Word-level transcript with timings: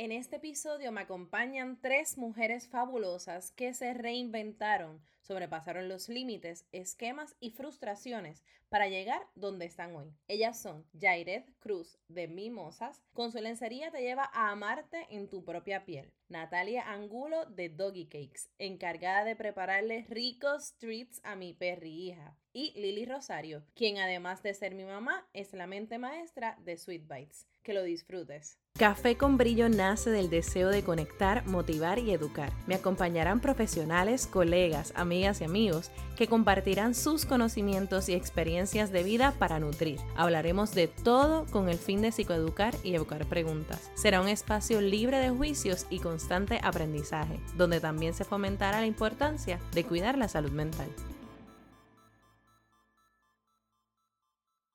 En 0.00 0.12
este 0.12 0.36
episodio 0.36 0.92
me 0.92 1.00
acompañan 1.00 1.76
tres 1.80 2.18
mujeres 2.18 2.68
fabulosas 2.68 3.50
que 3.50 3.74
se 3.74 3.94
reinventaron, 3.94 5.02
sobrepasaron 5.22 5.88
los 5.88 6.08
límites, 6.08 6.68
esquemas 6.70 7.34
y 7.40 7.50
frustraciones 7.50 8.44
para 8.68 8.86
llegar 8.86 9.20
donde 9.34 9.66
están 9.66 9.96
hoy. 9.96 10.14
Ellas 10.28 10.62
son 10.62 10.86
Jairet 10.96 11.52
Cruz 11.58 11.98
de 12.06 12.28
Mimosas, 12.28 13.02
con 13.12 13.32
su 13.32 13.38
lencería 13.38 13.90
te 13.90 14.00
lleva 14.00 14.30
a 14.32 14.52
amarte 14.52 15.04
en 15.10 15.28
tu 15.28 15.44
propia 15.44 15.84
piel. 15.84 16.12
Natalia 16.28 16.92
Angulo 16.92 17.46
de 17.46 17.68
Doggy 17.68 18.06
Cakes, 18.06 18.50
encargada 18.58 19.24
de 19.24 19.34
prepararle 19.34 20.06
ricos 20.08 20.76
treats 20.78 21.20
a 21.24 21.34
mi 21.34 21.54
perri 21.54 22.08
hija. 22.08 22.36
Y 22.52 22.72
Lili 22.80 23.04
Rosario, 23.04 23.64
quien 23.74 23.98
además 23.98 24.44
de 24.44 24.54
ser 24.54 24.76
mi 24.76 24.84
mamá, 24.84 25.28
es 25.32 25.52
la 25.54 25.66
mente 25.66 25.98
maestra 25.98 26.56
de 26.60 26.76
Sweet 26.76 27.08
Bites. 27.08 27.48
Que 27.62 27.74
lo 27.74 27.82
disfrutes. 27.82 28.58
Café 28.78 29.16
con 29.16 29.38
Brillo 29.38 29.68
nace 29.68 30.08
del 30.08 30.30
deseo 30.30 30.68
de 30.68 30.84
conectar, 30.84 31.44
motivar 31.48 31.98
y 31.98 32.12
educar. 32.12 32.52
Me 32.68 32.76
acompañarán 32.76 33.40
profesionales, 33.40 34.28
colegas, 34.28 34.92
amigas 34.94 35.40
y 35.40 35.44
amigos 35.44 35.90
que 36.14 36.28
compartirán 36.28 36.94
sus 36.94 37.26
conocimientos 37.26 38.08
y 38.08 38.14
experiencias 38.14 38.92
de 38.92 39.02
vida 39.02 39.34
para 39.36 39.58
nutrir. 39.58 39.98
Hablaremos 40.14 40.76
de 40.76 40.86
todo 40.86 41.44
con 41.46 41.68
el 41.68 41.78
fin 41.78 42.02
de 42.02 42.12
psicoeducar 42.12 42.76
y 42.84 42.94
evocar 42.94 43.26
preguntas. 43.26 43.90
Será 43.96 44.20
un 44.20 44.28
espacio 44.28 44.80
libre 44.80 45.18
de 45.18 45.30
juicios 45.30 45.86
y 45.90 45.98
constante 45.98 46.60
aprendizaje, 46.62 47.40
donde 47.56 47.80
también 47.80 48.14
se 48.14 48.24
fomentará 48.24 48.78
la 48.78 48.86
importancia 48.86 49.58
de 49.72 49.82
cuidar 49.82 50.16
la 50.16 50.28
salud 50.28 50.52
mental. 50.52 50.86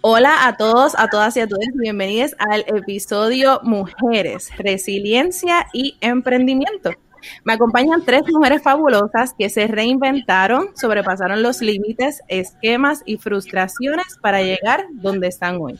Hola 0.05 0.47
a 0.47 0.57
todos, 0.57 0.95
a 0.97 1.07
todas 1.07 1.37
y 1.37 1.39
a 1.39 1.47
todos, 1.47 1.63
bienvenidos 1.75 2.35
al 2.37 2.65
episodio 2.67 3.61
Mujeres, 3.63 4.49
Resiliencia 4.57 5.67
y 5.71 5.95
Emprendimiento. 6.01 6.91
Me 7.45 7.53
acompañan 7.53 8.03
tres 8.03 8.23
mujeres 8.27 8.61
fabulosas 8.61 9.33
que 9.33 9.49
se 9.49 9.65
reinventaron, 9.67 10.75
sobrepasaron 10.75 11.41
los 11.41 11.61
límites, 11.61 12.21
esquemas 12.27 13.01
y 13.05 13.15
frustraciones 13.15 14.17
para 14.21 14.41
llegar 14.41 14.87
donde 14.91 15.27
están 15.29 15.55
hoy. 15.61 15.79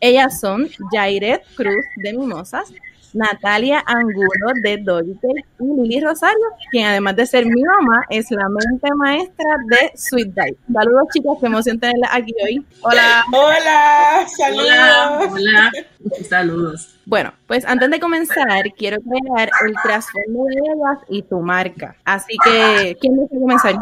Ellas 0.00 0.38
son 0.38 0.68
Jairet 0.92 1.42
Cruz 1.54 1.86
de 1.96 2.12
Mimosas, 2.12 2.74
Natalia 3.16 3.82
Angulo 3.86 4.52
de 4.62 4.76
Dolce 4.78 5.28
y 5.58 5.64
Lili 5.64 6.00
Rosario, 6.00 6.44
quien 6.70 6.86
además 6.86 7.16
de 7.16 7.26
ser 7.26 7.46
mi 7.46 7.62
mamá, 7.62 8.04
es 8.10 8.30
la 8.30 8.46
mente 8.48 8.88
maestra 8.94 9.56
de 9.68 9.92
Sweet 9.96 10.34
Dive. 10.34 10.56
Saludos 10.72 11.08
chicas, 11.12 11.32
qué 11.40 11.46
emoción 11.46 11.80
tenerla 11.80 12.08
aquí 12.12 12.34
hoy. 12.44 12.66
Hola. 12.82 13.24
Hola, 13.32 14.26
saludos. 14.36 15.32
Hola, 15.32 15.72
saludos. 16.28 16.98
Bueno, 17.06 17.32
pues 17.46 17.64
antes 17.64 17.90
de 17.90 18.00
comenzar, 18.00 18.62
quiero 18.76 18.98
crear 19.00 19.50
el 19.66 19.74
trasfondo 19.82 20.44
de 20.44 20.54
ellas 20.54 21.04
y 21.08 21.22
tu 21.22 21.40
marca. 21.40 21.96
Así 22.04 22.36
que, 22.44 22.98
¿quién 23.00 23.16
desea 23.16 23.40
comenzar? 23.40 23.76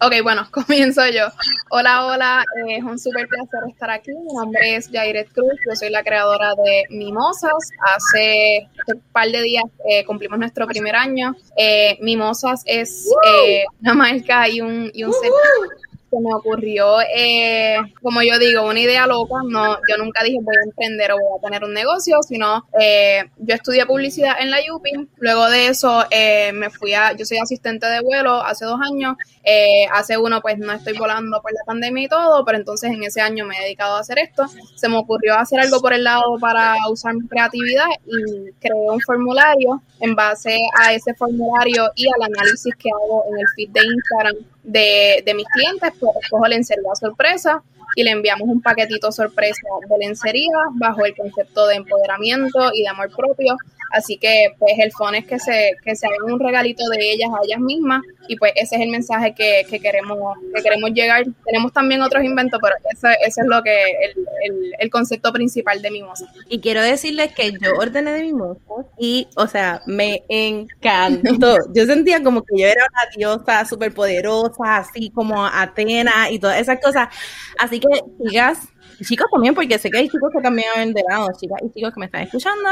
Ok, 0.00 0.14
bueno, 0.22 0.46
comienzo 0.52 1.06
yo. 1.08 1.26
Hola, 1.70 2.06
hola, 2.06 2.44
eh, 2.68 2.76
es 2.76 2.84
un 2.84 2.98
súper 2.98 3.26
placer 3.26 3.60
estar 3.68 3.90
aquí. 3.90 4.12
Mi 4.12 4.32
nombre 4.34 4.76
es 4.76 4.88
Jairet 4.92 5.32
Cruz, 5.32 5.54
yo 5.68 5.74
soy 5.74 5.90
la 5.90 6.04
creadora 6.04 6.54
de 6.54 6.84
Mimosas. 6.90 7.52
Hace 7.82 8.68
un 8.86 9.00
par 9.12 9.28
de 9.28 9.42
días 9.42 9.64
eh, 9.88 10.04
cumplimos 10.04 10.38
nuestro 10.38 10.66
primer 10.68 10.94
año. 10.94 11.34
Eh, 11.56 11.98
Mimosas 12.00 12.62
es 12.66 13.06
una 13.80 13.94
marca 13.94 14.48
y 14.48 14.60
un, 14.60 14.90
y 14.94 15.02
un 15.02 15.12
se 16.10 16.20
me 16.20 16.34
ocurrió, 16.34 17.00
eh, 17.02 17.76
como 18.02 18.22
yo 18.22 18.38
digo, 18.38 18.62
una 18.66 18.80
idea 18.80 19.06
loca. 19.06 19.36
No, 19.46 19.76
yo 19.88 19.96
nunca 19.98 20.22
dije 20.22 20.38
voy 20.42 20.54
a 20.60 20.64
emprender 20.64 21.12
o 21.12 21.16
voy 21.16 21.38
a 21.38 21.42
tener 21.42 21.64
un 21.64 21.74
negocio, 21.74 22.16
sino 22.22 22.66
eh, 22.80 23.30
yo 23.38 23.54
estudié 23.54 23.86
publicidad 23.86 24.34
en 24.40 24.50
la 24.50 24.58
UPI. 24.72 25.08
Luego 25.18 25.48
de 25.50 25.68
eso 25.68 26.04
eh, 26.10 26.52
me 26.52 26.70
fui 26.70 26.94
a, 26.94 27.12
yo 27.12 27.24
soy 27.24 27.38
asistente 27.38 27.86
de 27.86 28.00
vuelo 28.00 28.42
hace 28.42 28.64
dos 28.64 28.80
años. 28.80 29.16
hace 29.92 30.18
uno 30.18 30.40
pues 30.40 30.58
no 30.58 30.72
estoy 30.72 30.96
volando 30.98 31.40
por 31.40 31.52
la 31.52 31.64
pandemia 31.66 32.04
y 32.04 32.08
todo, 32.08 32.44
pero 32.44 32.58
entonces 32.58 32.90
en 32.90 33.02
ese 33.02 33.20
año 33.20 33.46
me 33.46 33.56
he 33.56 33.62
dedicado 33.62 33.96
a 33.96 34.00
hacer 34.00 34.18
esto. 34.18 34.46
Se 34.76 34.88
me 34.88 34.96
ocurrió 34.98 35.34
hacer 35.34 35.60
algo 35.60 35.80
por 35.80 35.92
el 35.92 36.04
lado 36.04 36.38
para 36.40 36.74
usar 36.90 37.14
mi 37.14 37.26
creatividad 37.28 37.86
y 38.06 38.52
creé 38.60 38.90
un 38.90 39.00
formulario 39.00 39.82
en 40.00 40.14
base 40.14 40.58
a 40.80 40.92
ese 40.92 41.14
formulario 41.14 41.90
y 41.94 42.06
al 42.08 42.22
análisis 42.22 42.74
que 42.76 42.90
hago 42.90 43.24
en 43.30 43.38
el 43.38 43.46
feed 43.54 43.70
de 43.70 43.80
Instagram 43.80 44.57
de, 44.62 45.22
de 45.24 45.34
mis 45.34 45.46
clientes, 45.48 45.92
pues 45.98 46.16
escojo 46.22 46.46
lencería 46.46 46.94
sorpresa 46.94 47.62
y 47.94 48.04
le 48.04 48.10
enviamos 48.10 48.48
un 48.48 48.60
paquetito 48.60 49.10
sorpresa 49.10 49.60
de 49.88 50.06
lencería 50.06 50.56
bajo 50.74 51.04
el 51.04 51.16
concepto 51.16 51.66
de 51.66 51.76
empoderamiento 51.76 52.70
y 52.72 52.82
de 52.82 52.88
amor 52.88 53.10
propio 53.14 53.56
Así 53.90 54.18
que, 54.18 54.54
pues, 54.58 54.74
el 54.78 54.92
phone 54.92 55.16
es 55.16 55.26
que 55.26 55.38
se, 55.38 55.72
que 55.84 55.96
se 55.96 56.06
hagan 56.06 56.32
un 56.32 56.40
regalito 56.40 56.84
de 56.90 57.12
ellas 57.12 57.30
a 57.32 57.44
ellas 57.44 57.60
mismas 57.60 58.02
y 58.28 58.36
pues 58.36 58.52
ese 58.56 58.76
es 58.76 58.82
el 58.82 58.90
mensaje 58.90 59.34
que, 59.34 59.64
que 59.68 59.80
queremos 59.80 60.36
que 60.54 60.62
queremos 60.62 60.90
llegar. 60.90 61.24
Tenemos 61.44 61.72
también 61.72 62.02
otros 62.02 62.22
inventos, 62.22 62.60
pero 62.62 62.74
ese, 62.92 63.16
ese 63.26 63.40
es 63.40 63.46
lo 63.46 63.62
que 63.62 63.74
el, 64.44 64.74
el, 64.78 64.90
concepto 64.90 65.32
principal 65.32 65.80
de 65.80 65.90
Mimosa. 65.90 66.26
Y 66.48 66.60
quiero 66.60 66.82
decirles 66.82 67.32
que 67.32 67.52
yo 67.52 67.72
ordené 67.78 68.12
de 68.12 68.22
Mimosa 68.22 68.60
y, 68.98 69.28
o 69.36 69.46
sea, 69.46 69.82
me 69.86 70.22
encantó. 70.28 71.56
Yo 71.74 71.86
sentía 71.86 72.22
como 72.22 72.42
que 72.42 72.60
yo 72.60 72.66
era 72.66 72.86
una 72.90 73.16
diosa 73.16 73.64
súper 73.64 73.92
poderosa, 73.94 74.76
así 74.76 75.10
como 75.10 75.46
Atena 75.46 76.30
y 76.30 76.38
todas 76.38 76.60
esas 76.60 76.80
cosas. 76.80 77.08
Así 77.58 77.80
que, 77.80 77.88
sigas 78.22 78.68
chicos 79.04 79.26
también, 79.30 79.54
porque 79.54 79.78
sé 79.78 79.90
que 79.90 79.98
hay 79.98 80.08
chicos 80.08 80.30
que 80.32 80.40
también 80.40 80.68
han 80.76 80.92
lado, 81.08 81.28
chicas 81.38 81.58
y 81.62 81.72
chicos 81.72 81.94
que 81.94 82.00
me 82.00 82.06
están 82.06 82.22
escuchando, 82.22 82.68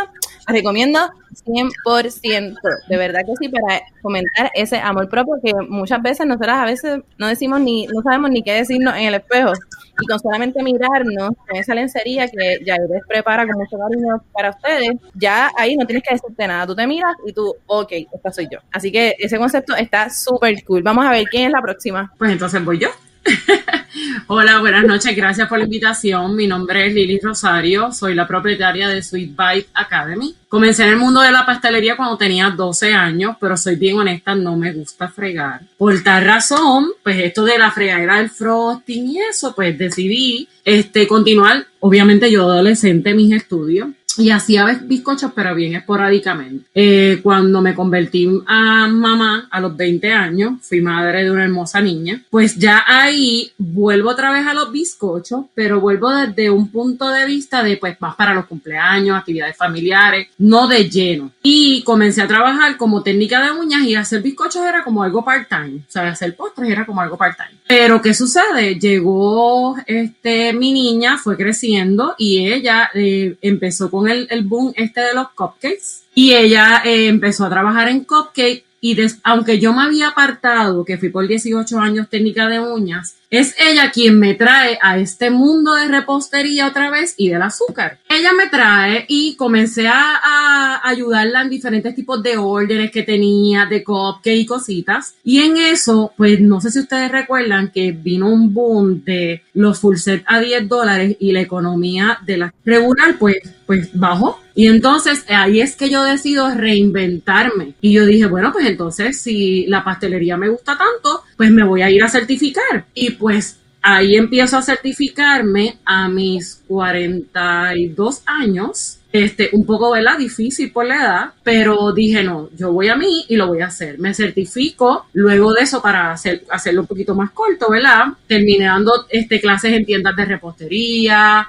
les 0.47 0.56
recomiendo 0.56 1.00
100%, 1.44 2.59
de 2.88 2.97
verdad 2.97 3.20
que 3.26 3.32
sí, 3.38 3.48
para 3.48 3.81
fomentar 4.03 4.50
ese 4.54 4.78
amor 4.78 5.09
propio 5.09 5.34
que 5.42 5.53
muchas 5.69 6.03
veces 6.03 6.26
nosotras 6.26 6.59
a 6.59 6.65
veces 6.65 7.00
no 7.19 7.26
decimos 7.26 7.60
ni, 7.60 7.86
no 7.86 8.03
sabemos 8.03 8.31
ni 8.31 8.42
qué 8.42 8.53
decirnos 8.53 8.94
en 8.97 9.04
el 9.04 9.15
espejo, 9.15 9.53
y 10.00 10.06
con 10.06 10.19
solamente 10.19 10.62
mirarnos 10.62 11.31
con 11.47 11.56
esa 11.56 11.75
lencería 11.75 12.28
que 12.28 12.59
ya 12.65 12.76
les 12.76 13.04
prepara 13.06 13.47
con 13.47 13.56
mucho 13.56 13.78
cariño 13.78 14.22
para 14.32 14.50
ustedes, 14.50 14.91
ya 15.15 15.50
ahí 15.56 15.76
no 15.76 15.86
tienes 15.86 16.03
que 16.03 16.15
decirte 16.15 16.47
nada, 16.47 16.66
tú 16.66 16.75
te 16.75 16.86
miras 16.86 17.15
y 17.26 17.32
tú, 17.32 17.54
ok, 17.66 17.92
esta 18.12 18.32
soy 18.32 18.48
yo. 18.50 18.59
Así 18.72 18.92
que 18.92 19.16
ese 19.19 19.38
concepto 19.38 19.75
está 19.75 20.10
súper 20.10 20.62
cool. 20.65 20.82
Vamos 20.82 21.06
a 21.06 21.10
ver 21.10 21.25
quién 21.25 21.47
es 21.47 21.53
la 21.53 21.62
próxima. 21.62 22.12
Pues 22.19 22.31
entonces 22.31 22.62
voy 22.65 22.78
yo. 22.78 22.88
Hola, 24.28 24.60
buenas 24.60 24.84
noches. 24.84 25.14
Gracias 25.16 25.48
por 25.48 25.59
la 25.59 25.64
invitación. 25.64 26.34
Mi 26.34 26.47
nombre 26.47 26.87
es 26.87 26.94
Lili 26.94 27.19
Rosario. 27.20 27.92
Soy 27.92 28.14
la 28.14 28.26
propietaria 28.26 28.88
de 28.88 29.03
Sweet 29.03 29.31
Bite 29.31 29.69
Academy. 29.75 30.34
Comencé 30.48 30.84
en 30.84 30.91
el 30.91 30.97
mundo 30.97 31.20
de 31.20 31.32
la 31.32 31.44
pastelería 31.44 31.97
cuando 31.97 32.16
tenía 32.16 32.50
12 32.50 32.94
años, 32.94 33.36
pero 33.41 33.56
soy 33.56 33.76
bien 33.76 33.98
honesta, 33.98 34.34
no 34.34 34.56
me 34.56 34.72
gusta 34.72 35.09
fregar. 35.09 35.62
Por 35.76 36.03
tal 36.03 36.25
razón, 36.25 36.91
pues 37.03 37.19
esto 37.19 37.44
de 37.44 37.59
la 37.59 37.70
fregadera 37.70 38.19
del 38.19 38.31
frosting 38.31 39.06
y 39.06 39.20
eso, 39.20 39.54
pues 39.54 39.76
decidí 39.76 40.48
este, 40.65 41.06
continuar, 41.06 41.66
obviamente 41.81 42.31
yo 42.31 42.44
adolescente, 42.44 43.15
mis 43.15 43.32
estudios 43.32 43.88
y 44.19 44.31
hacía 44.31 44.65
bizcochos, 44.82 45.32
pero 45.34 45.54
bien 45.54 45.75
esporádicamente. 45.75 46.66
Eh, 46.75 47.21
cuando 47.22 47.60
me 47.60 47.75
convertí 47.75 48.28
a 48.47 48.87
mamá 48.88 49.49
a 49.50 49.60
los 49.60 49.77
20 49.77 50.12
años, 50.12 50.54
fui 50.62 50.81
madre 50.81 51.25
de 51.25 51.31
una 51.31 51.44
hermosa 51.44 51.81
niña, 51.81 52.22
pues 52.31 52.56
ya 52.56 52.84
ahí 52.87 53.53
vuelvo 53.59 54.10
otra 54.10 54.32
vez 54.32 54.47
a 54.47 54.54
los 54.54 54.72
bizcochos, 54.72 55.47
pero 55.54 55.81
vuelvo 55.81 56.10
desde 56.10 56.50
un 56.50 56.69
punto 56.69 57.09
de 57.10 57.27
vista 57.27 57.62
de 57.62 57.77
pues 57.77 58.00
más 58.00 58.15
para 58.16 58.34
los 58.34 58.47
cumpleaños, 58.47 59.16
actividades 59.16 59.56
familiares, 59.56 60.28
no 60.38 60.66
de 60.66 60.88
lleno. 60.88 61.31
Y 61.43 61.83
comencé 61.83 62.22
a 62.22 62.28
trabajar 62.28 62.77
como 62.77 63.03
técnica 63.03 63.43
de 63.44 63.53
uñas 63.53 63.83
y 63.83 63.94
hacer 63.94 64.22
bizcochos 64.22 64.65
era 64.65 64.83
como 64.83 65.03
algo 65.03 65.25
part-time, 65.25 65.77
o 65.87 65.91
sea, 65.91 66.09
hacer 66.09 66.34
postres 66.37 66.71
era 66.71 66.87
como 66.87 67.00
algo 67.00 67.16
part-time. 67.16 67.59
Pero 67.69 68.00
¿qué 68.00 68.15
sucede? 68.15 68.78
Llegó 68.78 69.77
este, 69.87 70.53
mi 70.53 70.72
niña, 70.72 71.19
fue 71.19 71.37
creciendo 71.37 72.15
y 72.19 72.53
ella 72.53 72.91
eh, 72.94 73.37
empezó 73.43 73.91
con 73.91 74.05
el, 74.08 74.44
boom 74.44 74.72
este 74.76 75.00
de 75.00 75.14
los 75.14 75.30
cupcakes 75.30 76.04
y 76.14 76.34
ella 76.34 76.82
eh, 76.84 77.08
empezó 77.08 77.44
a 77.44 77.50
trabajar 77.50 77.88
en 77.88 78.04
cupcake 78.04 78.64
y 78.80 78.97
aunque 79.24 79.58
yo 79.58 79.72
me 79.72 79.82
había 79.82 80.08
apartado, 80.08 80.84
que 80.84 80.98
fui 80.98 81.08
por 81.08 81.26
18 81.26 81.78
años 81.80 82.08
técnica 82.08 82.47
de 82.48 82.60
uñas, 82.60 83.16
es 83.30 83.54
ella 83.58 83.91
quien 83.91 84.18
me 84.20 84.34
trae 84.34 84.78
a 84.80 84.98
este 84.98 85.30
mundo 85.30 85.74
de 85.74 85.88
repostería 85.88 86.68
otra 86.68 86.91
vez 86.91 87.14
y 87.16 87.30
del 87.30 87.42
azúcar. 87.42 87.98
Ella 88.18 88.33
me 88.33 88.48
trae 88.48 89.04
y 89.09 89.36
comencé 89.36 89.89
a, 89.89 90.80
ayudarla 90.83 91.42
en 91.42 91.51
diferentes 91.51 91.95
tipos 91.95 92.22
de 92.22 92.39
órdenes 92.39 92.91
que 92.91 93.03
tenía, 93.03 93.66
de 93.66 93.84
cupcake 93.84 94.36
y 94.39 94.47
cositas. 94.47 95.16
Y 95.22 95.41
en 95.41 95.59
eso, 95.59 96.13
pues 96.16 96.41
no 96.41 96.60
sé 96.60 96.71
si 96.71 96.78
ustedes 96.78 97.13
recuerdan 97.13 97.71
que 97.72 97.92
vino 97.92 98.28
un 98.28 98.54
boom 98.54 99.04
de 99.04 99.42
los 99.53 99.80
full 99.80 99.97
set 99.97 100.24
a 100.27 100.41
10 100.41 100.66
dólares 100.66 101.16
y 101.21 101.33
la 101.33 101.42
economía 101.42 102.18
de 102.24 102.39
la 102.39 102.54
regular, 102.65 103.18
pues, 103.18 103.36
pues 103.66 103.91
bajó. 103.92 104.41
Y 104.54 104.69
entonces 104.69 105.27
ahí 105.28 105.60
es 105.60 105.77
que 105.77 105.91
yo 105.91 106.03
decido 106.03 106.54
reinventarme. 106.54 107.74
Y 107.83 107.92
yo 107.92 108.07
dije, 108.07 108.24
bueno, 108.24 108.51
pues 108.51 108.65
entonces 108.66 109.21
si 109.21 109.66
la 109.66 109.84
pastelería 109.84 110.39
me 110.39 110.48
gusta 110.48 110.78
tanto, 110.78 111.22
pues 111.36 111.51
me 111.51 111.65
voy 111.65 111.83
a 111.83 111.91
ir 111.91 112.03
a 112.03 112.09
certificar. 112.09 112.86
Y 112.95 113.10
pues 113.10 113.59
ahí 113.82 114.16
empiezo 114.16 114.56
a 114.56 114.62
certificarme 114.62 115.78
a 115.84 116.08
mis 116.08 116.62
42 116.66 118.22
años 118.26 118.98
este, 119.12 119.48
un 119.52 119.64
poco, 119.64 119.92
¿verdad? 119.92 120.18
Difícil 120.18 120.70
por 120.72 120.86
la 120.86 120.96
edad, 120.96 121.32
pero 121.42 121.92
dije, 121.92 122.22
no, 122.22 122.50
yo 122.56 122.72
voy 122.72 122.88
a 122.88 122.96
mí 122.96 123.24
y 123.28 123.36
lo 123.36 123.46
voy 123.46 123.60
a 123.60 123.66
hacer. 123.66 123.98
Me 123.98 124.12
certifico 124.12 125.06
luego 125.14 125.54
de 125.54 125.62
eso 125.62 125.80
para 125.80 126.12
hacer, 126.12 126.44
hacerlo 126.50 126.82
un 126.82 126.86
poquito 126.86 127.14
más 127.14 127.30
corto, 127.30 127.70
¿verdad? 127.70 128.06
Terminé 128.26 128.66
dando 128.66 128.92
este, 129.08 129.40
clases 129.40 129.72
en 129.72 129.86
tiendas 129.86 130.16
de 130.16 130.24
repostería, 130.26 131.48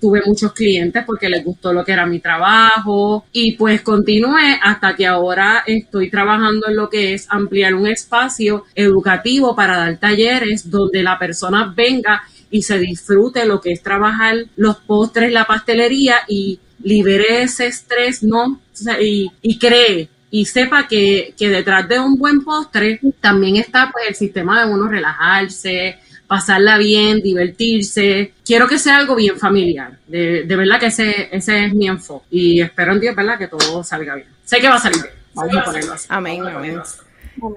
tuve 0.00 0.22
muchos 0.24 0.52
clientes 0.52 1.04
porque 1.06 1.28
les 1.28 1.44
gustó 1.44 1.72
lo 1.72 1.84
que 1.84 1.92
era 1.92 2.06
mi 2.06 2.20
trabajo 2.20 3.26
y 3.32 3.56
pues 3.56 3.82
continué 3.82 4.58
hasta 4.62 4.96
que 4.96 5.06
ahora 5.06 5.62
estoy 5.66 6.10
trabajando 6.10 6.68
en 6.68 6.76
lo 6.76 6.88
que 6.88 7.14
es 7.14 7.26
ampliar 7.28 7.74
un 7.74 7.86
espacio 7.86 8.64
educativo 8.74 9.54
para 9.54 9.76
dar 9.76 9.96
talleres 9.98 10.70
donde 10.70 11.02
la 11.02 11.18
persona 11.18 11.72
venga 11.76 12.22
y 12.50 12.62
se 12.62 12.78
disfrute 12.78 13.44
lo 13.46 13.60
que 13.60 13.72
es 13.72 13.82
trabajar 13.82 14.36
los 14.56 14.76
postres, 14.76 15.32
la 15.32 15.44
pastelería 15.44 16.16
y 16.28 16.60
libere 16.82 17.42
ese 17.42 17.66
estrés, 17.66 18.22
¿no? 18.22 18.60
y, 19.00 19.30
y 19.42 19.58
cree 19.58 20.08
y 20.30 20.44
sepa 20.44 20.86
que, 20.86 21.34
que, 21.38 21.48
detrás 21.48 21.88
de 21.88 21.98
un 21.98 22.16
buen 22.16 22.42
postre 22.44 23.00
también 23.20 23.56
está 23.56 23.90
pues 23.90 24.08
el 24.08 24.14
sistema 24.14 24.64
de 24.64 24.72
uno 24.72 24.88
relajarse, 24.88 25.98
pasarla 26.28 26.78
bien, 26.78 27.20
divertirse. 27.20 28.34
Quiero 28.44 28.68
que 28.68 28.78
sea 28.78 28.98
algo 28.98 29.16
bien 29.16 29.36
familiar. 29.38 29.98
De, 30.06 30.44
de 30.44 30.56
verdad 30.56 30.78
que 30.78 30.86
ese, 30.86 31.28
ese 31.32 31.64
es 31.64 31.74
mi 31.74 31.88
enfoque. 31.88 32.26
Y 32.30 32.60
espero 32.60 32.92
en 32.92 33.00
Dios, 33.00 33.16
¿verdad? 33.16 33.38
Que 33.38 33.48
todo 33.48 33.82
salga 33.82 34.14
bien. 34.14 34.28
Sé 34.44 34.60
que 34.60 34.68
va 34.68 34.76
a 34.76 34.80
salir 34.80 35.02
bien. 35.02 35.14
Vamos 35.34 35.56
a 35.56 35.64
ponerlo 35.64 35.92
así. 35.94 36.06
Amén, 36.10 36.46
amén. 36.46 36.80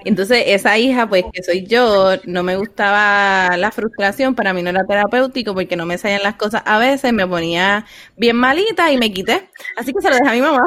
Entonces, 0.06 0.44
esa 0.48 0.78
hija, 0.78 1.08
pues 1.10 1.26
que 1.34 1.44
soy 1.44 1.66
yo, 1.66 2.12
no 2.26 2.44
me 2.44 2.56
gustaba 2.56 3.58
la 3.58 3.72
frustración, 3.72 4.36
para 4.36 4.54
mí 4.54 4.62
no 4.62 4.70
era 4.70 4.86
terapéutico 4.86 5.56
porque 5.56 5.76
no 5.76 5.88
me 5.88 5.98
salían 5.98 6.22
las 6.22 6.36
cosas 6.36 6.62
a 6.66 6.78
veces, 6.78 7.12
me 7.14 7.26
ponía 7.26 7.86
bien 8.16 8.38
malita 8.38 8.92
y 8.92 8.98
me 8.98 9.12
quité. 9.12 9.50
Así 9.78 9.92
que 9.92 10.02
se 10.02 10.10
lo 10.10 10.16
dejé 10.16 10.30
a 10.30 10.34
mi 10.34 10.42
mamá. 10.42 10.62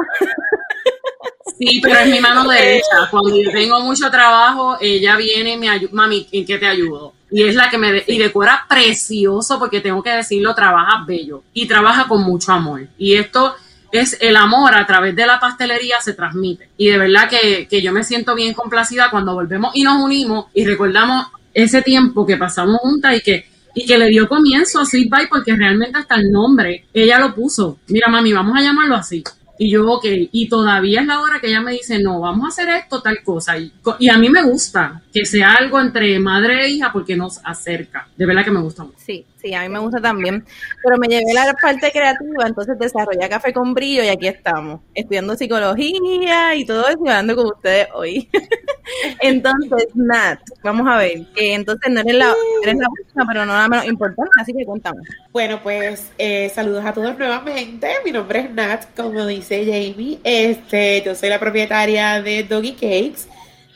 Sí, 1.57 1.79
pero 1.81 1.99
es 1.99 2.07
mi 2.07 2.19
mano 2.19 2.43
derecha. 2.49 3.07
Cuando 3.09 3.41
yo 3.41 3.51
tengo 3.51 3.79
mucho 3.79 4.11
trabajo, 4.11 4.77
ella 4.81 5.15
viene 5.15 5.53
y 5.53 5.57
me 5.57 5.69
ayuda, 5.69 5.91
mami, 5.93 6.27
¿en 6.31 6.45
qué 6.45 6.57
te 6.57 6.67
ayudo? 6.67 7.13
Y 7.35 7.43
es 7.43 7.53
la 7.53 7.69
que 7.69 7.77
me 7.77 8.01
y 8.07 8.17
decora 8.17 8.65
precioso 8.69 9.59
porque 9.59 9.81
tengo 9.81 10.01
que 10.01 10.09
decirlo, 10.09 10.55
trabaja 10.55 11.03
bello 11.05 11.43
y 11.53 11.67
trabaja 11.67 12.07
con 12.07 12.23
mucho 12.23 12.53
amor. 12.53 12.87
Y 12.97 13.15
esto 13.15 13.53
es 13.91 14.17
el 14.21 14.37
amor 14.37 14.73
a 14.73 14.87
través 14.87 15.17
de 15.17 15.27
la 15.27 15.37
pastelería 15.37 15.99
se 15.99 16.13
transmite. 16.13 16.69
Y 16.77 16.87
de 16.87 16.97
verdad 16.97 17.27
que, 17.27 17.67
que 17.67 17.81
yo 17.81 17.91
me 17.91 18.05
siento 18.05 18.35
bien 18.35 18.53
complacida 18.53 19.09
cuando 19.11 19.33
volvemos 19.33 19.75
y 19.75 19.83
nos 19.83 20.01
unimos 20.01 20.45
y 20.53 20.63
recordamos 20.63 21.27
ese 21.53 21.81
tiempo 21.81 22.25
que 22.25 22.37
pasamos 22.37 22.77
juntas 22.79 23.17
y 23.17 23.21
que 23.21 23.45
y 23.75 23.85
que 23.85 23.97
le 23.97 24.07
dio 24.07 24.29
comienzo 24.29 24.79
a 24.79 24.85
Sweet 24.85 25.09
Bye 25.09 25.27
porque 25.27 25.53
realmente 25.57 25.99
hasta 25.99 26.15
el 26.15 26.31
nombre 26.31 26.85
ella 26.93 27.19
lo 27.19 27.35
puso. 27.35 27.79
Mira, 27.89 28.07
mami, 28.09 28.31
vamos 28.31 28.57
a 28.57 28.61
llamarlo 28.61 28.95
así. 28.95 29.21
Y 29.57 29.71
yo, 29.71 29.89
ok, 29.89 30.05
y 30.31 30.49
todavía 30.49 31.01
es 31.01 31.07
la 31.07 31.21
hora 31.21 31.39
que 31.39 31.47
ella 31.47 31.61
me 31.61 31.73
dice, 31.73 31.99
no, 31.99 32.19
vamos 32.19 32.45
a 32.45 32.49
hacer 32.49 32.69
esto, 32.75 33.01
tal 33.01 33.23
cosa. 33.23 33.57
Y, 33.57 33.71
y 33.99 34.09
a 34.09 34.17
mí 34.17 34.29
me 34.29 34.43
gusta 34.43 35.01
que 35.13 35.25
sea 35.25 35.53
algo 35.53 35.79
entre 35.79 36.19
madre 36.19 36.65
e 36.65 36.69
hija 36.69 36.91
porque 36.91 37.15
nos 37.15 37.39
acerca. 37.43 38.07
De 38.17 38.25
verdad 38.25 38.43
que 38.43 38.51
me 38.51 38.61
gusta 38.61 38.83
mucho. 38.83 38.97
Sí, 38.97 39.25
sí, 39.45 39.53
a 39.53 39.61
mí 39.61 39.69
me 39.69 39.79
gusta 39.79 40.01
también. 40.01 40.43
Pero 40.83 40.97
me 40.97 41.07
llevé 41.07 41.33
la 41.33 41.53
parte 41.53 41.91
creativa, 41.91 42.47
entonces 42.47 42.77
desarrollé 42.79 43.29
Café 43.29 43.53
con 43.53 43.73
Brillo 43.73 44.03
y 44.03 44.07
aquí 44.07 44.27
estamos, 44.27 44.81
estudiando 44.93 45.35
psicología 45.35 46.55
y 46.55 46.65
todo 46.65 46.87
eso 46.87 46.99
hablando 46.99 47.35
con 47.35 47.47
ustedes 47.47 47.87
hoy. 47.93 48.29
entonces, 49.21 49.87
Nat, 49.93 50.39
vamos 50.63 50.87
a 50.87 50.97
ver, 50.97 51.25
que 51.35 51.53
entonces 51.53 51.91
no 51.91 52.01
eres 52.01 52.15
la, 52.15 52.33
eres 52.63 52.75
la 52.75 52.87
última, 52.89 53.25
pero 53.27 53.45
no 53.45 53.53
la 53.53 53.67
menos 53.67 53.85
importante, 53.85 54.31
así 54.41 54.53
que 54.53 54.65
cuéntame. 54.65 55.01
Bueno, 55.31 55.59
pues 55.61 56.11
eh, 56.17 56.51
saludos 56.53 56.85
a 56.85 56.93
todos 56.93 57.17
nuevamente. 57.17 57.87
Mi 58.03 58.11
nombre 58.11 58.39
es 58.39 58.51
Nat, 58.51 58.85
como 58.95 59.25
dice 59.25 59.63
Jamie. 59.65 60.19
Este, 60.23 61.03
yo 61.03 61.15
soy 61.15 61.29
la 61.29 61.39
propietaria 61.39 62.21
de 62.21 62.43
Doggy 62.43 62.73
Cakes. 62.73 63.34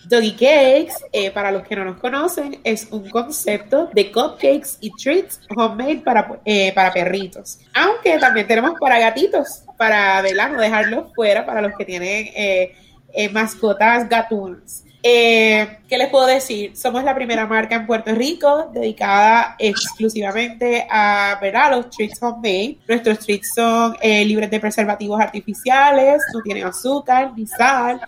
Doggy 0.09 0.31
Cakes, 0.31 0.95
eh, 1.11 1.29
para 1.29 1.51
los 1.51 1.61
que 1.67 1.75
no 1.75 1.85
nos 1.85 1.99
conocen, 1.99 2.59
es 2.63 2.87
un 2.89 3.07
concepto 3.11 3.89
de 3.93 4.11
cupcakes 4.11 4.77
y 4.81 4.89
treats 4.91 5.39
homemade 5.55 5.97
para, 5.97 6.41
eh, 6.45 6.73
para 6.73 6.91
perritos. 6.91 7.59
Aunque 7.75 8.17
también 8.17 8.47
tenemos 8.47 8.73
para 8.79 8.97
gatitos, 8.97 9.61
para 9.77 10.23
no 10.23 10.59
dejarlos 10.59 11.13
fuera 11.13 11.45
para 11.45 11.61
los 11.61 11.73
que 11.77 11.85
tienen 11.85 12.27
eh, 12.35 13.29
mascotas 13.31 14.09
gatunas. 14.09 14.83
¿Qué 15.03 15.77
les 15.91 16.09
puedo 16.09 16.25
decir? 16.25 16.75
Somos 16.75 17.03
la 17.03 17.13
primera 17.13 17.45
marca 17.45 17.75
en 17.75 17.85
Puerto 17.85 18.13
Rico 18.13 18.69
dedicada 18.73 19.55
exclusivamente 19.59 20.87
a 20.89 21.37
¿verdad? 21.39 21.69
los 21.71 21.89
treats 21.91 22.21
homemade. 22.21 22.79
Nuestros 22.87 23.19
treats 23.19 23.53
son 23.53 23.95
libres 24.01 24.49
de 24.49 24.59
preservativos 24.59 25.21
artificiales, 25.21 26.23
no 26.33 26.41
tienen 26.41 26.65
azúcar 26.65 27.31
ni 27.37 27.45
sal 27.45 28.01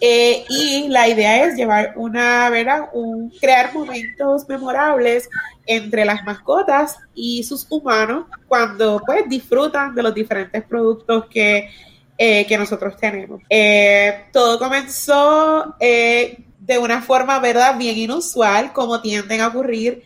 eh, 0.00 0.44
y 0.48 0.88
la 0.88 1.08
idea 1.08 1.44
es 1.44 1.56
llevar 1.56 1.94
una, 1.96 2.50
¿verdad? 2.50 2.90
Un, 2.92 3.30
crear 3.30 3.72
momentos 3.72 4.46
memorables 4.48 5.28
entre 5.64 6.04
las 6.04 6.22
mascotas 6.24 6.96
y 7.14 7.42
sus 7.44 7.66
humanos 7.70 8.26
cuando 8.46 9.00
pues 9.04 9.28
disfrutan 9.28 9.94
de 9.94 10.02
los 10.02 10.14
diferentes 10.14 10.62
productos 10.64 11.26
que, 11.26 11.70
eh, 12.18 12.46
que 12.46 12.58
nosotros 12.58 12.96
tenemos. 12.98 13.40
Eh, 13.48 14.26
todo 14.32 14.58
comenzó 14.58 15.74
de 15.80 16.78
una 16.78 17.00
forma, 17.00 17.38
¿verdad? 17.38 17.78
Bien 17.78 17.96
inusual, 17.96 18.72
como 18.72 19.00
tienden 19.00 19.40
a 19.40 19.48
ocurrir 19.48 20.02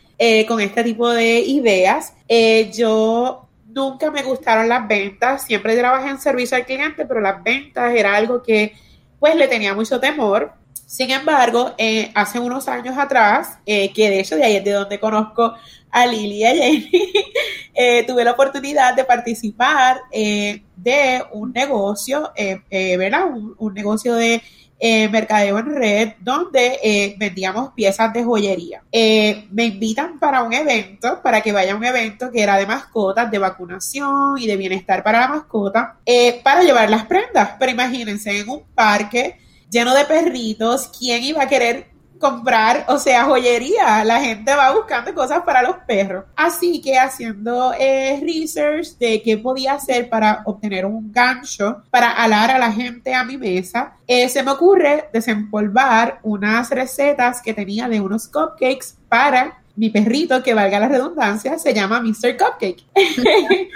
con 0.47 0.61
este 0.61 0.85
tipo 0.85 1.09
de 1.09 1.41
ideas. 1.41 2.13
yo 2.73 3.49
nunca 3.67 4.11
me 4.11 4.23
gustaron 4.23 4.69
las 4.69 4.87
ventas, 4.87 5.45
siempre 5.45 5.77
trabajé 5.77 6.11
en 6.11 6.21
servicio 6.21 6.57
al 6.57 6.67
cliente, 6.67 7.07
pero 7.07 7.21
las 7.21 7.43
ventas 7.43 7.95
era 7.95 8.15
algo 8.15 8.43
que 8.43 8.75
pues 9.21 9.37
le 9.37 9.47
tenía 9.47 9.75
mucho 9.75 10.01
temor. 10.01 10.55
Sin 10.87 11.11
embargo, 11.13 11.73
eh, 11.79 12.11
hace 12.15 12.41
unos 12.41 12.67
años 12.67 12.99
atrás, 12.99 13.59
eh, 13.65 13.93
que 13.93 14.11
de 14.11 14.21
hecho 14.21 14.35
de 14.35 14.45
ahí 14.45 14.57
es 14.57 14.65
de 14.65 14.73
donde 14.73 14.99
conozco 14.99 15.55
a 15.91 16.07
Lili 16.07 16.39
y 16.39 16.45
a 16.45 16.55
Jenny, 16.55 16.91
eh, 17.75 18.05
tuve 18.05 18.25
la 18.25 18.33
oportunidad 18.33 18.95
de 18.95 19.05
participar 19.05 20.01
de 20.11 21.23
un 21.33 21.53
negocio, 21.53 22.33
¿verdad? 22.71 23.27
Un, 23.59 23.75
negocio 23.75 24.15
de 24.15 24.43
mercadeo 25.11 25.59
en 25.59 25.75
red 25.75 26.13
donde 26.21 27.15
vendíamos 27.19 27.73
piezas 27.75 28.13
de 28.13 28.25
joyería. 28.25 28.83
me 28.93 29.65
invitan 29.65 30.19
para 30.19 30.43
un 30.43 30.53
evento, 30.53 31.21
para 31.23 31.41
que 31.41 31.53
vaya 31.53 31.73
a 31.73 31.77
un 31.77 31.85
evento 31.85 32.31
que 32.31 32.43
era 32.43 32.57
de 32.57 32.67
mascotas, 32.67 33.31
de 33.31 33.39
vacunación 33.39 34.39
y 34.39 34.47
de 34.47 34.57
bienestar 34.57 35.03
para 35.03 35.21
la 35.21 35.29
mascota, 35.29 35.99
para 36.43 36.63
llevar 36.63 36.89
las 36.89 37.05
prendas. 37.05 37.51
Pero 37.59 37.73
imagínense, 37.73 38.41
en 38.41 38.49
un 38.49 38.63
parque 38.75 39.39
lleno 39.71 39.95
de 39.95 40.05
perritos, 40.05 40.91
¿quién 40.99 41.23
iba 41.23 41.43
a 41.43 41.49
querer 41.49 41.90
comprar, 42.21 42.85
o 42.89 42.99
sea, 42.99 43.25
joyería? 43.25 44.05
La 44.05 44.21
gente 44.21 44.55
va 44.55 44.73
buscando 44.73 45.13
cosas 45.15 45.43
para 45.43 45.63
los 45.63 45.77
perros. 45.87 46.27
Así 46.37 46.81
que 46.81 46.99
haciendo 46.99 47.73
eh, 47.79 48.21
research 48.23 48.99
de 48.99 49.23
qué 49.23 49.39
podía 49.39 49.73
hacer 49.73 50.09
para 50.09 50.43
obtener 50.45 50.85
un 50.85 51.11
gancho 51.11 51.83
para 51.91 52.11
alar 52.11 52.51
a 52.51 52.59
la 52.59 52.71
gente 52.71 53.15
a 53.15 53.25
mi 53.25 53.39
mesa, 53.39 53.95
eh, 54.07 54.29
se 54.29 54.43
me 54.43 54.53
ocurre 54.53 55.09
desempolvar 55.13 56.21
unas 56.23 56.71
recetas 56.71 57.41
que 57.41 57.55
tenía 57.55 57.89
de 57.89 58.01
unos 58.01 58.29
cupcakes 58.29 58.95
para 59.09 59.60
mi 59.77 59.91
perrito, 59.91 60.43
que 60.43 60.55
valga 60.55 60.81
la 60.81 60.89
redundancia, 60.89 61.59
se 61.59 61.73
llama 61.73 62.01
Mr. 62.01 62.37
Cupcake. 62.37 62.85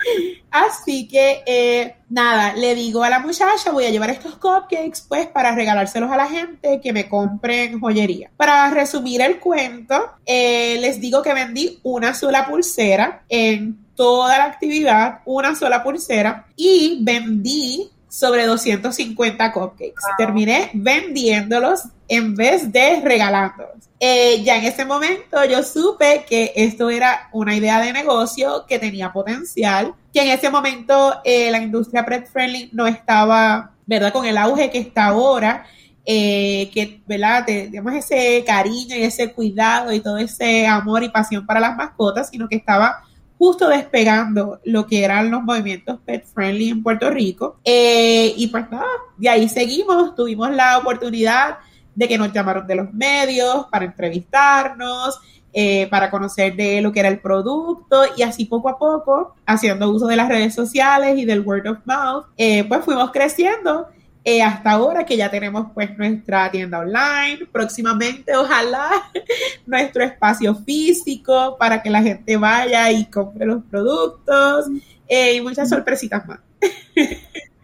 Así 0.50 1.08
que, 1.08 1.42
eh, 1.46 1.96
nada, 2.10 2.54
le 2.54 2.74
digo 2.74 3.02
a 3.02 3.10
la 3.10 3.18
muchacha, 3.18 3.72
voy 3.72 3.86
a 3.86 3.90
llevar 3.90 4.10
estos 4.10 4.36
cupcakes, 4.36 5.04
pues, 5.08 5.26
para 5.26 5.54
regalárselos 5.54 6.12
a 6.12 6.16
la 6.16 6.28
gente 6.28 6.80
que 6.80 6.92
me 6.92 7.08
compren 7.08 7.80
joyería. 7.80 8.30
Para 8.36 8.70
resumir 8.70 9.20
el 9.20 9.40
cuento, 9.40 10.12
eh, 10.24 10.78
les 10.80 11.00
digo 11.00 11.22
que 11.22 11.34
vendí 11.34 11.80
una 11.82 12.14
sola 12.14 12.46
pulsera 12.46 13.24
en 13.28 13.84
toda 13.96 14.38
la 14.38 14.44
actividad, 14.44 15.20
una 15.24 15.54
sola 15.54 15.82
pulsera, 15.82 16.46
y 16.56 16.98
vendí 17.02 17.90
sobre 18.14 18.46
250 18.46 19.52
cupcakes. 19.52 20.04
Terminé 20.16 20.70
vendiéndolos 20.72 21.88
en 22.06 22.36
vez 22.36 22.70
de 22.70 23.00
regalándolos. 23.00 23.88
Eh, 23.98 24.40
ya 24.44 24.56
en 24.56 24.66
ese 24.66 24.84
momento 24.84 25.44
yo 25.44 25.64
supe 25.64 26.24
que 26.28 26.52
esto 26.54 26.90
era 26.90 27.28
una 27.32 27.56
idea 27.56 27.80
de 27.80 27.92
negocio 27.92 28.66
que 28.68 28.78
tenía 28.78 29.12
potencial, 29.12 29.94
que 30.12 30.22
en 30.22 30.28
ese 30.28 30.48
momento 30.48 31.16
eh, 31.24 31.50
la 31.50 31.58
industria 31.58 32.06
pet 32.06 32.30
friendly 32.30 32.70
no 32.72 32.86
estaba, 32.86 33.72
¿verdad? 33.84 34.12
Con 34.12 34.26
el 34.26 34.38
auge 34.38 34.70
que 34.70 34.78
está 34.78 35.06
ahora. 35.06 35.66
Eh, 36.06 36.70
que, 36.72 37.00
¿verdad? 37.06 37.46
Tenemos 37.46 37.94
ese 37.94 38.44
cariño 38.46 38.94
y 38.94 39.04
ese 39.04 39.32
cuidado 39.32 39.90
y 39.90 40.00
todo 40.00 40.18
ese 40.18 40.66
amor 40.66 41.02
y 41.02 41.08
pasión 41.08 41.46
para 41.46 41.60
las 41.60 41.76
mascotas, 41.76 42.28
sino 42.28 42.46
que 42.46 42.56
estaba 42.56 43.02
justo 43.44 43.68
despegando 43.68 44.58
lo 44.64 44.86
que 44.86 45.04
eran 45.04 45.30
los 45.30 45.42
movimientos 45.42 45.98
pet 46.06 46.24
friendly 46.24 46.70
en 46.70 46.82
Puerto 46.82 47.10
Rico. 47.10 47.58
Eh, 47.62 48.32
y 48.38 48.46
pues 48.46 48.70
nada, 48.70 48.86
de 49.18 49.28
ahí 49.28 49.50
seguimos, 49.50 50.14
tuvimos 50.14 50.50
la 50.50 50.78
oportunidad 50.78 51.58
de 51.94 52.08
que 52.08 52.16
nos 52.16 52.32
llamaron 52.32 52.66
de 52.66 52.74
los 52.74 52.90
medios 52.94 53.66
para 53.70 53.84
entrevistarnos. 53.84 55.20
eh, 55.56 55.86
para 55.88 56.10
conocer 56.10 56.56
de 56.56 56.80
lo 56.80 56.90
que 56.90 56.98
era 56.98 57.08
el 57.08 57.20
producto 57.20 58.02
y 58.16 58.22
así 58.22 58.44
poco 58.46 58.68
a 58.68 58.76
poco, 58.76 59.36
haciendo 59.46 59.88
uso 59.88 60.08
de 60.08 60.16
las 60.16 60.28
redes 60.28 60.52
sociales 60.52 61.16
y 61.16 61.24
del 61.24 61.42
word 61.42 61.68
of 61.68 61.78
mouth, 61.84 62.24
eh, 62.36 62.64
pues 62.64 62.84
fuimos 62.84 63.12
creciendo 63.12 63.86
eh, 64.24 64.42
hasta 64.42 64.70
ahora 64.70 65.04
que 65.04 65.16
ya 65.16 65.30
tenemos 65.30 65.68
pues 65.74 65.96
nuestra 65.98 66.50
tienda 66.50 66.78
online, 66.78 67.46
próximamente 67.52 68.34
ojalá 68.34 68.90
nuestro 69.66 70.02
espacio 70.02 70.54
físico 70.54 71.56
para 71.58 71.82
que 71.82 71.90
la 71.90 72.02
gente 72.02 72.36
vaya 72.36 72.90
y 72.90 73.04
compre 73.06 73.46
los 73.46 73.62
productos 73.64 74.66
y 75.08 75.40
muchas 75.42 75.68
sorpresitas 75.68 76.26
más. 76.26 76.40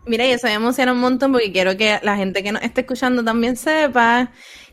Mira, 0.07 0.27
y 0.27 0.33
eso 0.33 0.47
me 0.47 0.55
emociona 0.55 0.93
un 0.93 1.01
montón 1.01 1.33
porque 1.33 1.53
quiero 1.53 1.77
que 1.77 1.99
la 2.03 2.17
gente 2.17 2.43
que 2.43 2.53
nos 2.53 2.63
esté 2.63 2.81
escuchando 2.81 3.23
también 3.23 3.57
sepa 3.57 4.31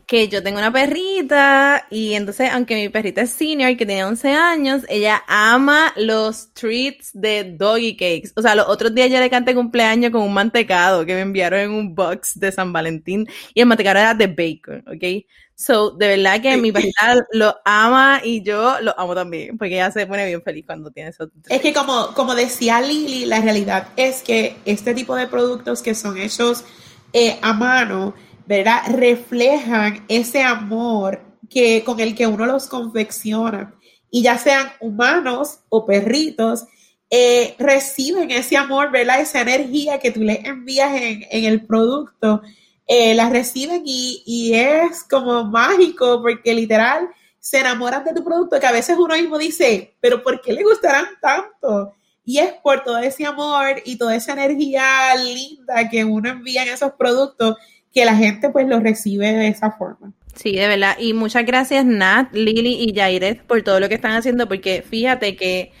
que 0.08 0.26
yo 0.28 0.42
tengo 0.42 0.58
una 0.58 0.72
perrita 0.72 1.86
y 1.90 2.14
entonces, 2.14 2.48
aunque 2.50 2.74
mi 2.76 2.88
perrita 2.88 3.20
es 3.20 3.30
senior, 3.30 3.76
que 3.76 3.84
tiene 3.84 4.06
11 4.06 4.32
años, 4.32 4.82
ella 4.88 5.22
ama 5.28 5.92
los 5.96 6.54
treats 6.54 7.10
de 7.12 7.44
doggy 7.44 7.94
cakes. 7.94 8.32
O 8.34 8.40
sea, 8.40 8.54
los 8.54 8.66
otros 8.68 8.94
días 8.94 9.10
yo 9.10 9.20
le 9.20 9.28
canté 9.28 9.54
cumpleaños 9.54 10.10
con 10.10 10.22
un 10.22 10.32
mantecado 10.32 11.04
que 11.04 11.12
me 11.12 11.20
enviaron 11.20 11.60
en 11.60 11.70
un 11.72 11.94
box 11.94 12.40
de 12.40 12.50
San 12.50 12.72
Valentín 12.72 13.28
y 13.52 13.60
el 13.60 13.66
mantecado 13.66 13.98
era 13.98 14.14
de 14.14 14.28
bacon, 14.28 14.82
¿ok? 14.88 15.26
So, 15.54 15.90
de 15.90 16.16
verdad 16.16 16.40
que 16.40 16.56
mi 16.56 16.72
perrita 16.72 17.26
lo 17.32 17.56
ama 17.66 18.22
y 18.24 18.42
yo 18.42 18.80
lo 18.80 18.98
amo 18.98 19.14
también, 19.14 19.58
porque 19.58 19.74
ella 19.74 19.90
se 19.90 20.06
pone 20.06 20.24
bien 20.24 20.40
feliz 20.40 20.64
cuando 20.64 20.90
tiene 20.90 21.10
eso. 21.10 21.28
Es 21.50 21.60
que 21.60 21.74
como, 21.74 22.14
como 22.14 22.34
decía 22.34 22.80
Lili, 22.80 23.26
la 23.26 23.42
realidad 23.42 23.88
es 23.96 24.22
que 24.22 24.56
este 24.64 24.94
tipo 24.94 25.14
de 25.16 25.26
productos 25.26 25.82
que 25.82 25.94
son 25.94 26.16
hechos 26.16 26.64
eh, 27.12 27.38
a 27.42 27.52
mano, 27.52 28.14
¿verdad? 28.48 28.80
Reflejan 28.88 30.06
ese 30.08 30.42
amor 30.42 31.20
que, 31.50 31.84
con 31.84 32.00
el 32.00 32.14
que 32.14 32.26
uno 32.26 32.46
los 32.46 32.66
confecciona. 32.66 33.74
Y 34.10 34.22
ya 34.22 34.38
sean 34.38 34.72
humanos 34.80 35.60
o 35.68 35.84
perritos, 35.84 36.64
eh, 37.10 37.54
reciben 37.58 38.30
ese 38.30 38.56
amor, 38.56 38.90
¿verdad? 38.90 39.20
Esa 39.20 39.42
energía 39.42 39.98
que 39.98 40.10
tú 40.10 40.22
les 40.22 40.42
envías 40.46 40.90
en, 40.94 41.44
el 41.44 41.66
producto, 41.66 42.40
eh, 42.86 43.14
la 43.14 43.28
reciben 43.28 43.82
y, 43.84 44.22
y, 44.24 44.54
es 44.54 45.04
como 45.04 45.44
mágico 45.44 46.22
porque 46.22 46.54
literal 46.54 47.06
se 47.38 47.60
enamoran 47.60 48.02
de 48.02 48.14
tu 48.14 48.24
producto 48.24 48.58
que 48.58 48.66
a 48.66 48.72
veces 48.72 48.96
uno 48.98 49.14
mismo 49.14 49.36
dice, 49.36 49.94
pero 50.00 50.22
¿por 50.22 50.40
qué 50.40 50.54
le 50.54 50.62
gustarán 50.62 51.04
tanto? 51.20 51.92
Y 52.24 52.38
es 52.38 52.54
por 52.62 52.82
todo 52.82 52.98
ese 52.98 53.26
amor 53.26 53.82
y 53.84 53.96
toda 53.96 54.16
esa 54.16 54.32
energía 54.32 55.14
linda 55.16 55.88
que 55.90 56.02
uno 56.04 56.30
envía 56.30 56.62
en 56.62 56.70
esos 56.70 56.92
productos 56.92 57.56
que 57.98 58.04
la 58.04 58.14
gente 58.14 58.48
pues 58.50 58.68
lo 58.68 58.78
recibe 58.78 59.32
de 59.32 59.48
esa 59.48 59.72
forma. 59.72 60.12
Sí, 60.36 60.52
de 60.52 60.68
verdad. 60.68 60.96
Y 61.00 61.14
muchas 61.14 61.44
gracias 61.44 61.84
Nat, 61.84 62.32
Lili 62.32 62.84
y 62.84 62.94
Jairet 62.94 63.42
por 63.42 63.62
todo 63.62 63.80
lo 63.80 63.88
que 63.88 63.96
están 63.96 64.12
haciendo, 64.12 64.46
porque 64.46 64.84
fíjate 64.88 65.34
que 65.34 65.72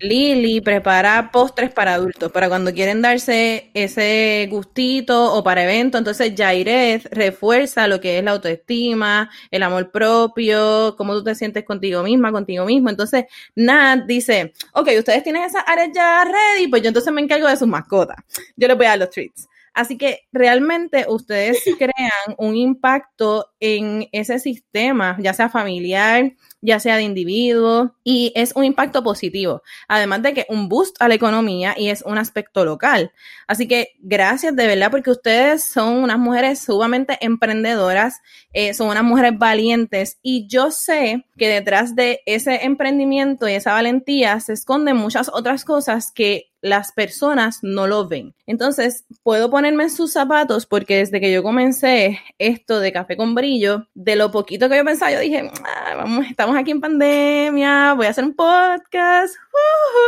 Lili 0.00 0.62
prepara 0.62 1.30
postres 1.30 1.70
para 1.70 1.92
adultos, 1.92 2.32
para 2.32 2.48
cuando 2.48 2.72
quieren 2.72 3.02
darse 3.02 3.70
ese 3.74 4.48
gustito 4.50 5.34
o 5.34 5.44
para 5.44 5.64
eventos. 5.64 5.98
Entonces 5.98 6.32
Jairet 6.34 7.06
refuerza 7.12 7.86
lo 7.86 8.00
que 8.00 8.16
es 8.16 8.24
la 8.24 8.30
autoestima, 8.30 9.28
el 9.50 9.62
amor 9.62 9.90
propio, 9.90 10.94
cómo 10.96 11.12
tú 11.12 11.24
te 11.24 11.34
sientes 11.34 11.64
contigo 11.64 12.02
misma, 12.02 12.32
contigo 12.32 12.64
mismo. 12.64 12.88
Entonces 12.88 13.26
Nat 13.56 14.06
dice, 14.06 14.54
ok, 14.72 14.88
ustedes 14.98 15.22
tienen 15.22 15.42
esas 15.42 15.64
áreas 15.66 15.90
ya 15.94 16.24
ready, 16.24 16.66
pues 16.68 16.80
yo 16.80 16.88
entonces 16.88 17.12
me 17.12 17.20
encargo 17.20 17.46
de 17.46 17.56
sus 17.58 17.68
mascotas. 17.68 18.16
Yo 18.56 18.68
les 18.68 18.76
voy 18.78 18.86
a 18.86 18.90
dar 18.90 19.00
los 19.00 19.10
treats. 19.10 19.48
Así 19.78 19.96
que 19.96 20.26
realmente 20.32 21.06
ustedes 21.08 21.62
crean 21.78 22.34
un 22.36 22.56
impacto 22.56 23.52
en 23.60 24.08
ese 24.10 24.40
sistema, 24.40 25.16
ya 25.20 25.32
sea 25.32 25.48
familiar, 25.48 26.32
ya 26.60 26.80
sea 26.80 26.96
de 26.96 27.04
individuo, 27.04 27.94
y 28.02 28.32
es 28.34 28.56
un 28.56 28.64
impacto 28.64 29.04
positivo. 29.04 29.62
Además 29.86 30.22
de 30.22 30.34
que 30.34 30.46
un 30.48 30.68
boost 30.68 31.00
a 31.00 31.06
la 31.06 31.14
economía 31.14 31.76
y 31.78 31.90
es 31.90 32.02
un 32.02 32.18
aspecto 32.18 32.64
local. 32.64 33.12
Así 33.46 33.68
que 33.68 33.92
gracias 34.00 34.56
de 34.56 34.66
verdad 34.66 34.90
porque 34.90 35.12
ustedes 35.12 35.62
son 35.62 35.98
unas 35.98 36.18
mujeres 36.18 36.58
sumamente 36.58 37.16
emprendedoras, 37.20 38.20
eh, 38.52 38.74
son 38.74 38.88
unas 38.88 39.04
mujeres 39.04 39.38
valientes 39.38 40.18
y 40.22 40.48
yo 40.48 40.72
sé 40.72 41.24
que 41.36 41.46
detrás 41.46 41.94
de 41.94 42.20
ese 42.26 42.64
emprendimiento 42.64 43.46
y 43.46 43.52
esa 43.52 43.74
valentía 43.74 44.40
se 44.40 44.54
esconden 44.54 44.96
muchas 44.96 45.30
otras 45.32 45.64
cosas 45.64 46.10
que 46.10 46.47
las 46.60 46.92
personas 46.92 47.60
no 47.62 47.86
lo 47.86 48.08
ven. 48.08 48.34
Entonces, 48.46 49.04
puedo 49.22 49.50
ponerme 49.50 49.90
sus 49.90 50.12
zapatos 50.12 50.66
porque 50.66 50.98
desde 50.98 51.20
que 51.20 51.32
yo 51.32 51.42
comencé 51.42 52.20
esto 52.38 52.80
de 52.80 52.92
café 52.92 53.16
con 53.16 53.34
brillo, 53.34 53.86
de 53.94 54.16
lo 54.16 54.30
poquito 54.30 54.68
que 54.68 54.76
yo 54.76 54.84
pensaba, 54.84 55.12
yo 55.12 55.20
dije, 55.20 55.50
ah, 55.64 55.94
vamos, 55.96 56.26
estamos 56.26 56.56
aquí 56.56 56.70
en 56.70 56.80
pandemia, 56.80 57.94
voy 57.94 58.06
a 58.06 58.10
hacer 58.10 58.24
un 58.24 58.34
podcast, 58.34 59.34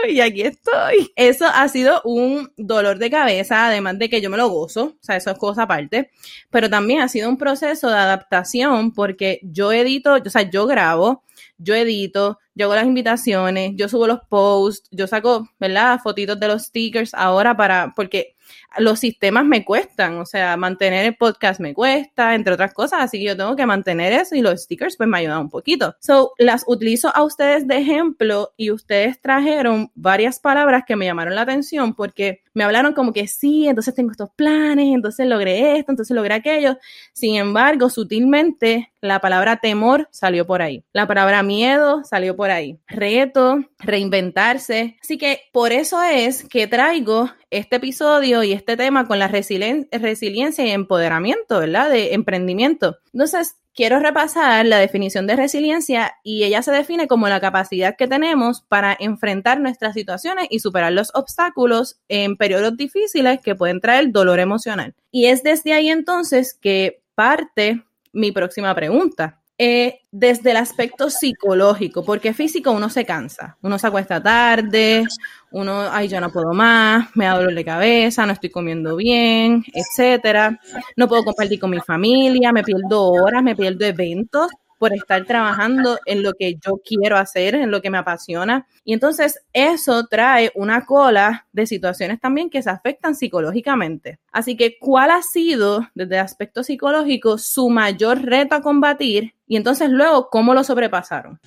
y 0.09 0.21
aquí 0.21 0.42
estoy. 0.42 1.12
Eso 1.16 1.47
ha 1.47 1.69
sido 1.69 2.00
un 2.04 2.52
dolor 2.57 2.99
de 2.99 3.11
cabeza, 3.11 3.66
además 3.66 3.99
de 3.99 4.09
que 4.09 4.21
yo 4.21 4.30
me 4.30 4.37
lo 4.37 4.49
gozo, 4.49 4.97
o 5.00 5.02
sea, 5.02 5.16
eso 5.16 5.30
es 5.30 5.38
cosa 5.38 5.62
aparte, 5.62 6.11
pero 6.50 6.71
también 6.71 7.00
ha 7.00 7.09
sido 7.09 7.28
un 7.28 7.37
proceso 7.37 7.88
de 7.88 7.97
adaptación 7.97 8.92
porque 8.92 9.40
yo 9.42 9.73
edito, 9.73 10.14
o 10.14 10.30
sea, 10.30 10.42
yo 10.42 10.66
grabo, 10.66 11.23
yo 11.62 11.75
edito, 11.75 12.38
yo 12.55 12.67
hago 12.67 12.75
las 12.75 12.87
invitaciones, 12.87 13.73
yo 13.76 13.88
subo 13.88 14.07
los 14.07 14.21
posts, 14.29 14.88
yo 14.90 15.07
saco, 15.07 15.49
¿verdad? 15.59 16.00
Fotitos 16.02 16.40
de 16.40 16.49
los 16.49 16.62
stickers 16.64 17.14
ahora 17.14 17.57
para, 17.57 17.93
porque 17.95 18.35
los 18.79 19.00
sistemas 19.00 19.45
me 19.45 19.65
cuestan, 19.65 20.19
o 20.19 20.27
sea, 20.27 20.57
mantener 20.57 21.07
el 21.07 21.17
podcast 21.17 21.61
me 21.61 21.75
cuesta, 21.75 22.35
entre 22.35 22.55
otras 22.55 22.73
cosas, 22.73 23.00
así 23.03 23.19
que 23.19 23.25
yo 23.25 23.37
tengo 23.37 23.57
que 23.57 23.67
mantener 23.67 24.12
eso 24.12 24.35
y 24.35 24.43
los 24.43 24.62
stickers 24.62 24.97
pues 24.97 25.09
me 25.09 25.19
ayudan 25.19 25.41
un 25.41 25.50
poquito. 25.50 25.97
So, 26.00 26.33
las 26.39 26.65
utilizo 26.67 27.15
a 27.15 27.23
ustedes 27.23 27.67
de 27.67 27.79
ejemplo 27.79 28.53
y 28.57 28.71
ustedes 28.71 29.21
trajeron 29.21 29.91
varias 29.95 30.39
palabras 30.39 30.85
que 30.87 30.97
me 30.97 31.07
llamaron 31.07 31.35
la 31.35 31.43
atención 31.43 31.95
porque 31.95 32.43
me 32.53 32.65
hablaron 32.65 32.93
como 32.93 33.12
que 33.12 33.27
sí, 33.27 33.69
entonces 33.69 33.95
tengo 33.95 34.11
estos 34.11 34.31
planes, 34.31 34.89
entonces 34.93 35.27
logré 35.27 35.79
esto, 35.79 35.93
entonces 35.93 36.15
logré 36.15 36.35
aquello. 36.35 36.79
Sin 37.12 37.37
embargo, 37.37 37.91
sutilmente 37.91 38.93
la 39.00 39.21
palabra 39.21 39.59
temor 39.59 40.09
salió 40.11 40.47
por 40.47 40.61
ahí. 40.61 40.85
La 40.93 41.07
palabra 41.07 41.43
miedo 41.43 42.03
salió 42.05 42.37
por 42.37 42.50
ahí. 42.50 42.79
Reto, 42.89 43.65
reinventarse. 43.79 44.97
Así 45.00 45.17
que 45.17 45.43
por 45.53 45.73
eso 45.73 46.03
es 46.03 46.45
que 46.45 46.67
traigo 46.67 47.31
este 47.50 47.77
episodio 47.77 48.43
y 48.43 48.53
este 48.61 48.76
tema 48.76 49.07
con 49.07 49.19
la 49.19 49.29
resiliencia 49.29 50.64
y 50.64 50.71
empoderamiento, 50.71 51.59
¿verdad? 51.59 51.90
De 51.90 52.14
emprendimiento. 52.14 52.99
Entonces, 53.12 53.57
quiero 53.75 53.99
repasar 53.99 54.67
la 54.67 54.79
definición 54.79 55.26
de 55.26 55.37
resiliencia 55.37 56.14
y 56.23 56.45
ella 56.45 56.62
se 56.62 56.73
define 56.73 57.09
como 57.09 57.29
la 57.29 57.40
capacidad 57.40 57.97
que 57.97 58.07
tenemos 58.07 58.61
para 58.62 58.97
enfrentar 58.99 59.61
nuestras 59.61 59.95
situaciones 59.95 60.47
y 60.50 60.61
superar 60.61 60.93
los 60.93 61.11
obstáculos 61.14 61.99
en 62.09 62.37
periodos 62.37 62.76
difíciles 62.76 63.40
que 63.40 63.55
pueden 63.55 63.81
traer 63.81 64.12
dolor 64.12 64.38
emocional. 64.38 64.95
Y 65.11 65.26
es 65.26 65.43
desde 65.43 65.73
ahí 65.73 65.88
entonces 65.88 66.57
que 66.61 67.02
parte 67.14 67.83
mi 68.12 68.33
próxima 68.33 68.75
pregunta. 68.75 69.39
Eh, 69.62 70.00
desde 70.11 70.52
el 70.52 70.57
aspecto 70.57 71.11
psicológico, 71.11 72.02
porque 72.02 72.33
físico 72.33 72.71
uno 72.71 72.88
se 72.88 73.05
cansa, 73.05 73.59
uno 73.61 73.79
se 73.79 73.87
acuesta 73.88 74.23
tarde, 74.23 75.05
uno, 75.50 75.83
ay, 75.93 76.09
yo 76.09 76.19
no 76.19 76.33
puedo 76.33 76.55
más, 76.55 77.14
me 77.14 77.26
da 77.26 77.37
dolor 77.37 77.55
de 77.55 77.62
cabeza, 77.62 78.25
no 78.25 78.33
estoy 78.33 78.49
comiendo 78.49 78.97
bien, 78.97 79.62
etcétera, 79.75 80.59
no 80.97 81.09
puedo 81.09 81.25
compartir 81.25 81.61
con 81.61 81.69
mi 81.69 81.79
familia, 81.81 82.52
me 82.52 82.62
pierdo 82.62 83.11
horas, 83.11 83.43
me 83.43 83.55
pierdo 83.55 83.85
eventos, 83.85 84.50
por 84.81 84.95
estar 84.95 85.27
trabajando 85.27 85.99
en 86.07 86.23
lo 86.23 86.33
que 86.33 86.55
yo 86.55 86.81
quiero 86.83 87.19
hacer, 87.19 87.55
en 87.55 87.71
lo 87.71 87.83
que 87.83 87.91
me 87.91 87.99
apasiona. 87.99 88.67
Y 88.83 88.95
entonces 88.95 89.39
eso 89.53 90.07
trae 90.07 90.51
una 90.55 90.87
cola 90.87 91.47
de 91.53 91.67
situaciones 91.67 92.19
también 92.19 92.49
que 92.49 92.63
se 92.63 92.71
afectan 92.71 93.15
psicológicamente. 93.15 94.21
Así 94.33 94.57
que, 94.57 94.79
¿cuál 94.79 95.11
ha 95.11 95.21
sido, 95.21 95.87
desde 95.95 96.15
el 96.15 96.23
aspecto 96.23 96.63
psicológico, 96.63 97.37
su 97.37 97.69
mayor 97.69 98.23
reto 98.23 98.55
a 98.55 98.63
combatir? 98.63 99.35
Y 99.47 99.57
entonces 99.57 99.91
luego, 99.91 100.31
¿cómo 100.31 100.55
lo 100.55 100.65
sobrepasaron? 100.65 101.39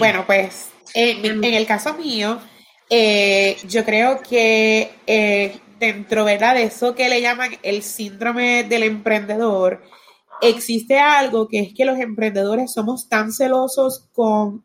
Bueno, 0.00 0.24
pues 0.26 0.70
en, 0.92 1.44
el 1.44 1.66
caso 1.66 1.94
mío, 1.94 2.40
eh, 2.90 3.56
yo 3.68 3.84
creo 3.84 4.20
que 4.20 4.90
eh, 5.06 5.60
dentro 5.78 6.24
¿verdad? 6.24 6.56
de 6.56 6.64
eso 6.64 6.96
que 6.96 7.08
le 7.08 7.20
llaman 7.20 7.52
el 7.62 7.84
síndrome 7.84 8.64
del 8.64 8.82
emprendedor, 8.82 9.80
existe 10.42 10.98
algo 10.98 11.48
que 11.48 11.60
es 11.60 11.74
que 11.74 11.84
los 11.84 11.98
emprendedores 11.98 12.72
somos 12.72 13.08
tan 13.08 13.32
celosos 13.32 14.08
con, 14.12 14.64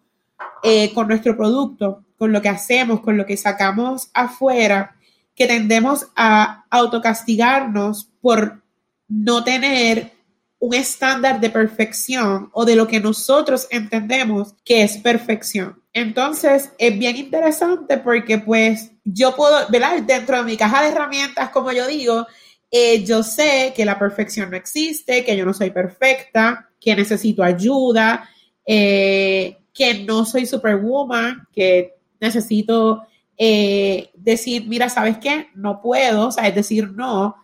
eh, 0.64 0.94
con 0.94 1.08
nuestro 1.08 1.36
producto, 1.36 2.04
con 2.18 2.32
lo 2.32 2.42
que 2.42 2.50
hacemos, 2.50 3.02
con 3.02 3.18
lo 3.18 3.26
que 3.26 3.38
sacamos 3.38 4.10
afuera, 4.14 4.96
que 5.36 5.48
tendemos 5.48 6.08
a 6.16 6.66
autocastigarnos 6.70 8.10
por 8.22 8.64
no 9.08 9.44
tener 9.44 10.14
un 10.60 10.74
estándar 10.74 11.40
de 11.40 11.50
perfección 11.50 12.50
o 12.54 12.66
de 12.66 12.76
lo 12.76 12.88
que 12.88 13.00
nosotros 13.00 13.68
entendemos 13.70 14.56
que 14.64 14.84
es 14.84 14.98
perfección. 14.98 15.82
Entonces, 15.94 16.72
es 16.78 16.98
bien 16.98 17.16
interesante 17.18 17.98
porque 17.98 18.40
pues 18.40 18.92
yo 19.04 19.36
puedo, 19.36 19.68
¿verdad? 19.70 20.02
Dentro 20.02 20.38
de 20.38 20.44
mi 20.44 20.58
caja 20.58 20.82
de 20.82 20.90
herramientas, 20.90 21.50
como 21.50 21.72
yo 21.72 21.88
digo, 21.88 22.26
eh, 22.72 23.04
yo 23.04 23.24
sé 23.24 23.74
que 23.76 23.86
la 23.86 23.98
perfección 23.98 24.50
no 24.50 24.58
existe, 24.58 25.24
que 25.24 25.38
yo 25.38 25.46
no 25.46 25.54
soy 25.54 25.72
perfecta, 25.72 26.70
que 26.80 26.96
necesito 26.96 27.44
ayuda, 27.44 28.30
eh, 28.66 29.58
que 29.74 30.04
no 30.04 30.26
soy 30.26 30.46
superwoman, 30.46 31.48
que 31.54 31.96
necesito 32.20 33.04
eh, 33.38 34.10
decir, 34.16 34.66
mira, 34.68 34.90
¿sabes 34.90 35.18
qué? 35.18 35.48
No 35.56 35.82
puedo, 35.82 36.28
o 36.28 36.32
sea, 36.32 36.48
es 36.48 36.56
decir, 36.56 36.92
no. 36.92 37.36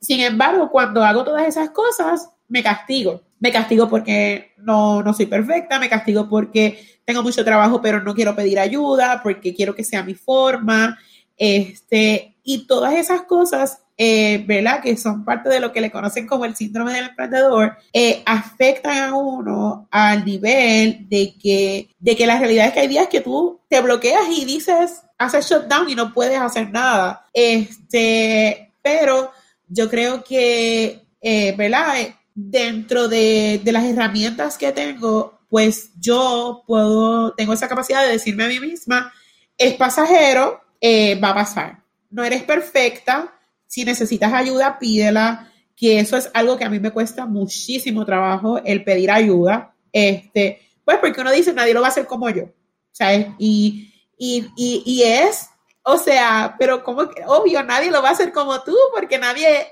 Sin 0.00 0.20
embargo, 0.20 0.70
cuando 0.70 1.04
hago 1.04 1.24
todas 1.24 1.46
esas 1.46 1.70
cosas, 1.70 2.30
me 2.48 2.62
castigo. 2.62 3.22
Me 3.40 3.52
castigo 3.52 3.88
porque 3.88 4.52
no, 4.58 5.02
no 5.02 5.14
soy 5.14 5.26
perfecta, 5.26 5.78
me 5.78 5.88
castigo 5.88 6.28
porque 6.28 7.00
tengo 7.04 7.22
mucho 7.22 7.44
trabajo, 7.44 7.80
pero 7.80 8.02
no 8.02 8.14
quiero 8.14 8.34
pedir 8.34 8.58
ayuda, 8.58 9.20
porque 9.22 9.54
quiero 9.54 9.74
que 9.74 9.84
sea 9.84 10.02
mi 10.02 10.14
forma. 10.14 10.98
Este, 11.36 12.36
y 12.48 12.66
todas 12.66 12.94
esas 12.94 13.24
cosas, 13.24 13.82
eh, 13.98 14.42
¿verdad? 14.46 14.80
Que 14.80 14.96
son 14.96 15.22
parte 15.22 15.50
de 15.50 15.60
lo 15.60 15.70
que 15.70 15.82
le 15.82 15.90
conocen 15.90 16.26
como 16.26 16.46
el 16.46 16.56
síndrome 16.56 16.94
del 16.94 17.10
emprendedor, 17.10 17.76
eh, 17.92 18.22
afectan 18.24 18.96
a 18.96 19.14
uno 19.14 19.86
al 19.90 20.24
nivel 20.24 21.06
de 21.10 21.34
que, 21.38 21.90
de 21.98 22.16
que 22.16 22.26
la 22.26 22.38
realidad 22.38 22.68
es 22.68 22.72
que 22.72 22.80
hay 22.80 22.88
días 22.88 23.08
que 23.08 23.20
tú 23.20 23.60
te 23.68 23.82
bloqueas 23.82 24.22
y 24.34 24.46
dices, 24.46 25.02
haces 25.18 25.46
shutdown 25.46 25.90
y 25.90 25.94
no 25.94 26.14
puedes 26.14 26.40
hacer 26.40 26.70
nada. 26.70 27.26
Este, 27.34 28.72
pero 28.80 29.30
yo 29.66 29.90
creo 29.90 30.24
que, 30.24 31.04
eh, 31.20 31.54
¿verdad? 31.54 31.96
Dentro 32.34 33.08
de, 33.08 33.60
de 33.62 33.72
las 33.72 33.84
herramientas 33.84 34.56
que 34.56 34.72
tengo, 34.72 35.38
pues 35.50 35.90
yo 36.00 36.62
puedo, 36.66 37.34
tengo 37.34 37.52
esa 37.52 37.68
capacidad 37.68 38.06
de 38.06 38.12
decirme 38.12 38.44
a 38.44 38.48
mí 38.48 38.58
misma, 38.58 39.12
es 39.58 39.74
pasajero, 39.74 40.62
eh, 40.80 41.20
va 41.20 41.28
a 41.28 41.34
pasar. 41.34 41.87
No 42.10 42.24
eres 42.24 42.42
perfecta, 42.42 43.34
si 43.66 43.84
necesitas 43.84 44.32
ayuda, 44.32 44.78
pídela, 44.78 45.52
que 45.76 46.00
eso 46.00 46.16
es 46.16 46.30
algo 46.34 46.56
que 46.56 46.64
a 46.64 46.70
mí 46.70 46.80
me 46.80 46.90
cuesta 46.90 47.26
muchísimo 47.26 48.04
trabajo, 48.04 48.60
el 48.64 48.82
pedir 48.82 49.10
ayuda, 49.10 49.74
este, 49.92 50.60
pues 50.84 50.98
porque 50.98 51.20
uno 51.20 51.30
dice, 51.30 51.52
nadie 51.52 51.74
lo 51.74 51.80
va 51.80 51.86
a 51.86 51.90
hacer 51.90 52.06
como 52.06 52.28
yo, 52.30 52.44
¿sabes? 52.90 53.28
Y, 53.38 53.92
y, 54.18 54.46
y, 54.56 54.82
y 54.84 55.02
es, 55.02 55.48
o 55.82 55.96
sea, 55.96 56.56
pero 56.58 56.82
como 56.82 57.08
que, 57.08 57.22
obvio, 57.26 57.62
nadie 57.62 57.90
lo 57.90 58.02
va 58.02 58.08
a 58.08 58.12
hacer 58.12 58.32
como 58.32 58.62
tú, 58.62 58.74
porque 58.94 59.18
nadie, 59.18 59.66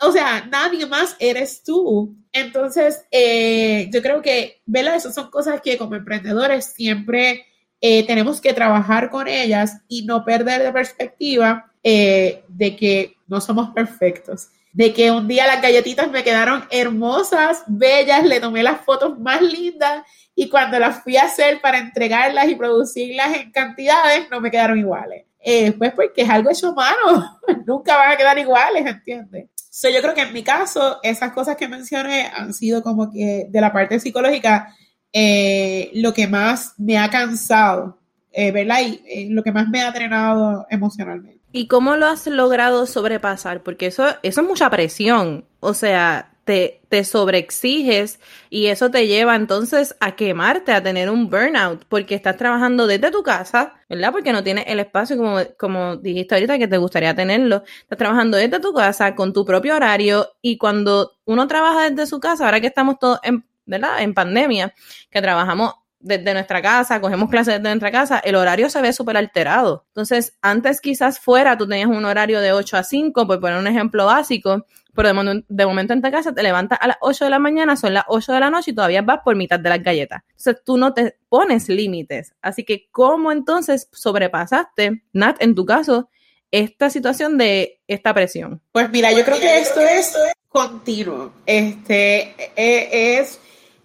o 0.00 0.10
sea, 0.10 0.44
nadie 0.46 0.86
más 0.86 1.14
eres 1.18 1.62
tú. 1.62 2.16
Entonces, 2.32 3.04
eh, 3.10 3.88
yo 3.92 4.02
creo 4.02 4.20
que, 4.20 4.62
¿verdad? 4.66 4.96
Esas 4.96 5.14
son 5.14 5.30
cosas 5.30 5.60
que 5.60 5.78
como 5.78 5.94
emprendedores 5.94 6.72
siempre 6.74 7.46
eh, 7.84 8.06
tenemos 8.06 8.40
que 8.40 8.52
trabajar 8.52 9.10
con 9.10 9.26
ellas 9.26 9.78
y 9.88 10.04
no 10.04 10.24
perder 10.24 10.62
de 10.62 10.70
perspectiva 10.70 11.72
eh, 11.82 12.44
de 12.46 12.76
que 12.76 13.16
no 13.26 13.40
somos 13.40 13.70
perfectos. 13.70 14.50
De 14.72 14.94
que 14.94 15.10
un 15.10 15.26
día 15.26 15.48
las 15.48 15.60
galletitas 15.60 16.08
me 16.08 16.22
quedaron 16.22 16.64
hermosas, 16.70 17.64
bellas, 17.66 18.24
le 18.24 18.38
tomé 18.38 18.62
las 18.62 18.82
fotos 18.82 19.18
más 19.18 19.42
lindas 19.42 20.04
y 20.36 20.48
cuando 20.48 20.78
las 20.78 21.02
fui 21.02 21.16
a 21.16 21.24
hacer 21.24 21.60
para 21.60 21.78
entregarlas 21.78 22.48
y 22.48 22.54
producirlas 22.54 23.36
en 23.36 23.50
cantidades, 23.50 24.30
no 24.30 24.40
me 24.40 24.52
quedaron 24.52 24.78
iguales. 24.78 25.24
Eh, 25.44 25.72
pues 25.72 25.92
porque 25.92 26.22
es 26.22 26.30
algo 26.30 26.50
hecho 26.50 26.68
a 26.68 26.74
mano, 26.74 27.40
nunca 27.66 27.96
van 27.96 28.12
a 28.12 28.16
quedar 28.16 28.38
iguales, 28.38 28.86
¿entiendes? 28.86 29.48
So, 29.74 29.88
yo 29.90 30.00
creo 30.00 30.14
que 30.14 30.22
en 30.22 30.32
mi 30.32 30.44
caso, 30.44 31.00
esas 31.02 31.32
cosas 31.32 31.56
que 31.56 31.66
mencioné 31.66 32.30
han 32.32 32.54
sido 32.54 32.80
como 32.80 33.10
que 33.10 33.46
de 33.48 33.60
la 33.60 33.72
parte 33.72 33.98
psicológica, 33.98 34.72
eh, 35.12 35.90
lo 35.94 36.14
que 36.14 36.26
más 36.26 36.74
me 36.78 36.98
ha 36.98 37.10
cansado, 37.10 37.98
eh, 38.32 38.50
¿verdad? 38.50 38.80
Y 38.80 39.02
eh, 39.06 39.28
lo 39.30 39.42
que 39.42 39.52
más 39.52 39.68
me 39.68 39.82
ha 39.82 39.90
drenado 39.92 40.66
emocionalmente. 40.70 41.40
¿Y 41.52 41.66
cómo 41.66 41.96
lo 41.96 42.06
has 42.06 42.26
logrado 42.26 42.86
sobrepasar? 42.86 43.62
Porque 43.62 43.86
eso, 43.86 44.06
eso 44.22 44.40
es 44.40 44.46
mucha 44.46 44.70
presión. 44.70 45.44
O 45.60 45.74
sea, 45.74 46.32
te, 46.44 46.80
te 46.88 47.04
sobreexiges 47.04 48.20
y 48.50 48.66
eso 48.66 48.90
te 48.90 49.06
lleva 49.06 49.36
entonces 49.36 49.94
a 50.00 50.16
quemarte, 50.16 50.72
a 50.72 50.82
tener 50.82 51.10
un 51.10 51.28
burnout, 51.28 51.84
porque 51.88 52.14
estás 52.14 52.36
trabajando 52.36 52.86
desde 52.86 53.10
tu 53.10 53.22
casa, 53.22 53.74
¿verdad? 53.88 54.12
Porque 54.12 54.32
no 54.32 54.42
tienes 54.42 54.64
el 54.66 54.80
espacio, 54.80 55.16
como, 55.16 55.38
como 55.58 55.96
dijiste 55.96 56.34
ahorita, 56.34 56.58
que 56.58 56.68
te 56.68 56.78
gustaría 56.78 57.14
tenerlo. 57.14 57.62
Estás 57.82 57.98
trabajando 57.98 58.38
desde 58.38 58.58
tu 58.58 58.72
casa, 58.72 59.14
con 59.14 59.32
tu 59.32 59.44
propio 59.44 59.76
horario, 59.76 60.28
y 60.40 60.58
cuando 60.58 61.12
uno 61.26 61.46
trabaja 61.46 61.90
desde 61.90 62.06
su 62.06 62.18
casa, 62.18 62.46
ahora 62.46 62.60
que 62.60 62.66
estamos 62.68 62.98
todos 62.98 63.20
en, 63.22 63.44
¿verdad? 63.72 64.00
En 64.00 64.14
pandemia, 64.14 64.74
que 65.10 65.20
trabajamos 65.20 65.74
desde 66.02 66.34
nuestra 66.34 66.60
casa, 66.60 67.00
cogemos 67.00 67.30
clases 67.30 67.54
desde 67.54 67.68
nuestra 67.68 67.90
casa, 67.90 68.18
el 68.18 68.34
horario 68.34 68.68
se 68.68 68.82
ve 68.82 68.92
súper 68.92 69.16
alterado. 69.16 69.84
Entonces, 69.88 70.36
antes 70.42 70.80
quizás 70.80 71.18
fuera, 71.18 71.56
tú 71.56 71.68
tenías 71.68 71.88
un 71.88 72.04
horario 72.04 72.40
de 72.40 72.52
8 72.52 72.76
a 72.76 72.82
5, 72.82 73.26
por 73.26 73.40
poner 73.40 73.58
un 73.58 73.68
ejemplo 73.68 74.06
básico, 74.06 74.66
pero 74.94 75.08
de, 75.08 75.14
momento, 75.14 75.46
de 75.48 75.66
momento 75.66 75.92
en 75.92 76.02
tu 76.02 76.10
casa 76.10 76.34
te 76.34 76.42
levantas 76.42 76.78
a 76.80 76.88
las 76.88 76.96
8 77.00 77.24
de 77.24 77.30
la 77.30 77.38
mañana, 77.38 77.76
son 77.76 77.94
las 77.94 78.04
8 78.08 78.32
de 78.32 78.40
la 78.40 78.50
noche 78.50 78.72
y 78.72 78.74
todavía 78.74 79.02
vas 79.02 79.20
por 79.24 79.36
mitad 79.36 79.58
de 79.60 79.68
las 79.68 79.82
galletas. 79.82 80.22
Entonces, 80.30 80.56
tú 80.64 80.76
no 80.76 80.92
te 80.92 81.16
pones 81.28 81.68
límites. 81.68 82.34
Así 82.42 82.64
que, 82.64 82.88
¿cómo 82.90 83.30
entonces 83.32 83.88
sobrepasaste, 83.92 85.04
Nat, 85.12 85.40
en 85.40 85.54
tu 85.54 85.64
caso, 85.64 86.10
esta 86.50 86.90
situación 86.90 87.38
de 87.38 87.80
esta 87.86 88.12
presión? 88.12 88.60
Pues 88.72 88.90
mira, 88.90 89.12
yo 89.12 89.24
creo 89.24 89.38
que 89.38 89.58
esto 89.58 89.80
es 89.80 90.16
continuo. 90.48 91.32
Este, 91.46 92.34
es 92.56 93.38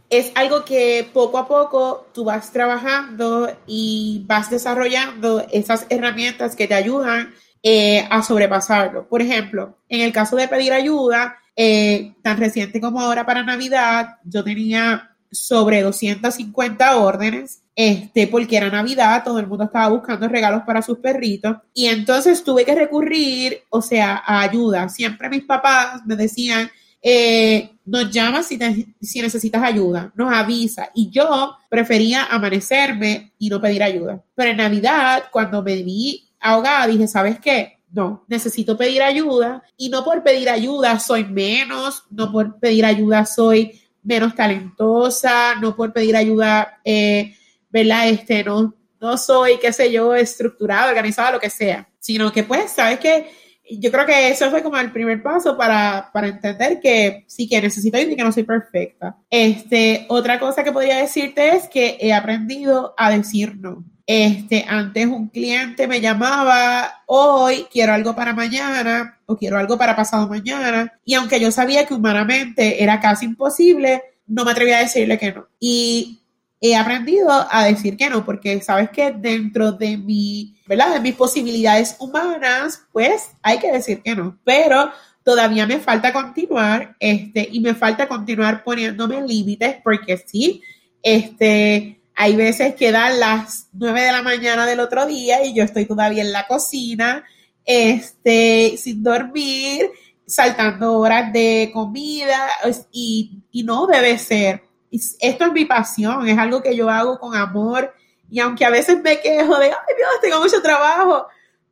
es 0.09 0.31
algo 0.35 0.63
que 0.63 1.09
poco 1.13 1.37
a 1.37 1.47
poco 1.47 2.07
tú 2.13 2.23
vas 2.23 2.51
trabajando 2.51 3.49
y 3.65 4.23
vas 4.25 4.49
desarrollando 4.49 5.45
esas 5.51 5.85
herramientas 5.89 6.55
que 6.55 6.67
te 6.67 6.75
ayudan 6.75 7.33
eh, 7.63 8.07
a 8.09 8.23
sobrepasarlo. 8.23 9.07
Por 9.07 9.21
ejemplo, 9.21 9.77
en 9.89 10.01
el 10.01 10.13
caso 10.13 10.35
de 10.35 10.47
pedir 10.47 10.71
ayuda, 10.71 11.37
eh, 11.55 12.13
tan 12.21 12.37
reciente 12.37 12.79
como 12.79 13.01
ahora 13.01 13.25
para 13.25 13.43
Navidad, 13.43 14.17
yo 14.23 14.43
tenía 14.43 15.11
sobre 15.31 15.81
250 15.81 16.97
órdenes, 16.97 17.63
este, 17.75 18.27
porque 18.27 18.57
era 18.57 18.69
Navidad, 18.69 19.23
todo 19.25 19.39
el 19.39 19.47
mundo 19.47 19.65
estaba 19.65 19.89
buscando 19.89 20.27
regalos 20.27 20.63
para 20.65 20.81
sus 20.81 20.99
perritos, 20.99 21.57
y 21.73 21.87
entonces 21.87 22.43
tuve 22.43 22.63
que 22.63 22.75
recurrir, 22.75 23.63
o 23.69 23.81
sea, 23.81 24.23
a 24.25 24.41
ayuda. 24.41 24.87
Siempre 24.87 25.29
mis 25.29 25.43
papás 25.43 26.05
me 26.05 26.15
decían, 26.15 26.71
eh, 27.01 27.71
nos 27.85 28.11
llama 28.11 28.43
si, 28.43 28.59
si 29.01 29.21
necesitas 29.21 29.63
ayuda, 29.63 30.11
nos 30.15 30.33
avisa. 30.33 30.89
Y 30.93 31.09
yo 31.09 31.55
prefería 31.69 32.25
amanecerme 32.25 33.33
y 33.39 33.49
no 33.49 33.61
pedir 33.61 33.83
ayuda. 33.83 34.23
Pero 34.35 34.51
en 34.51 34.57
Navidad, 34.57 35.25
cuando 35.31 35.63
me 35.63 35.81
vi 35.83 36.27
ahogada, 36.39 36.87
dije, 36.87 37.07
¿sabes 37.07 37.39
qué? 37.39 37.79
No, 37.91 38.25
necesito 38.27 38.77
pedir 38.77 39.01
ayuda. 39.01 39.63
Y 39.77 39.89
no 39.89 40.03
por 40.03 40.23
pedir 40.23 40.49
ayuda 40.49 40.99
soy 40.99 41.23
menos, 41.23 42.03
no 42.09 42.31
por 42.31 42.59
pedir 42.59 42.85
ayuda 42.85 43.25
soy 43.25 43.79
menos 44.03 44.35
talentosa, 44.35 45.55
no 45.55 45.75
por 45.75 45.93
pedir 45.93 46.15
ayuda, 46.15 46.79
eh, 46.83 47.35
¿verdad? 47.69 48.09
Este, 48.09 48.43
no, 48.43 48.73
no 48.99 49.17
soy, 49.17 49.59
qué 49.59 49.71
sé 49.71 49.91
yo, 49.91 50.15
estructurada, 50.15 50.89
organizada, 50.89 51.31
lo 51.31 51.39
que 51.39 51.49
sea. 51.49 51.87
Sino 51.99 52.31
que 52.31 52.43
pues, 52.43 52.71
¿sabes 52.71 52.99
qué? 52.99 53.29
Yo 53.69 53.91
creo 53.91 54.05
que 54.05 54.29
eso 54.29 54.49
fue 54.49 54.63
como 54.63 54.77
el 54.77 54.91
primer 54.91 55.21
paso 55.21 55.57
para, 55.57 56.09
para 56.13 56.27
entender 56.27 56.79
que 56.79 57.25
sí 57.27 57.47
que 57.47 57.61
necesito 57.61 57.99
y 57.99 58.15
que 58.15 58.23
no 58.23 58.31
soy 58.31 58.43
perfecta. 58.43 59.17
Este, 59.29 60.05
otra 60.09 60.39
cosa 60.39 60.63
que 60.63 60.71
podría 60.71 60.97
decirte 60.97 61.55
es 61.55 61.67
que 61.67 61.97
he 61.99 62.13
aprendido 62.13 62.93
a 62.97 63.11
decir 63.11 63.57
no. 63.57 63.83
Este, 64.05 64.63
antes 64.69 65.05
un 65.05 65.27
cliente 65.27 65.85
me 65.85 65.99
llamaba, 65.99 67.03
hoy 67.07 67.65
quiero 67.69 67.93
algo 67.93 68.15
para 68.15 68.33
mañana 68.33 69.19
o 69.25 69.35
quiero 69.35 69.57
algo 69.57 69.77
para 69.77 69.97
pasado 69.97 70.29
mañana. 70.29 70.93
Y 71.03 71.13
aunque 71.15 71.39
yo 71.41 71.51
sabía 71.51 71.85
que 71.85 71.93
humanamente 71.93 72.81
era 72.81 73.01
casi 73.01 73.25
imposible, 73.25 74.01
no 74.25 74.45
me 74.45 74.51
atrevía 74.51 74.77
a 74.77 74.81
decirle 74.81 75.17
que 75.17 75.33
no. 75.33 75.47
Y 75.59 76.21
he 76.61 76.75
aprendido 76.75 77.29
a 77.51 77.65
decir 77.65 77.97
que 77.97 78.09
no, 78.09 78.23
porque 78.25 78.61
sabes 78.61 78.89
que 78.91 79.11
dentro 79.11 79.73
de 79.73 79.97
mi, 79.97 80.56
De 80.67 80.99
mis 80.99 81.15
posibilidades 81.15 81.95
humanas, 81.99 82.83
pues 82.91 83.29
hay 83.41 83.59
que 83.59 83.71
decir 83.71 84.01
que 84.01 84.15
no. 84.15 84.37
Pero 84.43 84.91
todavía 85.23 85.65
me 85.65 85.79
falta 85.79 86.13
continuar, 86.13 86.95
este, 86.99 87.47
y 87.51 87.59
me 87.59 87.73
falta 87.73 88.07
continuar 88.07 88.63
poniéndome 88.63 89.21
límites, 89.25 89.77
porque 89.83 90.17
sí, 90.17 90.61
este, 91.01 92.01
hay 92.15 92.35
veces 92.35 92.75
que 92.75 92.91
dan 92.91 93.19
las 93.19 93.69
nueve 93.73 94.01
de 94.01 94.11
la 94.11 94.23
mañana 94.23 94.65
del 94.65 94.79
otro 94.79 95.05
día 95.05 95.43
y 95.45 95.53
yo 95.53 95.63
estoy 95.63 95.85
todavía 95.85 96.23
en 96.23 96.31
la 96.31 96.47
cocina, 96.47 97.23
este, 97.65 98.75
sin 98.77 99.03
dormir, 99.03 99.89
saltando 100.25 100.99
horas 100.99 101.31
de 101.31 101.71
comida, 101.73 102.49
y, 102.91 103.43
y 103.51 103.63
no 103.63 103.87
debe 103.87 104.17
ser 104.17 104.67
esto 104.91 105.45
es 105.45 105.51
mi 105.51 105.65
pasión, 105.65 106.27
es 106.27 106.37
algo 106.37 106.61
que 106.61 106.75
yo 106.75 106.89
hago 106.89 107.19
con 107.19 107.35
amor 107.35 107.93
y 108.29 108.39
aunque 108.39 108.65
a 108.65 108.69
veces 108.69 109.01
me 109.01 109.19
quejo 109.19 109.57
de, 109.57 109.65
ay 109.65 109.95
Dios, 109.95 110.09
tengo 110.21 110.39
mucho 110.39 110.61
trabajo, 110.61 111.27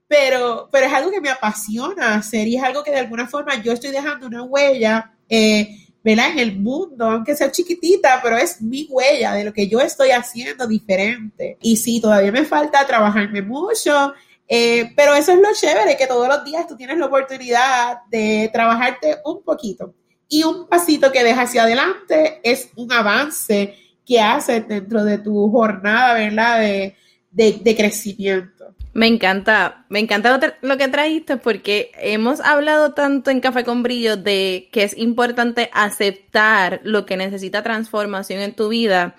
pero, 0.08 0.70
pero 0.72 0.86
es 0.86 0.94
algo 0.94 1.12
que 1.12 1.22
me 1.22 1.30
apasiona 1.30 2.16
hacer 2.16 2.48
y 2.48 2.58
es 2.58 2.64
algo 2.64 2.84
que 2.84 2.92
de 2.92 3.00
alguna 3.00 3.28
forma 3.28 3.62
yo 3.62 3.72
estoy 3.72 3.92
dejando 3.92 4.28
una 4.28 4.44
huella, 4.44 5.14
eh, 5.28 5.68
¿verdad? 6.04 6.32
En 6.32 6.40
el 6.40 6.60
mundo, 6.60 7.06
aunque 7.06 7.36
sea 7.36 7.52
chiquitita, 7.52 8.20
pero 8.22 8.38
es 8.38 8.62
mi 8.62 8.88
huella 8.90 9.34
de 9.34 9.44
lo 9.44 9.54
que 9.54 9.68
yo 9.68 9.80
estoy 9.80 10.12
haciendo 10.12 10.68
diferente. 10.68 11.58
Y 11.62 11.78
sí, 11.78 12.00
todavía 12.00 12.32
me 12.32 12.46
falta 12.46 12.86
trabajarme 12.86 13.42
mucho, 13.42 14.14
eh, 14.48 14.92
pero 14.96 15.16
eso 15.16 15.32
es 15.32 15.40
lo 15.40 15.52
chévere, 15.54 15.98
que 15.98 16.06
todos 16.06 16.28
los 16.28 16.46
días 16.46 16.68
tú 16.68 16.78
tienes 16.78 17.00
la 17.00 17.08
oportunidad 17.08 18.02
de 18.12 18.50
trabajarte 18.54 19.18
un 19.26 19.44
poquito 19.44 19.96
y 20.28 20.44
un 20.44 20.68
pasito 20.68 21.12
que 21.12 21.24
deja 21.24 21.44
hacia 21.44 21.64
adelante 21.64 22.40
es 22.44 22.70
un 22.76 22.92
avance 22.92 23.76
qué 24.06 24.22
haces 24.22 24.68
dentro 24.68 25.04
de 25.04 25.18
tu 25.18 25.50
jornada, 25.52 26.14
¿verdad? 26.14 26.60
De, 26.60 26.96
de, 27.32 27.76
crecimiento. 27.76 28.76
Me 28.94 29.08
encanta, 29.08 29.86
me 29.90 30.00
encanta 30.00 30.40
lo, 30.62 30.78
que 30.78 30.88
trajiste 30.88 31.36
porque 31.36 31.92
hemos 32.00 32.40
hablado 32.40 32.94
tanto 32.94 33.30
en 33.30 33.42
Café 33.42 33.66
con 33.66 33.84
Brillo 33.84 34.16
de 34.16 34.70
que 34.72 34.84
es 34.84 34.98
importante 34.98 35.70
aceptar 35.74 36.80
lo 36.84 37.06
que 37.06 37.18
necesita 37.18 37.62
transformación 37.62 38.40
en 38.40 38.56
tu 38.56 38.70
vida 38.70 39.16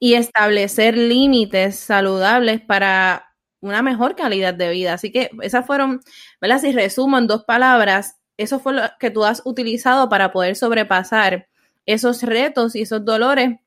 y 0.00 0.14
establecer 0.14 0.96
límites 0.96 1.76
saludables 1.76 2.60
para 2.60 3.26
una 3.60 3.82
mejor 3.82 4.16
calidad 4.16 4.54
de 4.54 4.70
vida. 4.70 4.94
Así 4.94 5.12
que 5.12 5.30
esas 5.42 5.64
fueron, 5.64 6.00
¿verdad? 6.40 6.60
Si 6.60 6.72
resumo 6.72 7.18
en 7.18 7.28
dos 7.28 7.44
palabras, 7.44 8.16
eso 8.36 8.58
fue 8.58 8.72
lo 8.72 8.82
que 8.98 9.10
tú 9.10 9.24
has 9.24 9.42
utilizado 9.44 10.08
para 10.08 10.32
poder 10.32 10.56
sobrepasar 10.56 11.46
esos 11.86 12.22
retos 12.22 12.74
y 12.74 12.82
esos 12.82 13.04
dolores 13.04 13.58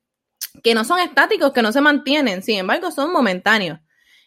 que 0.64 0.74
no 0.74 0.84
son 0.84 1.00
estáticos, 1.00 1.54
que 1.54 1.62
no 1.62 1.72
se 1.72 1.82
mantienen, 1.82 2.44
sin 2.44 2.60
embargo, 2.60 2.92
son 2.92 3.12
momentáneos 3.12 3.80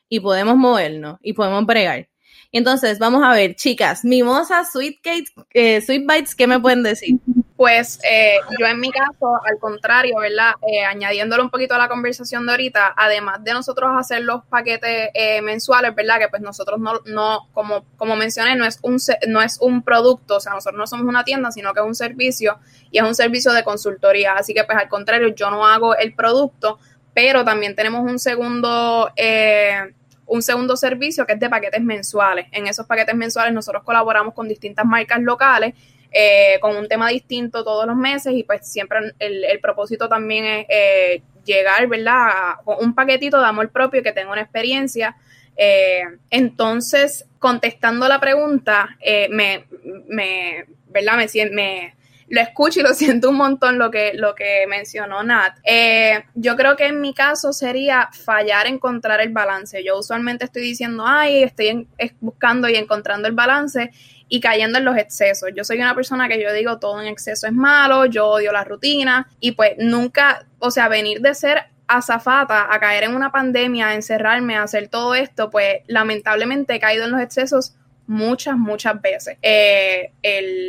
y 0.09 0.21
podemos 0.21 0.57
movernos 0.57 1.19
y 1.23 1.33
podemos 1.33 1.65
bregar. 1.67 2.09
Entonces, 2.53 2.99
vamos 2.99 3.23
a 3.25 3.33
ver, 3.33 3.57
chicas, 3.57 4.05
mimosas, 4.05 4.73
sweet 4.73 5.01
cakes, 5.03 5.33
eh, 5.53 5.81
sweet 5.81 6.07
bites, 6.07 6.35
¿qué 6.35 6.47
me 6.47 6.61
pueden 6.61 6.83
decir? 6.83 7.19
Pues 7.57 7.99
eh, 8.05 8.37
yo 8.61 8.67
en 8.67 8.79
mi 8.79 8.91
caso, 8.91 9.41
al 9.43 9.59
contrario, 9.59 10.19
¿verdad? 10.19 10.57
Eh, 10.71 10.85
añadiéndole 10.85 11.43
un 11.43 11.49
poquito 11.49 11.75
a 11.75 11.79
la 11.79 11.89
conversación 11.89 12.45
de 12.45 12.53
ahorita, 12.53 12.93
además 12.95 13.43
de 13.43 13.55
nosotros 13.55 13.91
hacer 13.99 14.23
los 14.25 14.45
paquetes 14.45 15.09
eh, 15.15 15.41
mensuales, 15.41 15.95
¿verdad? 15.95 16.19
Que 16.19 16.29
pues 16.29 16.43
nosotros 16.43 16.79
no, 16.79 17.01
no 17.07 17.49
como, 17.55 17.87
como 17.97 18.15
mencioné, 18.15 18.57
no 18.57 18.67
es, 18.67 18.79
un, 18.83 18.99
no 19.29 19.41
es 19.41 19.57
un 19.59 19.83
producto, 19.83 20.37
o 20.37 20.41
sea, 20.41 20.53
nosotros 20.53 20.79
no 20.79 20.87
somos 20.87 21.07
una 21.07 21.25
tienda, 21.25 21.51
sino 21.51 21.73
que 21.73 21.81
es 21.81 21.87
un 21.87 21.95
servicio 21.95 22.59
y 22.91 22.99
es 22.99 23.05
un 23.05 23.15
servicio 23.15 23.53
de 23.53 23.65
consultoría. 23.65 24.35
Así 24.35 24.53
que 24.53 24.65
pues 24.65 24.77
al 24.77 24.91
contrario, 24.91 25.29
yo 25.29 25.51
no 25.51 25.67
hago 25.67 25.97
el 25.97 26.15
producto, 26.15 26.79
pero 27.15 27.43
también 27.43 27.75
tenemos 27.75 28.03
un 28.03 28.19
segundo... 28.19 29.11
un 30.27 30.43
segundo 30.43 30.77
servicio 30.77 31.25
que 31.25 31.35
es 31.35 31.41
de 31.41 31.49
paquetes 31.49 31.81
mensuales. 31.81 32.49
En 32.51 32.67
esos 32.67 32.85
paquetes 32.85 33.15
mensuales 33.15 33.55
nosotros 33.55 33.83
colaboramos 33.83 34.35
con 34.35 34.47
distintas 34.47 34.85
marcas 34.85 35.21
locales 35.23 35.73
eh, 36.13 36.59
con 36.61 36.77
un 36.77 36.89
tema 36.89 37.09
distinto 37.09 37.65
todos 37.65 37.87
los 37.87 37.97
meses 37.97 38.33
y 38.35 38.43
pues 38.43 38.67
siempre 38.71 39.15
el, 39.19 39.61
propósito 39.61 40.09
también 40.09 40.45
es 40.45 40.67
eh, 40.69 41.23
llegar, 41.45 41.87
¿verdad? 41.89 42.55
Con 42.65 42.77
un 42.81 42.95
paquetito 42.95 43.39
de 43.39 43.47
amor 43.47 43.71
propio 43.71 44.03
que 44.03 44.13
tenga 44.13 44.33
una 44.33 44.43
experiencia. 44.43 45.17
Eh, 45.57 46.03
entonces, 46.31 47.27
contestando 47.39 48.09
la 48.09 48.21
pregunta, 48.21 48.97
me, 49.31 49.67
me, 50.09 50.67
¿verdad? 50.89 51.17
Me, 51.17 51.51
me, 51.51 51.95
lo 52.29 52.41
escucho 52.41 52.81
y 52.81 52.83
lo 52.83 52.95
siento 52.95 53.31
un 53.31 53.37
montón 53.37 53.79
lo 53.79 53.91
que, 53.91 54.13
lo 54.15 54.35
que 54.35 54.67
mencionó 54.69 55.23
Nat. 55.23 55.59
yo 56.35 56.57
creo 56.57 56.77
que 56.77 56.87
en 56.87 57.01
mi 57.01 57.15
caso 57.15 57.53
sería 57.53 58.09
fallar 58.13 58.67
encontrar 58.67 59.21
el 59.21 59.31
balance. 59.31 59.83
Yo 59.85 59.99
usualmente 59.99 60.45
estoy 60.45 60.63
diciendo, 60.63 61.05
ay, 61.07 61.43
estoy 61.43 61.89
buscando 62.21 62.69
y 62.69 62.77
encontrando 62.77 63.29
el 63.29 63.35
balance 63.35 63.91
y 64.29 64.41
cayendo 64.41 64.79
en 64.79 64.85
los 64.85 64.97
excesos. 64.97 65.51
Yo 65.55 65.65
soy 65.65 65.79
una 65.79 65.95
persona 65.95 66.29
que 66.29 66.43
yo 66.43 66.53
digo 66.53 66.79
todo 66.79 67.01
en 67.01 67.09
exceso 67.09 67.47
es 67.47 67.53
malo, 67.53 68.07
yo 68.07 68.27
odio 68.27 68.53
la 68.53 68.65
rutina 68.65 69.29
y 69.41 69.53
pues 69.53 69.73
nunca, 69.79 70.47
o 70.59 70.71
sea, 70.71 70.89
venir 70.89 71.21
de 71.21 71.35
ser 71.35 71.65
azafata 71.89 72.73
a 72.73 72.81
caer 72.81 73.05
en 73.05 73.15
una 73.15 73.31
pandemia, 73.31 73.89
a 73.89 73.95
encerrarme, 73.95 74.57
a 74.57 74.65
hacer 74.65 74.89
todo 74.89 75.15
esto, 75.15 75.51
pues 75.51 75.79
lamentablemente 75.87 76.75
he 76.75 76.81
caído 76.81 77.05
en 77.05 77.13
los 77.13 77.21
excesos 77.21 77.77
muchas, 78.07 78.57
muchas 78.57 79.01
veces. 79.01 79.37
Eh, 79.43 80.13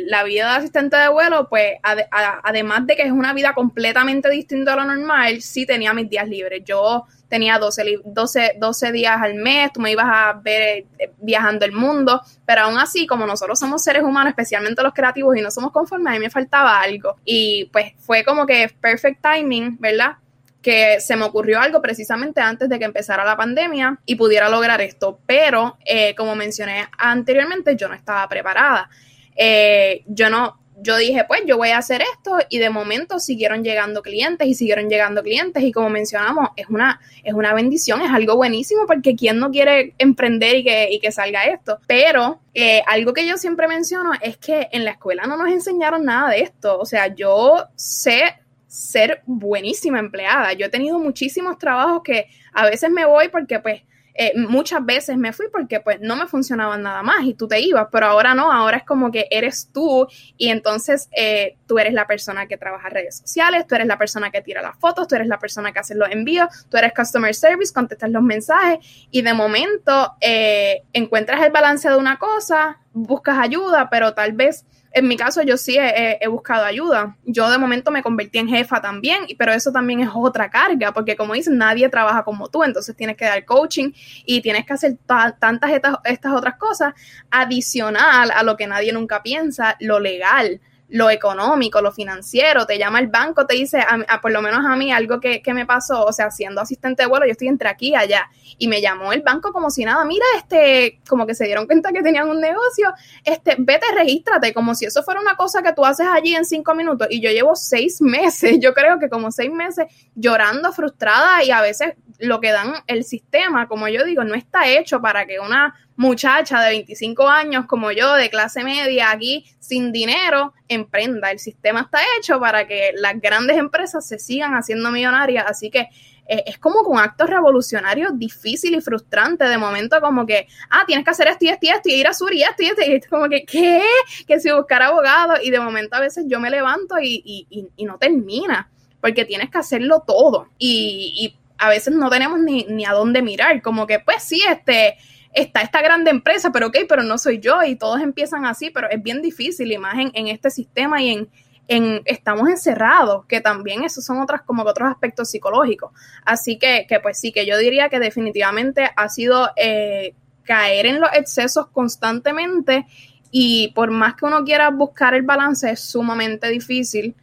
la 0.06 0.24
vida 0.24 0.50
de 0.50 0.56
asistente 0.58 0.96
de 0.96 1.08
vuelo, 1.08 1.48
pues 1.48 1.74
además 1.82 2.86
de 2.86 2.96
que 2.96 3.02
es 3.02 3.12
una 3.12 3.32
vida 3.32 3.54
completamente 3.54 4.28
distinta 4.30 4.74
a 4.74 4.76
lo 4.76 4.84
normal, 4.84 5.40
sí 5.42 5.66
tenía 5.66 5.92
mis 5.92 6.08
días 6.08 6.28
libres. 6.28 6.62
Yo 6.64 7.06
tenía 7.28 7.58
12, 7.58 8.00
12, 8.04 8.56
12 8.58 8.92
días 8.92 9.16
al 9.20 9.34
mes, 9.34 9.72
tú 9.72 9.80
me 9.80 9.92
ibas 9.92 10.06
a 10.08 10.32
ver 10.42 10.86
eh, 10.98 11.12
viajando 11.18 11.64
el 11.64 11.72
mundo, 11.72 12.20
pero 12.46 12.62
aún 12.62 12.78
así, 12.78 13.06
como 13.06 13.26
nosotros 13.26 13.58
somos 13.58 13.82
seres 13.82 14.02
humanos, 14.02 14.30
especialmente 14.30 14.82
los 14.82 14.94
creativos, 14.94 15.36
y 15.36 15.40
no 15.40 15.50
somos 15.50 15.72
conformes, 15.72 16.08
a 16.08 16.14
mí 16.14 16.20
me 16.20 16.30
faltaba 16.30 16.80
algo. 16.80 17.16
Y 17.24 17.66
pues 17.72 17.92
fue 17.98 18.24
como 18.24 18.46
que 18.46 18.70
perfect 18.80 19.22
timing, 19.22 19.76
¿verdad? 19.78 20.16
que 20.62 21.00
se 21.00 21.16
me 21.16 21.24
ocurrió 21.24 21.60
algo 21.60 21.80
precisamente 21.80 22.40
antes 22.40 22.68
de 22.68 22.78
que 22.78 22.84
empezara 22.84 23.24
la 23.24 23.36
pandemia 23.36 24.00
y 24.04 24.16
pudiera 24.16 24.48
lograr 24.48 24.80
esto. 24.80 25.20
Pero, 25.24 25.78
eh, 25.84 26.14
como 26.16 26.34
mencioné 26.34 26.88
anteriormente, 26.98 27.76
yo 27.76 27.88
no 27.88 27.94
estaba 27.94 28.28
preparada. 28.28 28.90
Eh, 29.36 30.02
yo 30.06 30.28
no, 30.28 30.58
yo 30.80 30.96
dije, 30.96 31.24
pues 31.26 31.42
yo 31.46 31.56
voy 31.56 31.70
a 31.70 31.78
hacer 31.78 32.02
esto 32.02 32.38
y 32.48 32.58
de 32.58 32.70
momento 32.70 33.18
siguieron 33.18 33.64
llegando 33.64 34.02
clientes 34.02 34.46
y 34.46 34.54
siguieron 34.54 34.88
llegando 34.88 35.22
clientes 35.22 35.62
y 35.62 35.72
como 35.72 35.90
mencionamos, 35.90 36.50
es 36.56 36.68
una, 36.68 37.00
es 37.24 37.34
una 37.34 37.54
bendición, 37.54 38.00
es 38.02 38.10
algo 38.10 38.36
buenísimo 38.36 38.86
porque 38.86 39.16
quién 39.16 39.38
no 39.38 39.50
quiere 39.50 39.94
emprender 39.98 40.56
y 40.56 40.64
que, 40.64 40.88
y 40.90 41.00
que 41.00 41.10
salga 41.10 41.44
esto. 41.44 41.78
Pero 41.86 42.40
eh, 42.54 42.82
algo 42.86 43.12
que 43.12 43.26
yo 43.26 43.36
siempre 43.36 43.66
menciono 43.66 44.12
es 44.20 44.36
que 44.36 44.68
en 44.72 44.84
la 44.84 44.92
escuela 44.92 45.24
no 45.24 45.36
nos 45.36 45.48
enseñaron 45.48 46.04
nada 46.04 46.30
de 46.30 46.40
esto. 46.40 46.78
O 46.78 46.86
sea, 46.86 47.14
yo 47.14 47.66
sé 47.74 48.36
ser 48.68 49.22
buenísima 49.26 49.98
empleada. 49.98 50.52
Yo 50.52 50.66
he 50.66 50.70
tenido 50.70 50.98
muchísimos 50.98 51.58
trabajos 51.58 52.02
que 52.04 52.26
a 52.52 52.66
veces 52.66 52.90
me 52.90 53.04
voy 53.04 53.28
porque 53.28 53.58
pues 53.58 53.82
eh, 54.20 54.32
muchas 54.34 54.84
veces 54.84 55.16
me 55.16 55.32
fui 55.32 55.46
porque 55.48 55.78
pues 55.78 56.00
no 56.00 56.16
me 56.16 56.26
funcionaban 56.26 56.82
nada 56.82 57.04
más 57.04 57.22
y 57.22 57.34
tú 57.34 57.46
te 57.46 57.60
ibas, 57.60 57.86
pero 57.92 58.06
ahora 58.06 58.34
no, 58.34 58.52
ahora 58.52 58.78
es 58.78 58.82
como 58.82 59.12
que 59.12 59.28
eres 59.30 59.70
tú 59.72 60.08
y 60.36 60.48
entonces 60.48 61.08
eh, 61.16 61.56
tú 61.68 61.78
eres 61.78 61.92
la 61.92 62.08
persona 62.08 62.48
que 62.48 62.56
trabaja 62.56 62.88
redes 62.88 63.18
sociales, 63.18 63.64
tú 63.68 63.76
eres 63.76 63.86
la 63.86 63.96
persona 63.96 64.32
que 64.32 64.42
tira 64.42 64.60
las 64.60 64.76
fotos, 64.76 65.06
tú 65.06 65.14
eres 65.14 65.28
la 65.28 65.38
persona 65.38 65.70
que 65.72 65.78
hace 65.78 65.94
los 65.94 66.10
envíos, 66.10 66.48
tú 66.68 66.76
eres 66.76 66.92
customer 66.94 67.32
service, 67.32 67.72
contestas 67.72 68.10
los 68.10 68.22
mensajes 68.24 68.78
y 69.12 69.22
de 69.22 69.34
momento 69.34 70.16
eh, 70.20 70.82
encuentras 70.92 71.40
el 71.44 71.52
balance 71.52 71.88
de 71.88 71.96
una 71.96 72.18
cosa, 72.18 72.80
buscas 72.92 73.38
ayuda, 73.38 73.88
pero 73.88 74.14
tal 74.14 74.32
vez 74.32 74.66
en 74.92 75.08
mi 75.08 75.16
caso 75.16 75.42
yo 75.42 75.56
sí 75.56 75.76
he, 75.78 76.26
buscado 76.28 76.64
ayuda. 76.64 77.16
Yo 77.24 77.50
de 77.50 77.58
momento 77.58 77.90
me 77.90 78.02
convertí 78.02 78.38
en 78.38 78.48
jefa 78.48 78.80
también, 78.80 79.26
pero 79.38 79.52
eso 79.52 79.72
también 79.72 80.00
es 80.00 80.08
otra 80.14 80.50
carga, 80.50 80.92
porque 80.92 81.16
como 81.16 81.34
dicen, 81.34 81.58
nadie 81.58 81.88
trabaja 81.88 82.22
como 82.24 82.48
tú, 82.48 82.64
entonces 82.64 82.96
tienes 82.96 83.16
que 83.16 83.24
dar 83.24 83.44
coaching 83.44 83.92
y 84.24 84.40
tienes 84.40 84.66
que 84.66 84.72
hacer 84.72 84.96
tantas 85.06 85.70
estas 86.04 86.32
otras 86.32 86.56
cosas 86.56 86.94
adicional 87.30 88.30
a 88.30 88.42
lo 88.42 88.56
que 88.56 88.66
nadie 88.66 88.92
nunca 88.92 89.22
piensa, 89.22 89.76
lo 89.80 90.00
legal 90.00 90.60
lo 90.88 91.10
económico, 91.10 91.82
lo 91.82 91.92
financiero, 91.92 92.64
te 92.64 92.78
llama 92.78 92.98
el 92.98 93.08
banco, 93.08 93.46
te 93.46 93.54
dice, 93.54 93.78
a, 93.80 94.20
por 94.20 94.30
lo 94.30 94.40
menos 94.40 94.64
a 94.64 94.74
mí 94.74 94.90
algo 94.90 95.20
que, 95.20 95.42
me 95.52 95.66
pasó, 95.66 96.04
o 96.04 96.12
sea, 96.12 96.30
siendo 96.30 96.60
asistente 96.60 97.02
de 97.02 97.08
vuelo, 97.08 97.26
yo 97.26 97.32
estoy 97.32 97.48
entre 97.48 97.68
aquí 97.68 97.90
y 97.90 97.94
allá, 97.94 98.28
y 98.56 98.68
me 98.68 98.80
llamó 98.80 99.12
el 99.12 99.22
banco 99.22 99.52
como 99.52 99.70
si 99.70 99.84
nada, 99.84 100.04
mira, 100.04 100.24
este, 100.36 101.00
como 101.08 101.26
que 101.26 101.34
se 101.34 101.44
dieron 101.44 101.66
cuenta 101.66 101.92
que 101.92 102.02
tenían 102.02 102.28
un 102.28 102.40
negocio, 102.40 102.92
este, 103.24 103.56
vete, 103.58 103.86
regístrate, 103.94 104.54
como 104.54 104.74
si 104.74 104.86
eso 104.86 105.02
fuera 105.02 105.20
una 105.20 105.36
cosa 105.36 105.62
que 105.62 105.72
tú 105.72 105.84
haces 105.84 106.06
allí 106.06 106.34
en 106.34 106.44
cinco 106.44 106.74
minutos, 106.74 107.08
y 107.10 107.20
yo 107.20 107.30
llevo 107.30 107.54
seis 107.54 108.00
meses, 108.00 108.56
yo 108.60 108.72
creo 108.72 108.98
que 108.98 109.10
como 109.10 109.30
seis 109.30 109.52
meses 109.52 109.86
llorando, 110.14 110.72
frustrada, 110.72 111.44
y 111.44 111.50
a 111.50 111.60
veces 111.60 111.94
lo 112.18 112.40
que 112.40 112.50
dan 112.50 112.74
el 112.86 113.04
sistema, 113.04 113.68
como 113.68 113.88
yo 113.88 114.04
digo, 114.04 114.24
no 114.24 114.34
está 114.34 114.68
hecho 114.68 115.00
para 115.00 115.26
que 115.26 115.38
una 115.38 115.74
muchacha 115.96 116.60
de 116.62 116.70
25 116.70 117.28
años 117.28 117.66
como 117.66 117.90
yo, 117.92 118.14
de 118.14 118.30
clase 118.30 118.64
media, 118.64 119.10
aquí 119.10 119.46
sin 119.58 119.92
dinero, 119.92 120.52
emprenda. 120.68 121.30
El 121.30 121.38
sistema 121.38 121.80
está 121.82 122.00
hecho 122.18 122.38
para 122.40 122.66
que 122.66 122.92
las 122.94 123.20
grandes 123.20 123.56
empresas 123.56 124.06
se 124.06 124.18
sigan 124.18 124.54
haciendo 124.54 124.90
millonarias, 124.90 125.44
así 125.48 125.70
que 125.70 125.88
eh, 126.28 126.44
es 126.46 126.58
como 126.58 126.82
con 126.82 126.98
actos 126.98 127.28
revolucionarios 127.30 128.18
difícil 128.18 128.74
y 128.74 128.80
frustrante, 128.82 129.44
de 129.44 129.56
momento 129.56 129.98
como 130.00 130.26
que, 130.26 130.46
ah, 130.70 130.84
tienes 130.86 131.04
que 131.04 131.10
hacer 131.10 131.28
esto 131.28 131.46
y 131.46 131.48
esto 131.48 131.66
y 131.66 131.68
esto, 131.70 131.88
y 131.88 131.94
ir 131.94 132.06
a 132.06 132.12
Sur 132.12 132.34
y 132.34 132.42
esto 132.42 132.62
y 132.62 132.66
esto, 132.66 132.82
y 132.86 132.92
esto, 132.92 133.08
como 133.10 133.28
que, 133.28 133.44
¿qué? 133.44 133.82
Que 134.26 134.38
si 134.38 134.52
buscar 134.52 134.82
abogado, 134.82 135.34
y 135.42 135.50
de 135.50 135.58
momento 135.58 135.96
a 135.96 136.00
veces 136.00 136.26
yo 136.28 136.38
me 136.38 136.50
levanto 136.50 136.96
y, 137.00 137.22
y, 137.24 137.68
y, 137.76 137.84
no 137.86 137.96
termina, 137.96 138.70
porque 139.00 139.24
tienes 139.24 139.48
que 139.50 139.58
hacerlo 139.58 140.04
todo, 140.06 140.48
y, 140.58 141.14
y 141.16 141.47
a 141.58 141.68
veces 141.68 141.94
no 141.94 142.08
tenemos 142.08 142.38
ni, 142.38 142.64
ni 142.68 142.86
a 142.86 142.92
dónde 142.92 143.22
mirar, 143.22 143.60
como 143.62 143.86
que, 143.86 143.98
pues 143.98 144.22
sí, 144.22 144.42
este 144.48 144.96
está 145.34 145.60
esta 145.60 145.82
grande 145.82 146.10
empresa, 146.10 146.50
pero 146.52 146.68
ok, 146.68 146.78
pero 146.88 147.02
no 147.02 147.18
soy 147.18 147.38
yo 147.38 147.62
y 147.62 147.76
todos 147.76 148.00
empiezan 148.00 148.46
así, 148.46 148.70
pero 148.70 148.88
es 148.90 149.02
bien 149.02 149.22
difícil 149.22 149.78
más 149.78 149.94
en, 149.98 150.28
este 150.28 150.50
sistema 150.50 151.02
y 151.02 151.10
en, 151.10 151.28
en, 151.68 152.02
estamos 152.06 152.48
encerrados, 152.48 153.26
que 153.26 153.40
también 153.40 153.84
esos 153.84 154.04
son 154.04 154.20
otras 154.20 154.42
como 154.42 154.64
que 154.64 154.70
otros 154.70 154.88
aspectos 154.88 155.30
psicológicos. 155.30 155.92
Así 156.24 156.58
que, 156.58 156.86
que 156.88 157.00
pues 157.00 157.20
sí, 157.20 157.32
que 157.32 157.46
yo 157.46 157.58
diría 157.58 157.88
que 157.88 158.00
definitivamente 158.00 158.90
ha 158.96 159.08
sido 159.08 159.50
eh, 159.56 160.14
caer 160.44 160.86
en 160.86 161.00
los 161.00 161.10
excesos 161.12 161.66
constantemente 161.68 162.86
y 163.30 163.68
por 163.74 163.90
más 163.90 164.14
que 164.14 164.24
uno 164.24 164.44
quiera 164.44 164.70
buscar 164.70 165.14
el 165.14 165.22
balance 165.22 165.70
es 165.70 165.80
sumamente 165.80 166.48
difícil. 166.48 167.14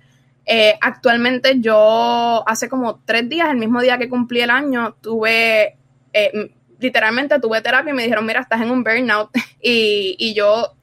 Eh, 0.45 0.77
actualmente 0.79 1.60
yo 1.60 2.43
hace 2.47 2.69
como 2.69 3.01
tres 3.03 3.27
días, 3.27 3.49
el 3.49 3.58
mismo 3.58 3.81
día 3.81 3.97
que 3.97 4.10
cumplí 4.10 4.41
el 4.41 4.51
año, 4.51 4.95
tuve, 5.01 5.77
eh, 6.13 6.51
literalmente 6.79 7.39
tuve 7.39 7.62
terapia 7.62 7.91
y 7.91 7.95
me 7.95 8.03
dijeron, 8.03 8.25
mira, 8.25 8.41
estás 8.41 8.62
en 8.62 8.71
un 8.71 8.84
burnout 8.84 9.31
y, 9.62 10.15
y 10.19 10.34
yo 10.34 10.75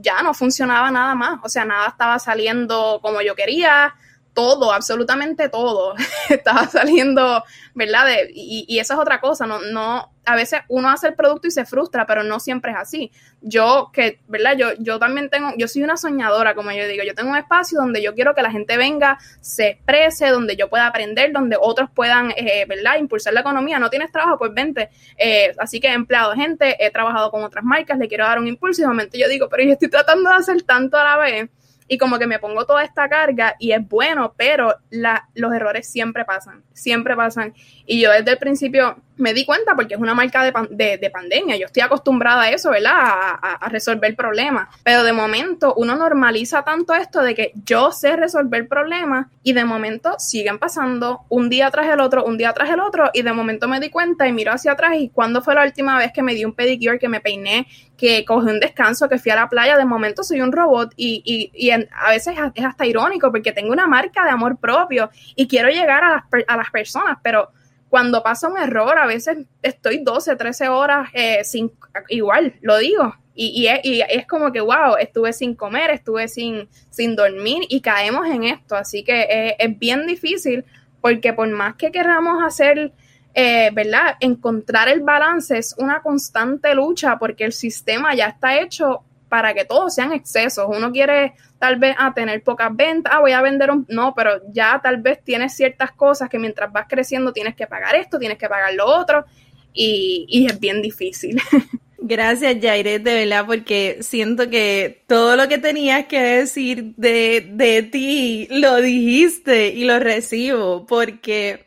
ya 0.00 0.22
no 0.22 0.34
funcionaba 0.34 0.90
nada 0.90 1.14
más, 1.14 1.40
o 1.42 1.48
sea, 1.48 1.64
nada 1.64 1.88
estaba 1.88 2.18
saliendo 2.18 2.98
como 3.02 3.22
yo 3.22 3.34
quería, 3.34 3.94
todo, 4.34 4.72
absolutamente 4.72 5.48
todo, 5.48 5.94
estaba 6.28 6.68
saliendo, 6.68 7.42
¿verdad? 7.74 8.06
y, 8.34 8.64
y 8.68 8.78
esa 8.78 8.94
es 8.94 9.00
otra 9.00 9.20
cosa, 9.20 9.46
no, 9.46 9.60
no, 9.60 10.14
a 10.26 10.36
veces 10.36 10.60
uno 10.68 10.90
hace 10.90 11.08
el 11.08 11.14
producto 11.14 11.48
y 11.48 11.50
se 11.50 11.64
frustra, 11.64 12.06
pero 12.06 12.22
no 12.22 12.40
siempre 12.40 12.72
es 12.72 12.78
así. 12.78 13.12
Yo, 13.40 13.90
que, 13.92 14.20
¿verdad? 14.26 14.56
Yo, 14.56 14.68
yo 14.78 14.98
también 14.98 15.28
tengo, 15.28 15.50
yo 15.56 15.68
soy 15.68 15.82
una 15.82 15.96
soñadora, 15.96 16.54
como 16.54 16.72
yo 16.72 16.86
digo, 16.86 17.04
yo 17.04 17.14
tengo 17.14 17.30
un 17.30 17.36
espacio 17.36 17.78
donde 17.78 18.02
yo 18.02 18.14
quiero 18.14 18.34
que 18.34 18.42
la 18.42 18.50
gente 18.50 18.76
venga, 18.76 19.18
se 19.40 19.68
exprese, 19.68 20.28
donde 20.28 20.56
yo 20.56 20.68
pueda 20.68 20.86
aprender, 20.86 21.32
donde 21.32 21.56
otros 21.60 21.90
puedan, 21.94 22.32
eh, 22.36 22.64
¿verdad? 22.66 22.96
Impulsar 22.98 23.34
la 23.34 23.40
economía. 23.40 23.78
No 23.78 23.90
tienes 23.90 24.10
trabajo, 24.10 24.38
pues 24.38 24.52
vente. 24.54 24.90
Eh, 25.18 25.54
así 25.58 25.80
que 25.80 25.88
he 25.88 25.92
empleado 25.92 26.32
gente, 26.34 26.76
he 26.84 26.90
trabajado 26.90 27.30
con 27.30 27.44
otras 27.44 27.64
marcas, 27.64 27.98
le 27.98 28.08
quiero 28.08 28.24
dar 28.24 28.38
un 28.38 28.48
impulso 28.48 28.80
y 28.80 28.84
de 28.84 28.88
momento 28.88 29.18
yo 29.18 29.28
digo, 29.28 29.48
pero 29.48 29.62
yo 29.62 29.72
estoy 29.72 29.88
tratando 29.88 30.30
de 30.30 30.36
hacer 30.36 30.62
tanto 30.62 30.96
a 30.96 31.04
la 31.04 31.16
vez 31.18 31.50
y 31.86 31.98
como 31.98 32.18
que 32.18 32.26
me 32.26 32.38
pongo 32.38 32.64
toda 32.64 32.82
esta 32.82 33.08
carga 33.08 33.56
y 33.58 33.72
es 33.72 33.86
bueno, 33.86 34.34
pero 34.36 34.76
la, 34.90 35.28
los 35.34 35.52
errores 35.52 35.86
siempre 35.86 36.24
pasan, 36.24 36.62
siempre 36.72 37.14
pasan. 37.14 37.54
Y 37.86 38.00
yo 38.00 38.10
desde 38.10 38.32
el 38.32 38.38
principio 38.38 38.96
me 39.16 39.34
di 39.34 39.44
cuenta 39.44 39.74
porque 39.76 39.94
es 39.94 40.00
una 40.00 40.14
marca 40.14 40.42
de, 40.42 40.98
de, 40.98 41.10
pandemia, 41.10 41.56
yo 41.56 41.66
estoy 41.66 41.82
acostumbrada 41.82 42.42
a 42.42 42.50
eso, 42.50 42.70
¿verdad? 42.70 42.94
A, 42.96 43.58
a, 43.60 43.68
resolver 43.68 44.16
problemas, 44.16 44.68
pero 44.82 45.04
de 45.04 45.12
momento 45.12 45.74
uno 45.76 45.94
normaliza 45.94 46.64
tanto 46.64 46.94
esto 46.94 47.22
de 47.22 47.34
que 47.34 47.52
yo 47.64 47.92
sé 47.92 48.16
resolver 48.16 48.66
problemas 48.66 49.28
y 49.44 49.52
de 49.52 49.64
momento 49.64 50.16
siguen 50.18 50.58
pasando 50.58 51.20
un 51.28 51.48
día 51.48 51.70
tras 51.70 51.86
el 51.88 52.00
otro, 52.00 52.24
un 52.24 52.38
día 52.38 52.52
tras 52.52 52.70
el 52.70 52.80
otro 52.80 53.10
y 53.12 53.22
de 53.22 53.32
momento 53.32 53.68
me 53.68 53.78
di 53.78 53.90
cuenta 53.90 54.26
y 54.26 54.32
miro 54.32 54.52
hacia 54.52 54.72
atrás 54.72 54.94
y 54.96 55.10
cuando 55.10 55.42
fue 55.42 55.54
la 55.54 55.64
última 55.64 55.96
vez 55.96 56.12
que 56.12 56.22
me 56.22 56.34
di 56.34 56.44
un 56.44 56.54
pedicure, 56.54 56.98
que 56.98 57.08
me 57.08 57.20
peiné, 57.20 57.68
que 57.96 58.24
cogí 58.24 58.50
un 58.50 58.60
descanso, 58.60 59.08
que 59.08 59.18
fui 59.18 59.30
a 59.30 59.36
la 59.36 59.48
playa, 59.48 59.76
de 59.76 59.84
momento 59.84 60.24
soy 60.24 60.40
un 60.40 60.52
robot 60.52 60.92
y, 60.96 61.22
y, 61.24 61.50
y 61.54 61.70
a 61.70 62.10
veces 62.10 62.34
es 62.54 62.64
hasta 62.64 62.86
irónico 62.86 63.30
porque 63.30 63.52
tengo 63.52 63.72
una 63.72 63.86
marca 63.86 64.24
de 64.24 64.30
amor 64.30 64.56
propio 64.56 65.10
y 65.36 65.46
quiero 65.46 65.68
llegar 65.68 66.02
a 66.02 66.10
las, 66.10 66.44
a 66.48 66.56
las 66.56 66.70
personas, 66.70 67.18
pero 67.22 67.50
cuando 67.94 68.24
pasa 68.24 68.48
un 68.48 68.58
error, 68.58 68.98
a 68.98 69.06
veces 69.06 69.46
estoy 69.62 69.98
12, 69.98 70.34
13 70.34 70.68
horas 70.68 71.10
eh, 71.12 71.44
sin, 71.44 71.70
igual, 72.08 72.54
lo 72.60 72.78
digo. 72.78 73.14
Y, 73.36 73.68
y, 73.84 74.00
es, 74.00 74.26
como 74.26 74.50
que, 74.50 74.60
wow, 74.60 74.96
estuve 74.98 75.32
sin 75.32 75.54
comer, 75.54 75.90
estuve 75.90 76.26
sin, 76.26 76.68
sin 76.90 77.14
dormir 77.14 77.62
y 77.68 77.80
caemos 77.80 78.26
en 78.26 78.42
esto. 78.42 78.74
Así 78.74 79.04
que 79.04 79.54
es 79.56 79.78
bien 79.78 80.08
difícil 80.08 80.64
porque 81.00 81.32
por 81.32 81.48
más 81.50 81.76
que 81.76 81.92
queramos 81.92 82.42
hacer, 82.42 82.92
eh, 83.34 83.70
¿verdad? 83.72 84.16
Encontrar 84.20 84.88
el 84.88 85.00
balance 85.00 85.58
es 85.58 85.74
una 85.76 86.00
constante 86.00 86.74
lucha 86.74 87.18
porque 87.18 87.44
el 87.44 87.52
sistema 87.52 88.14
ya 88.14 88.28
está 88.28 88.60
hecho 88.60 89.02
para 89.28 89.52
que 89.52 89.64
todos 89.64 89.94
sean 89.94 90.12
excesos. 90.12 90.66
Uno 90.68 90.92
quiere 90.92 91.34
tal 91.58 91.76
vez 91.76 91.96
a 91.98 92.14
tener 92.14 92.42
pocas 92.44 92.74
ventas, 92.76 93.12
ah, 93.14 93.20
voy 93.20 93.32
a 93.32 93.42
vender 93.42 93.70
un... 93.72 93.84
No, 93.88 94.14
pero 94.14 94.40
ya 94.52 94.80
tal 94.80 94.98
vez 94.98 95.22
tienes 95.24 95.56
ciertas 95.56 95.90
cosas 95.90 96.28
que 96.28 96.38
mientras 96.38 96.70
vas 96.72 96.86
creciendo 96.88 97.32
tienes 97.32 97.56
que 97.56 97.66
pagar 97.66 97.96
esto, 97.96 98.18
tienes 98.20 98.38
que 98.38 98.48
pagar 98.48 98.72
lo 98.74 98.86
otro 98.86 99.24
y, 99.72 100.46
es 100.48 100.60
bien 100.60 100.80
difícil. 100.80 101.40
Gracias, 101.98 102.56
Jairet, 102.60 103.02
de 103.02 103.14
verdad, 103.14 103.46
porque 103.46 103.98
siento 104.02 104.48
que 104.50 105.02
todo 105.08 105.36
lo 105.36 105.48
que 105.48 105.58
tenías 105.58 106.06
que 106.06 106.20
decir 106.20 106.94
de, 106.96 107.48
de 107.50 107.82
ti 107.82 108.46
lo 108.50 108.76
dijiste 108.76 109.68
y 109.68 109.84
lo 109.84 109.98
recibo, 109.98 110.86
porque 110.86 111.64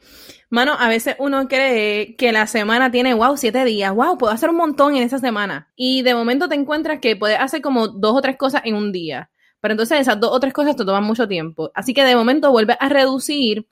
Mano, 0.49 0.75
a 0.79 0.87
veces 0.87 1.15
uno 1.19 1.47
cree 1.49 2.15
que 2.15 2.31
la 2.31 2.47
semana 2.47 2.89
tiene, 2.89 3.13
wow, 3.13 3.35
siete 3.35 3.65
días, 3.65 3.93
wow, 3.93 4.17
puedo 4.17 4.31
hacer 4.31 4.49
un 4.49 4.55
montón 4.55 4.95
en 4.95 5.03
esa 5.03 5.19
semana. 5.19 5.71
Y 5.75 6.03
de 6.03 6.15
momento 6.15 6.47
te 6.47 6.55
encuentras 6.55 6.99
que 6.99 7.17
puedes 7.17 7.39
hacer 7.39 7.61
como 7.61 7.89
dos 7.89 8.15
o 8.15 8.21
tres 8.21 8.37
cosas 8.37 8.61
en 8.63 8.75
un 8.75 8.93
día. 8.93 9.29
Pero 9.59 9.73
entonces 9.73 9.99
esas 9.99 10.19
dos 10.19 10.31
o 10.31 10.39
tres 10.39 10.53
cosas 10.53 10.77
te 10.77 10.85
toman 10.85 11.03
mucho 11.03 11.27
tiempo. 11.27 11.71
Así 11.75 11.93
que 11.93 12.03
de 12.05 12.15
momento 12.15 12.51
vuelves 12.51 12.77
a 12.79 12.87
reducir, 12.87 13.67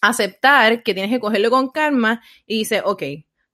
aceptar 0.00 0.82
que 0.82 0.94
tienes 0.94 1.12
que 1.12 1.20
cogerlo 1.20 1.50
con 1.50 1.68
calma 1.68 2.22
y 2.46 2.58
dices, 2.58 2.82
ok, 2.84 3.02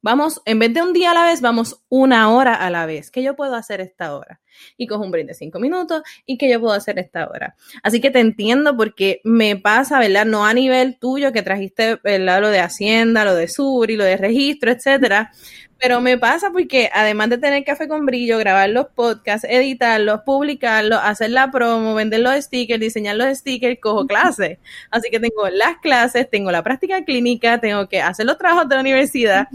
Vamos, 0.05 0.43
en 0.47 0.59
vez 0.59 0.75
de 0.75 0.83
un 0.83 0.93
día 0.93 1.13
a 1.13 1.15
la 1.15 1.25
vez, 1.27 1.41
vamos 1.41 1.81
una 1.89 2.29
hora 2.31 2.55
a 2.57 2.71
la 2.71 2.87
vez. 2.87 3.13
¿Qué 3.13 3.23
yo 3.23 3.37
puedo 3.37 3.55
hacer 3.55 3.81
esta 3.81 4.17
hora? 4.17 4.41
Y 4.77 4.89
cojo 4.89 5.05
un 5.05 5.13
break 5.13 5.29
de 5.29 5.35
cinco 5.35 5.61
minutos 5.61 6.03
y 6.27 6.39
qué 6.39 6.51
yo 6.51 6.61
puedo 6.61 6.75
hacer 6.75 6.99
esta 6.99 7.29
hora. 7.29 7.55
Así 7.85 8.01
que 8.01 8.11
te 8.11 8.19
entiendo 8.19 8.77
porque 8.77 9.21
me 9.23 9.55
pasa, 9.55 10.01
¿verdad? 10.01 10.27
No 10.27 10.45
a 10.45 10.55
nivel 10.55 10.99
tuyo 10.99 11.33
que 11.33 11.43
trajiste, 11.43 12.01
¿verdad? 12.03 12.41
Lo 12.41 12.49
de 12.49 12.59
Hacienda, 12.59 13.25
lo 13.25 13.37
de 13.37 13.47
Sur 13.47 13.93
y 13.93 13.97
lo 13.97 14.03
de 14.03 14.17
registro, 14.17 14.73
etcétera. 14.73 15.31
Pero 15.79 16.01
me 16.01 16.19
pasa 16.19 16.51
porque 16.51 16.91
además 16.93 17.31
de 17.31 17.39
tener 17.39 17.63
café 17.63 17.87
con 17.87 18.05
brillo, 18.05 18.39
grabar 18.39 18.71
los 18.71 18.87
podcasts, 18.89 19.47
editarlos, 19.49 20.23
publicarlos, 20.27 20.99
hacer 21.01 21.31
la 21.31 21.53
promo, 21.53 21.95
vender 21.95 22.21
los 22.21 22.35
stickers, 22.45 22.81
diseñar 22.81 23.15
los 23.17 23.39
stickers, 23.39 23.79
cojo 23.81 24.07
clases. 24.07 24.59
Así 24.91 25.11
que 25.11 25.21
tengo 25.21 25.49
las 25.49 25.79
clases, 25.79 26.29
tengo 26.29 26.51
la 26.51 26.65
práctica 26.65 27.05
clínica, 27.05 27.61
tengo 27.61 27.89
que 27.89 28.01
hacer 28.01 28.27
los 28.27 28.37
trabajos 28.37 28.69
de 28.69 28.75
la 28.75 28.81
universidad 28.81 29.47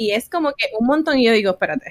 y 0.00 0.12
es 0.12 0.30
como 0.30 0.52
que 0.52 0.68
un 0.78 0.86
montón 0.86 1.18
y 1.18 1.26
yo 1.26 1.32
digo, 1.32 1.50
espérate, 1.50 1.90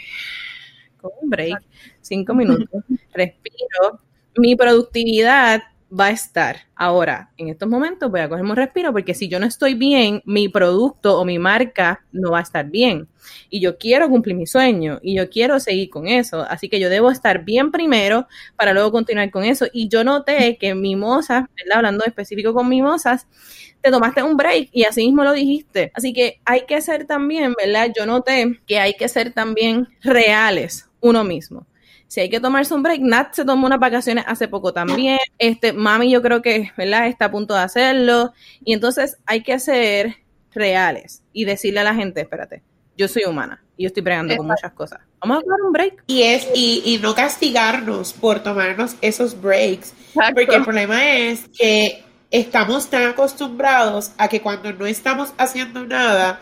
con 1.00 1.12
un 1.22 1.30
break, 1.30 1.62
cinco 2.02 2.34
minutos, 2.34 2.84
respiro, 3.14 4.02
mi 4.36 4.56
productividad 4.56 5.62
va 5.98 6.08
a 6.08 6.12
estar. 6.12 6.68
Ahora, 6.76 7.32
en 7.38 7.50
estos 7.50 7.68
momentos 7.68 8.10
voy 8.10 8.22
a 8.22 8.30
coger 8.30 8.46
un 8.46 8.56
respiro 8.56 8.92
porque 8.92 9.14
si 9.14 9.28
yo 9.28 9.40
no 9.40 9.46
estoy 9.46 9.74
bien, 9.74 10.22
mi 10.26 10.48
producto 10.50 11.20
o 11.20 11.26
mi 11.26 11.40
marca 11.40 12.06
no 12.12 12.32
va 12.32 12.40
a 12.40 12.44
estar 12.44 12.70
bien. 12.70 13.08
Y 13.50 13.60
yo 13.60 13.78
quiero 13.78 14.10
cumplir 14.10 14.36
mi 14.36 14.48
sueño 14.48 15.00
y 15.02 15.16
yo 15.16 15.30
quiero 15.30 15.60
seguir 15.60 15.90
con 15.90 16.08
eso. 16.08 16.42
Así 16.42 16.70
que 16.70 16.80
yo 16.80 16.90
debo 16.90 17.12
estar 17.12 17.44
bien 17.44 17.72
primero 17.72 18.28
para 18.56 18.74
luego 18.74 18.92
continuar 18.92 19.30
con 19.32 19.44
eso. 19.44 19.66
Y 19.74 19.90
yo 19.90 20.04
noté 20.04 20.58
que 20.58 20.76
Mimosas, 20.76 21.46
¿verdad? 21.58 21.78
Hablando 21.78 22.06
específico 22.06 22.54
con 22.54 22.70
Mimosas, 22.70 23.28
te 23.82 23.92
tomaste 23.92 24.24
un 24.24 24.38
break 24.38 24.70
y 24.72 24.84
así 24.84 25.06
mismo 25.06 25.24
lo 25.24 25.34
dijiste. 25.34 25.92
Así 25.96 26.14
que 26.14 26.40
hay 26.46 26.66
que 26.66 26.82
ser 26.82 27.06
también, 27.06 27.54
¿verdad? 27.58 27.92
Yo 27.98 28.06
noté 28.06 28.60
que 28.68 28.80
hay 28.80 28.94
que 28.94 29.08
ser 29.08 29.34
también 29.34 29.88
reales 30.02 30.90
uno 31.02 31.24
mismo 31.24 31.66
si 32.10 32.22
hay 32.22 32.30
que 32.30 32.40
tomarse 32.40 32.74
un 32.74 32.82
break, 32.82 33.02
Nat 33.02 33.34
se 33.36 33.46
tomó 33.46 33.68
unas 33.68 33.80
vacaciones 33.80 34.26
hace 34.28 34.48
poco 34.48 34.74
también. 34.74 35.20
Este, 35.38 35.74
mami, 35.74 36.10
yo 36.10 36.24
creo 36.24 36.42
que, 36.42 36.72
¿verdad? 36.76 37.06
Está 37.06 37.26
a 37.26 37.32
punto 37.32 37.54
de 37.54 37.62
hacerlo. 37.62 38.34
Y 38.66 38.74
entonces 38.74 39.18
hay 39.28 39.44
que 39.44 39.60
ser 39.60 40.16
reales 40.52 41.22
y 41.34 41.46
decirle 41.46 41.82
a 41.82 41.84
la 41.84 41.94
gente, 41.94 42.22
espérate, 42.22 42.64
yo 42.98 43.08
soy 43.08 43.26
humana 43.26 43.64
y 43.78 43.84
yo 43.84 43.88
estoy 43.88 44.02
pregando 44.02 44.36
con 44.36 44.48
muchas 44.48 44.74
cosas. 44.74 45.02
Vamos 45.22 45.38
a 45.38 45.42
tomar 45.42 45.62
un 45.62 45.72
break. 45.72 46.04
Y 46.08 46.24
es, 46.24 46.48
y, 46.56 46.82
y 46.84 46.98
no 46.98 47.14
castigarnos 47.14 48.14
por 48.14 48.40
tomarnos 48.40 48.96
esos 49.02 49.40
breaks. 49.40 49.94
Porque 50.34 50.56
el 50.56 50.64
problema 50.64 51.16
es 51.16 51.48
que 51.56 52.04
estamos 52.32 52.90
tan 52.90 53.04
acostumbrados 53.04 54.14
a 54.18 54.30
que 54.30 54.42
cuando 54.42 54.74
no 54.74 54.88
estamos 54.88 55.32
haciendo 55.38 55.86
nada, 55.86 56.40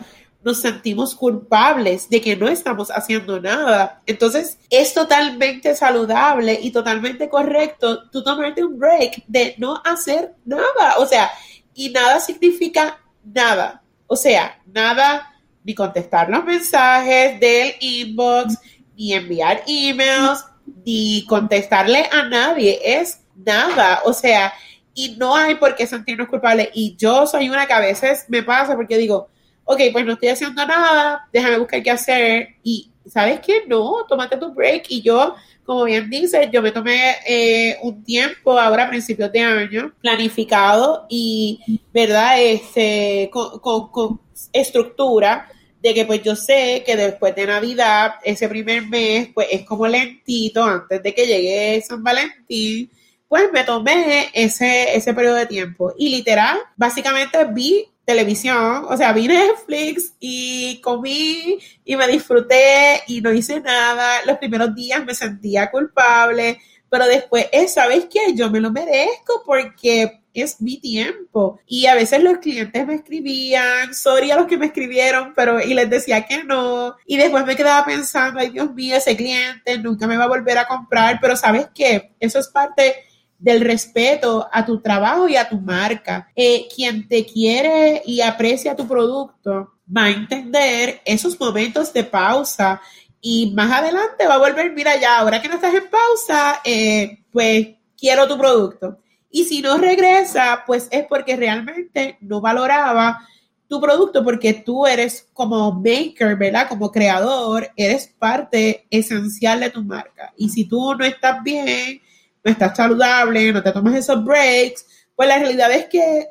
nos 0.48 0.62
sentimos 0.62 1.14
culpables 1.14 2.08
de 2.08 2.22
que 2.22 2.34
no 2.34 2.48
estamos 2.48 2.90
haciendo 2.90 3.38
nada. 3.38 4.00
Entonces, 4.06 4.58
es 4.70 4.94
totalmente 4.94 5.76
saludable 5.76 6.58
y 6.62 6.70
totalmente 6.70 7.28
correcto 7.28 8.08
tú 8.08 8.24
tomarte 8.24 8.64
un 8.64 8.78
break 8.78 9.24
de 9.26 9.54
no 9.58 9.82
hacer 9.84 10.36
nada. 10.46 10.94
O 11.00 11.04
sea, 11.04 11.30
y 11.74 11.90
nada 11.90 12.18
significa 12.18 12.98
nada. 13.22 13.82
O 14.06 14.16
sea, 14.16 14.58
nada 14.64 15.34
ni 15.64 15.74
contestar 15.74 16.30
los 16.30 16.42
mensajes 16.46 17.38
del 17.38 17.74
inbox, 17.80 18.56
ni 18.96 19.12
enviar 19.12 19.64
emails, 19.66 20.46
ni 20.86 21.26
contestarle 21.26 22.08
a 22.10 22.22
nadie. 22.22 22.80
Es 22.82 23.20
nada. 23.36 24.00
O 24.06 24.14
sea, 24.14 24.54
y 24.94 25.14
no 25.18 25.36
hay 25.36 25.56
por 25.56 25.76
qué 25.76 25.86
sentirnos 25.86 26.28
culpables. 26.28 26.70
Y 26.72 26.96
yo 26.96 27.26
soy 27.26 27.50
una 27.50 27.66
que 27.66 27.74
a 27.74 27.80
veces 27.80 28.24
me 28.28 28.42
pasa 28.42 28.76
porque 28.76 28.96
digo, 28.96 29.28
ok, 29.68 29.80
pues 29.92 30.06
no 30.06 30.14
estoy 30.14 30.30
haciendo 30.30 30.64
nada, 30.64 31.28
déjame 31.30 31.58
buscar 31.58 31.82
qué 31.82 31.90
hacer. 31.90 32.48
Y, 32.62 32.90
¿sabes 33.06 33.40
qué? 33.40 33.64
No, 33.66 34.06
tómate 34.08 34.38
tu 34.38 34.54
break. 34.54 34.86
Y 34.88 35.02
yo, 35.02 35.34
como 35.62 35.84
bien 35.84 36.08
dices, 36.08 36.48
yo 36.50 36.62
me 36.62 36.72
tomé 36.72 37.16
eh, 37.26 37.76
un 37.82 38.02
tiempo 38.02 38.58
ahora 38.58 38.84
a 38.84 38.88
principios 38.88 39.30
de 39.30 39.40
año 39.40 39.92
planificado 40.00 41.06
y, 41.10 41.60
¿verdad? 41.92 42.40
Este, 42.40 43.28
con, 43.30 43.90
con 43.90 44.20
estructura 44.54 45.50
de 45.82 45.92
que 45.92 46.06
pues 46.06 46.22
yo 46.22 46.34
sé 46.34 46.82
que 46.84 46.96
después 46.96 47.34
de 47.36 47.46
Navidad, 47.46 48.14
ese 48.24 48.48
primer 48.48 48.86
mes, 48.86 49.28
pues 49.34 49.48
es 49.50 49.66
como 49.66 49.86
lentito, 49.86 50.64
antes 50.64 51.02
de 51.02 51.14
que 51.14 51.26
llegue 51.26 51.82
San 51.82 52.02
Valentín, 52.02 52.90
pues 53.28 53.52
me 53.52 53.64
tomé 53.64 54.30
ese, 54.32 54.96
ese 54.96 55.12
periodo 55.12 55.36
de 55.36 55.46
tiempo. 55.46 55.92
Y 55.98 56.08
literal, 56.08 56.56
básicamente 56.74 57.38
vi 57.52 57.86
televisión, 58.08 58.86
o 58.88 58.96
sea, 58.96 59.12
vi 59.12 59.28
Netflix 59.28 60.14
y 60.18 60.80
comí 60.80 61.58
y 61.84 61.94
me 61.94 62.08
disfruté 62.08 63.02
y 63.06 63.20
no 63.20 63.30
hice 63.34 63.60
nada. 63.60 64.24
Los 64.24 64.38
primeros 64.38 64.74
días 64.74 65.04
me 65.04 65.14
sentía 65.14 65.70
culpable, 65.70 66.58
pero 66.88 67.06
después, 67.06 67.48
¿sabes 67.66 68.06
qué? 68.10 68.32
Yo 68.34 68.50
me 68.50 68.60
lo 68.60 68.70
merezco 68.70 69.42
porque 69.44 70.22
es 70.32 70.58
mi 70.62 70.80
tiempo. 70.80 71.60
Y 71.66 71.84
a 71.84 71.94
veces 71.94 72.22
los 72.22 72.38
clientes 72.38 72.86
me 72.86 72.94
escribían, 72.94 73.92
sorry 73.92 74.30
a 74.30 74.36
los 74.36 74.46
que 74.46 74.56
me 74.56 74.66
escribieron, 74.66 75.34
pero 75.36 75.60
y 75.60 75.74
les 75.74 75.90
decía 75.90 76.24
que 76.24 76.44
no. 76.44 76.96
Y 77.06 77.18
después 77.18 77.44
me 77.44 77.56
quedaba 77.56 77.84
pensando, 77.84 78.40
ay 78.40 78.48
Dios 78.48 78.72
mío, 78.72 78.96
ese 78.96 79.18
cliente 79.18 79.76
nunca 79.80 80.06
me 80.06 80.16
va 80.16 80.24
a 80.24 80.28
volver 80.28 80.56
a 80.56 80.66
comprar, 80.66 81.18
pero 81.20 81.36
¿sabes 81.36 81.68
qué? 81.74 82.14
Eso 82.20 82.38
es 82.38 82.48
parte 82.48 83.04
del 83.38 83.60
respeto 83.60 84.48
a 84.52 84.66
tu 84.66 84.80
trabajo 84.80 85.28
y 85.28 85.36
a 85.36 85.48
tu 85.48 85.60
marca. 85.60 86.30
Eh, 86.34 86.66
quien 86.74 87.08
te 87.08 87.24
quiere 87.24 88.02
y 88.04 88.20
aprecia 88.20 88.76
tu 88.76 88.86
producto 88.86 89.74
va 89.96 90.04
a 90.04 90.10
entender 90.10 91.00
esos 91.04 91.38
momentos 91.38 91.92
de 91.92 92.04
pausa 92.04 92.80
y 93.20 93.52
más 93.54 93.70
adelante 93.72 94.26
va 94.26 94.34
a 94.34 94.38
volver, 94.38 94.72
mira 94.72 94.98
ya, 95.00 95.18
ahora 95.18 95.40
que 95.42 95.48
no 95.48 95.54
estás 95.54 95.74
en 95.74 95.88
pausa, 95.88 96.60
eh, 96.64 97.24
pues 97.32 97.68
quiero 97.96 98.28
tu 98.28 98.38
producto. 98.38 98.98
Y 99.30 99.44
si 99.44 99.60
no 99.60 99.76
regresa, 99.76 100.62
pues 100.66 100.88
es 100.90 101.04
porque 101.06 101.36
realmente 101.36 102.16
no 102.20 102.40
valoraba 102.40 103.20
tu 103.68 103.80
producto 103.80 104.24
porque 104.24 104.54
tú 104.54 104.86
eres 104.86 105.28
como 105.34 105.70
maker, 105.72 106.36
¿verdad? 106.36 106.68
Como 106.68 106.90
creador, 106.90 107.70
eres 107.76 108.06
parte 108.18 108.86
esencial 108.90 109.60
de 109.60 109.70
tu 109.70 109.84
marca. 109.84 110.32
Y 110.36 110.48
si 110.48 110.64
tú 110.64 110.94
no 110.94 111.04
estás 111.04 111.42
bien, 111.42 112.00
no 112.48 112.52
estás 112.52 112.76
saludable, 112.76 113.52
no 113.52 113.62
te 113.62 113.72
tomas 113.72 113.94
esos 113.94 114.24
breaks, 114.24 114.86
pues 115.14 115.28
la 115.28 115.38
realidad 115.38 115.70
es 115.72 115.86
que, 115.86 116.28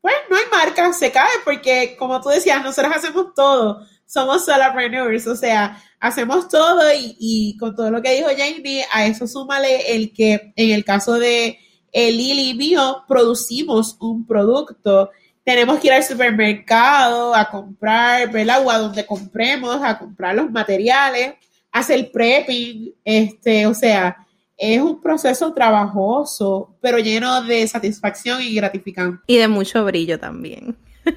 pues 0.00 0.14
no 0.30 0.36
hay 0.36 0.44
marca, 0.50 0.92
se 0.92 1.10
cae 1.10 1.28
porque, 1.44 1.96
como 1.98 2.20
tú 2.20 2.28
decías, 2.28 2.62
nosotros 2.62 2.94
hacemos 2.94 3.34
todo, 3.34 3.80
somos 4.06 4.44
solopreneurs, 4.44 5.26
o 5.26 5.34
sea, 5.34 5.82
hacemos 5.98 6.48
todo 6.48 6.82
y, 6.94 7.56
con 7.58 7.74
todo 7.74 7.90
lo 7.90 8.00
que 8.00 8.14
dijo 8.14 8.28
Jamie, 8.28 8.84
a 8.92 9.06
eso 9.06 9.26
súmale 9.26 9.96
el 9.96 10.12
que 10.12 10.52
en 10.54 10.70
el 10.70 10.84
caso 10.84 11.14
de 11.14 11.58
el 11.92 12.16
Lily 12.16 12.54
mío, 12.54 13.04
producimos 13.08 13.96
un 14.00 14.26
producto. 14.26 15.10
Tenemos 15.42 15.78
que 15.80 15.86
ir 15.86 15.94
al 15.94 16.04
supermercado 16.04 17.34
a 17.34 17.48
comprar, 17.48 18.30
¿verdad? 18.30 18.62
O 18.66 18.70
a 18.70 18.78
donde 18.78 19.06
compremos, 19.06 19.80
a 19.82 19.98
comprar 19.98 20.34
los 20.34 20.50
materiales, 20.50 21.34
hacer 21.72 22.10
prepping, 22.12 22.94
este, 23.02 23.66
o 23.66 23.72
sea, 23.72 24.25
es 24.56 24.80
un 24.80 25.00
proceso 25.00 25.52
trabajoso, 25.52 26.74
pero 26.80 26.98
lleno 26.98 27.42
de 27.42 27.66
satisfacción 27.66 28.42
y 28.42 28.54
gratificante. 28.54 29.22
Y 29.26 29.36
de 29.36 29.48
mucho 29.48 29.84
brillo 29.84 30.18
también. 30.18 30.76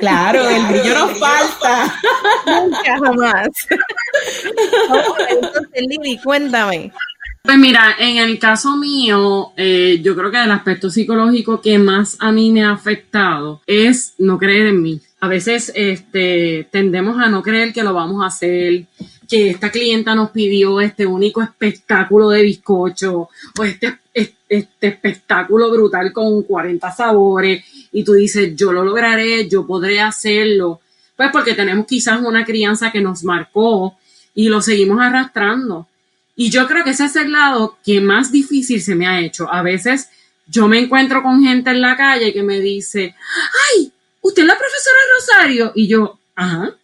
Claro, 0.00 0.48
el 0.48 0.62
brillo 0.66 0.94
nos 0.94 1.18
falta. 1.18 1.94
Nunca 2.46 2.98
jamás. 2.98 3.48
Entonces, 5.30 5.82
Lili, 5.86 6.18
cuéntame, 6.18 6.92
pues 7.42 7.56
mira, 7.56 7.96
en 7.98 8.18
el 8.18 8.38
caso 8.38 8.76
mío, 8.76 9.52
eh, 9.56 9.98
yo 10.02 10.14
creo 10.14 10.30
que 10.30 10.42
el 10.42 10.50
aspecto 10.50 10.90
psicológico 10.90 11.60
que 11.60 11.78
más 11.78 12.16
a 12.20 12.30
mí 12.32 12.52
me 12.52 12.62
ha 12.62 12.72
afectado 12.72 13.62
es 13.66 14.14
no 14.18 14.38
creer 14.38 14.66
en 14.66 14.82
mí. 14.82 15.00
A 15.20 15.28
veces 15.28 15.72
este, 15.74 16.68
tendemos 16.70 17.18
a 17.18 17.28
no 17.28 17.42
creer 17.42 17.72
que 17.72 17.82
lo 17.82 17.94
vamos 17.94 18.22
a 18.22 18.26
hacer, 18.26 18.84
que 19.30 19.50
esta 19.50 19.70
clienta 19.70 20.16
nos 20.16 20.32
pidió 20.32 20.80
este 20.80 21.06
único 21.06 21.40
espectáculo 21.40 22.30
de 22.30 22.42
bizcocho 22.42 23.28
o 23.56 23.64
este, 23.64 23.96
este 24.12 24.88
espectáculo 24.88 25.70
brutal 25.70 26.12
con 26.12 26.42
40 26.42 26.90
sabores 26.90 27.64
y 27.92 28.02
tú 28.02 28.14
dices, 28.14 28.56
yo 28.56 28.72
lo 28.72 28.84
lograré, 28.84 29.48
yo 29.48 29.64
podré 29.64 30.00
hacerlo. 30.00 30.80
Pues 31.16 31.30
porque 31.30 31.54
tenemos 31.54 31.86
quizás 31.86 32.20
una 32.20 32.44
crianza 32.44 32.90
que 32.90 33.00
nos 33.00 33.22
marcó 33.22 33.96
y 34.34 34.48
lo 34.48 34.60
seguimos 34.60 35.00
arrastrando. 35.00 35.86
Y 36.34 36.50
yo 36.50 36.66
creo 36.66 36.82
que 36.82 36.90
ese 36.90 37.04
es 37.04 37.14
el 37.14 37.30
lado 37.30 37.78
que 37.84 38.00
más 38.00 38.32
difícil 38.32 38.82
se 38.82 38.96
me 38.96 39.06
ha 39.06 39.20
hecho. 39.20 39.52
A 39.52 39.62
veces 39.62 40.08
yo 40.48 40.66
me 40.66 40.80
encuentro 40.80 41.22
con 41.22 41.40
gente 41.44 41.70
en 41.70 41.80
la 41.80 41.96
calle 41.96 42.32
que 42.32 42.42
me 42.42 42.58
dice, 42.58 43.14
ay, 43.76 43.92
usted 44.22 44.42
es 44.42 44.48
la 44.48 44.58
profesora 44.58 44.98
Rosario. 45.16 45.72
Y 45.76 45.86
yo, 45.86 46.18
ajá. 46.34 46.74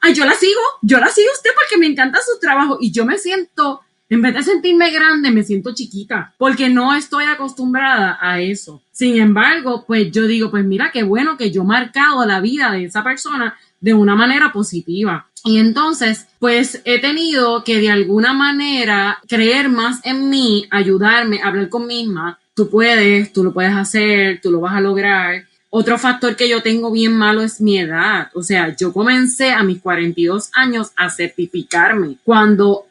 Ay, 0.00 0.14
yo 0.14 0.24
la 0.24 0.34
sigo, 0.34 0.60
yo 0.82 0.98
la 0.98 1.08
sigo 1.08 1.30
usted 1.32 1.50
porque 1.54 1.78
me 1.78 1.86
encanta 1.86 2.18
su 2.20 2.38
trabajo. 2.40 2.78
Y 2.80 2.92
yo 2.92 3.04
me 3.04 3.18
siento, 3.18 3.80
en 4.08 4.22
vez 4.22 4.34
de 4.34 4.42
sentirme 4.42 4.90
grande, 4.90 5.30
me 5.30 5.42
siento 5.42 5.74
chiquita, 5.74 6.34
porque 6.38 6.68
no 6.68 6.94
estoy 6.94 7.24
acostumbrada 7.24 8.18
a 8.20 8.40
eso. 8.40 8.82
Sin 8.92 9.18
embargo, 9.18 9.84
pues 9.86 10.10
yo 10.10 10.26
digo, 10.26 10.50
pues 10.50 10.64
mira, 10.64 10.90
qué 10.92 11.02
bueno 11.02 11.36
que 11.36 11.50
yo 11.50 11.62
he 11.62 11.66
marcado 11.66 12.24
la 12.26 12.40
vida 12.40 12.70
de 12.72 12.84
esa 12.84 13.02
persona 13.02 13.56
de 13.80 13.94
una 13.94 14.14
manera 14.14 14.52
positiva. 14.52 15.28
Y 15.44 15.58
entonces, 15.58 16.26
pues 16.38 16.80
he 16.86 17.00
tenido 17.00 17.64
que 17.64 17.78
de 17.78 17.90
alguna 17.90 18.32
manera 18.32 19.18
creer 19.28 19.68
más 19.68 20.00
en 20.04 20.30
mí, 20.30 20.66
ayudarme, 20.70 21.40
hablar 21.42 21.68
con 21.68 21.86
misma. 21.86 22.38
Tú 22.54 22.70
puedes, 22.70 23.30
tú 23.32 23.44
lo 23.44 23.52
puedes 23.52 23.74
hacer, 23.74 24.40
tú 24.40 24.50
lo 24.50 24.60
vas 24.60 24.74
a 24.74 24.80
lograr. 24.80 25.44
Otro 25.76 25.98
factor 25.98 26.36
que 26.36 26.48
yo 26.48 26.62
tengo 26.62 26.92
bien 26.92 27.12
malo 27.14 27.42
es 27.42 27.60
mi 27.60 27.80
edad. 27.80 28.28
O 28.34 28.44
sea, 28.44 28.76
yo 28.76 28.92
comencé 28.92 29.50
a 29.50 29.64
mis 29.64 29.82
42 29.82 30.50
años 30.54 30.92
a 30.94 31.10
certificarme, 31.10 32.18
cuando 32.22 32.86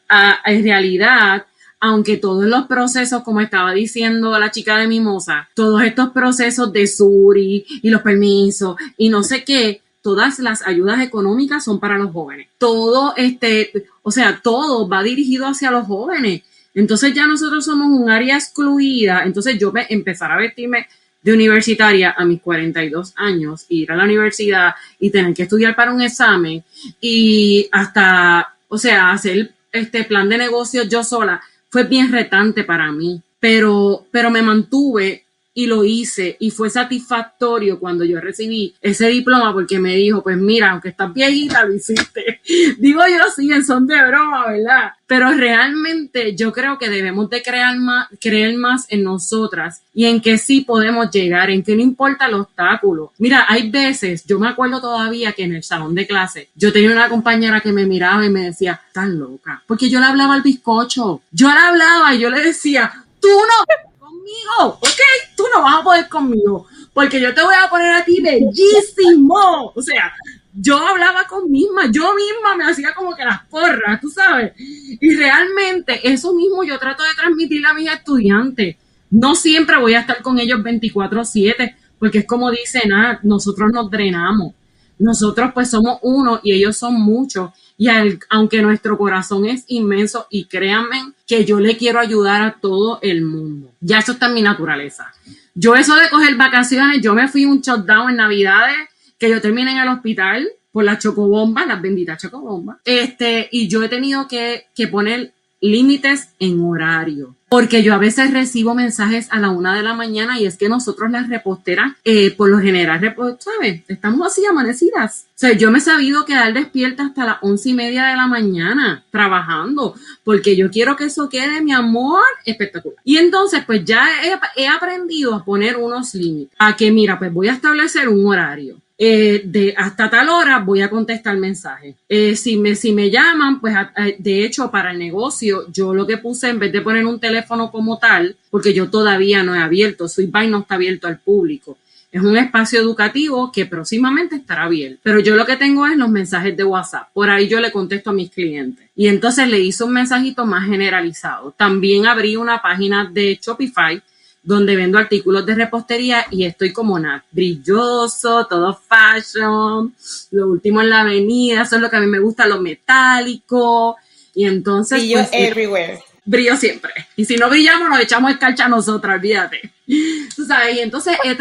en 0.46 0.64
realidad 0.66 1.46
aunque 1.80 2.18
todos 2.18 2.44
los 2.44 2.68
procesos, 2.68 3.24
como 3.24 3.40
estaba 3.40 3.72
diciendo 3.72 4.38
la 4.38 4.52
chica 4.52 4.78
de 4.78 4.88
Mimosa, 4.88 5.48
todos 5.54 5.82
estos 5.82 6.10
procesos 6.10 6.74
de 6.74 6.86
Suri 6.88 7.66
y 7.82 7.90
los 7.90 8.02
permisos 8.02 8.76
y 8.98 9.08
no 9.08 9.24
sé 9.24 9.46
qué, 9.46 9.82
todas 10.02 10.40
las 10.40 10.68
ayudas 10.68 11.02
económicas 11.02 11.64
son 11.64 11.80
para 11.80 11.98
los 11.98 12.12
jóvenes. 12.12 12.50
Todo 12.58 13.14
este, 13.16 13.72
o 14.02 14.12
sea, 14.12 14.42
todo 14.44 14.90
va 14.90 15.04
dirigido 15.04 15.48
hacia 15.48 15.72
los 15.72 15.88
jóvenes. 15.88 16.42
Entonces 16.74 17.14
ya 17.14 17.28
nosotros 17.28 17.64
somos 17.64 17.88
un 17.98 18.10
área 18.10 18.36
excluida. 18.36 19.24
Entonces 19.24 19.58
yo 19.58 19.72
me 19.72 19.86
empezar 19.90 20.34
a 20.34 20.38
vestirme 20.38 20.88
de 21.24 21.34
universitaria 21.34 22.14
a 22.18 22.26
mis 22.26 22.42
42 22.42 23.14
años, 23.16 23.66
ir 23.70 23.92
a 23.92 23.96
la 23.96 24.04
universidad 24.04 24.76
y 25.00 25.10
tener 25.10 25.34
que 25.34 25.44
estudiar 25.44 25.76
para 25.76 25.94
un 25.94 26.02
examen 26.02 26.64
y 27.00 27.68
hasta, 27.72 28.56
o 28.68 28.78
sea, 28.78 29.12
hacer 29.12 29.52
este 29.72 30.04
plan 30.04 30.30
de 30.30 30.38
negocio 30.38 30.84
yo 30.84 31.04
sola 31.04 31.42
fue 31.70 31.86
bien 31.86 32.12
retante 32.12 32.64
para 32.64 32.92
mí, 32.92 33.22
pero, 33.40 34.06
pero 34.12 34.30
me 34.30 34.42
mantuve 34.42 35.23
y 35.54 35.68
lo 35.68 35.84
hice 35.84 36.36
y 36.40 36.50
fue 36.50 36.70
satisfactorio 36.70 37.80
cuando 37.80 38.04
yo 38.04 38.20
recibí 38.20 38.74
ese 38.82 39.08
diploma 39.08 39.54
porque 39.54 39.80
me 39.80 39.96
dijo, 39.96 40.24
pues 40.24 40.38
mira, 40.38 40.72
aunque 40.72 40.90
estás 40.90 41.14
viejita, 41.14 41.64
lo 41.66 41.76
hiciste. 41.76 42.42
Digo 42.80 43.02
yo 43.08 43.24
sí, 43.36 43.52
en 43.52 43.64
son 43.64 43.86
de 43.86 43.96
broma, 44.08 44.48
¿verdad? 44.48 44.94
Pero 45.06 45.32
realmente 45.32 46.36
yo 46.36 46.52
creo 46.52 46.80
que 46.80 46.90
debemos 46.90 47.30
de 47.30 47.44
crear 47.44 47.78
más, 47.78 48.08
creer 48.20 48.58
más 48.58 48.88
en 48.90 49.04
nosotras 49.04 49.84
y 49.94 50.06
en 50.06 50.22
que 50.22 50.40
sí 50.40 50.62
podemos 50.62 51.12
llegar, 51.12 51.52
en 51.52 51.62
que 51.62 51.76
no 51.76 51.84
importa 51.84 52.26
el 52.26 52.34
obstáculo. 52.34 53.12
Mira, 53.20 53.46
hay 53.48 53.70
veces, 53.70 54.26
yo 54.26 54.40
me 54.40 54.48
acuerdo 54.48 54.82
todavía 54.82 55.34
que 55.34 55.44
en 55.44 55.54
el 55.54 55.64
salón 55.64 55.94
de 55.94 56.08
clase, 56.08 56.50
yo 56.56 56.74
tenía 56.74 56.92
una 56.92 57.10
compañera 57.10 57.62
que 57.62 57.72
me 57.72 57.86
miraba 57.86 58.26
y 58.26 58.30
me 58.30 58.46
decía, 58.46 58.82
estás 58.88 59.10
loca, 59.10 59.62
porque 59.68 59.90
yo 59.90 60.00
le 60.00 60.08
hablaba 60.08 60.34
al 60.34 60.42
bizcocho, 60.42 61.22
yo 61.32 61.48
le 61.54 61.60
hablaba 61.60 62.16
y 62.16 62.20
yo 62.20 62.32
le 62.32 62.42
decía, 62.42 62.92
tú 63.20 63.28
no 63.30 63.93
conmigo, 64.24 64.80
¿ok? 64.80 65.00
Tú 65.36 65.44
no 65.54 65.62
vas 65.62 65.80
a 65.80 65.84
poder 65.84 66.10
conmigo, 66.10 66.68
porque 66.94 67.20
yo 67.20 67.34
te 67.34 67.44
voy 67.44 67.56
a 67.56 67.70
poner 67.70 67.94
a 67.94 68.06
ti 68.06 68.22
bellísimo. 68.22 69.72
O 69.76 69.82
sea, 69.82 70.14
yo 70.54 70.78
hablaba 70.78 71.26
con 71.28 71.50
misma, 71.50 71.92
yo 71.92 72.14
misma 72.14 72.56
me 72.58 72.66
hacía 72.66 72.94
como 72.94 73.16
que 73.16 73.26
las 73.26 73.44
porras, 73.46 74.00
tú 74.02 74.10
sabes. 74.10 74.54
Y 74.58 75.16
realmente 75.16 76.00
eso 76.08 76.34
mismo 76.34 76.64
yo 76.64 76.78
trato 76.80 77.04
de 77.04 77.14
transmitirle 77.16 77.68
a 77.68 77.74
mis 77.74 77.92
estudiantes. 77.92 78.78
No 79.10 79.36
siempre 79.36 79.78
voy 79.78 79.94
a 79.94 80.02
estar 80.02 80.22
con 80.22 80.40
ellos 80.40 80.60
24/7, 80.62 81.76
porque 82.00 82.20
es 82.20 82.28
como 82.28 82.52
dicen, 82.52 82.92
ah, 82.94 83.20
nosotros 83.24 83.72
nos 83.72 83.90
drenamos. 83.90 84.54
Nosotros 85.00 85.52
pues 85.54 85.70
somos 85.70 86.00
uno 86.02 86.40
y 86.44 86.54
ellos 86.54 86.78
son 86.78 86.96
muchos. 87.02 87.52
Y 87.78 87.88
aunque 88.30 88.62
nuestro 88.62 88.98
corazón 88.98 89.46
es 89.46 89.66
inmenso 89.68 90.28
y 90.30 90.46
créanme 90.46 91.13
que 91.34 91.46
yo 91.46 91.60
le 91.60 91.78
quiero 91.78 92.00
ayudar 92.00 92.44
a 92.44 92.60
todo 92.62 93.00
el 93.02 93.24
mundo. 93.24 93.72
Ya 93.82 93.98
eso 93.98 94.12
está 94.12 94.28
en 94.28 94.36
mi 94.36 94.44
naturaleza. 94.44 95.12
Yo 95.56 95.76
eso 95.76 95.96
de 95.96 96.08
coger 96.12 96.36
vacaciones, 96.36 97.02
yo 97.02 97.16
me 97.16 97.28
fui 97.28 97.46
un 97.46 97.60
shutdown 97.60 98.12
en 98.12 98.18
Navidades, 98.18 98.76
que 99.18 99.32
yo 99.32 99.42
terminé 99.42 99.72
en 99.72 99.80
el 99.80 99.88
hospital 99.88 100.48
por 100.72 100.84
las 100.84 101.00
chocobombas, 101.00 101.66
las 101.66 101.82
benditas 101.82 102.22
chocobombas. 102.22 102.78
Este, 102.86 103.50
y 103.52 103.68
yo 103.68 103.82
he 103.82 103.90
tenido 103.90 104.28
que, 104.28 104.68
que 104.76 104.88
poner 104.88 105.34
límites 105.60 106.30
en 106.38 106.62
horario. 106.62 107.36
Porque 107.54 107.84
yo 107.84 107.94
a 107.94 108.00
veces 108.00 108.34
recibo 108.34 108.74
mensajes 108.74 109.28
a 109.30 109.40
la 109.40 109.52
una 109.52 109.76
de 109.76 109.84
la 109.84 109.94
mañana 109.94 110.40
y 110.40 110.48
es 110.48 110.58
que 110.58 110.70
nosotros 110.70 111.12
las 111.12 111.30
reposteras, 111.30 111.92
eh, 112.04 112.32
por 112.32 112.50
lo 112.50 112.58
general, 112.58 113.16
¿sabes? 113.38 113.84
Estamos 113.88 114.26
así 114.26 114.44
amanecidas. 114.44 115.28
O 115.28 115.38
sea, 115.38 115.54
yo 115.54 115.70
me 115.70 115.78
he 115.78 115.82
sabido 115.82 116.26
quedar 116.26 116.52
despierta 116.52 117.06
hasta 117.06 117.26
las 117.26 117.38
once 117.42 117.70
y 117.70 117.74
media 117.76 118.06
de 118.06 118.16
la 118.16 118.26
mañana 118.26 119.06
trabajando, 119.12 119.94
porque 120.24 120.56
yo 120.56 120.72
quiero 120.72 120.96
que 120.96 121.06
eso 121.06 121.30
quede, 121.30 121.62
mi 121.62 121.74
amor, 121.74 122.24
espectacular. 122.44 122.98
Y 123.04 123.18
entonces, 123.18 123.64
pues 123.68 123.86
ya 123.86 124.08
he, 124.24 124.64
he 124.64 124.68
aprendido 124.68 125.36
a 125.36 125.46
poner 125.46 125.78
unos 125.78 126.16
límites. 126.16 126.56
A 126.58 126.76
que, 126.76 126.92
mira, 126.92 127.20
pues 127.20 127.32
voy 127.32 127.50
a 127.50 127.54
establecer 127.54 128.10
un 128.10 128.26
horario. 128.26 128.83
Eh, 128.98 129.42
de 129.46 129.74
hasta 129.76 130.08
tal 130.10 130.30
hora 130.30 130.60
voy 130.60 130.82
a 130.82 130.90
contestar 130.90 131.36
mensajes. 131.38 131.96
Eh, 132.08 132.36
si, 132.36 132.58
me, 132.58 132.76
si 132.76 132.92
me 132.92 133.10
llaman, 133.10 133.60
pues 133.60 133.76
de 134.20 134.46
hecho 134.46 134.70
para 134.70 134.92
el 134.92 135.00
negocio 135.00 135.66
yo 135.72 135.94
lo 135.94 136.06
que 136.06 136.18
puse 136.18 136.50
en 136.50 136.60
vez 136.60 136.72
de 136.72 136.82
poner 136.82 137.06
un 137.06 137.20
teléfono 137.20 137.72
como 137.72 137.98
tal, 137.98 138.36
porque 138.52 138.74
yo 138.74 138.90
todavía 138.90 139.42
no 139.44 139.56
he 139.56 139.60
abierto, 139.60 140.08
Sweetbuy 140.08 140.48
no 140.48 140.60
está 140.60 140.76
abierto 140.76 141.08
al 141.08 141.20
público. 141.20 141.78
Es 142.14 142.22
un 142.22 142.38
espacio 142.38 142.80
educativo 142.80 143.52
que 143.52 143.66
próximamente 143.66 144.36
estará 144.36 144.66
abierto. 144.66 145.00
Pero 145.02 145.20
yo 145.20 145.36
lo 145.36 145.48
que 145.48 145.58
tengo 145.58 145.88
es 145.88 145.98
los 145.98 146.10
mensajes 146.10 146.56
de 146.56 146.64
WhatsApp. 146.64 147.10
Por 147.12 147.28
ahí 147.32 147.48
yo 147.48 147.60
le 147.60 147.72
contesto 147.72 148.12
a 148.12 148.14
mis 148.14 148.30
clientes. 148.30 148.88
Y 148.96 149.08
entonces 149.08 149.48
le 149.48 149.60
hice 149.60 149.84
un 149.84 149.94
mensajito 149.94 150.46
más 150.46 150.68
generalizado. 150.68 151.56
También 151.58 152.06
abrí 152.06 152.36
una 152.36 152.62
página 152.62 153.10
de 153.12 153.40
Shopify 153.42 154.00
donde 154.44 154.76
vendo 154.76 154.98
artículos 154.98 155.46
de 155.46 155.56
repostería 155.56 156.26
y 156.30 156.44
estoy 156.46 156.74
como 156.74 157.00
nada, 157.00 157.24
brilloso, 157.32 158.46
todo 158.46 158.78
fashion, 158.88 159.96
lo 160.32 160.48
último 160.48 160.82
en 160.82 160.90
la 160.90 161.02
avenida, 161.02 161.64
eso 161.64 161.78
es 161.78 161.82
lo 161.82 161.90
que 161.90 161.96
a 161.96 162.02
mí 162.02 162.08
me 162.08 162.20
gusta, 162.20 162.46
lo 162.46 162.62
metálico. 162.62 163.96
Y 164.36 164.46
entonces... 164.46 165.00
Brillo 165.00 165.18
pues, 165.20 165.30
everywhere. 165.32 166.04
Brillo 166.26 166.58
siempre. 166.58 166.92
Y 167.16 167.26
si 167.26 167.38
no 167.38 167.50
brillamos, 167.50 167.90
nos 167.90 168.00
echamos 168.00 168.32
escarcha 168.32 168.66
a 168.66 168.70
nosotras, 168.70 169.16
olvídate. 169.16 169.72
Tú 170.36 170.46
sabes, 170.46 170.76
y 170.76 170.80
entonces 170.80 171.18
he 171.24 171.38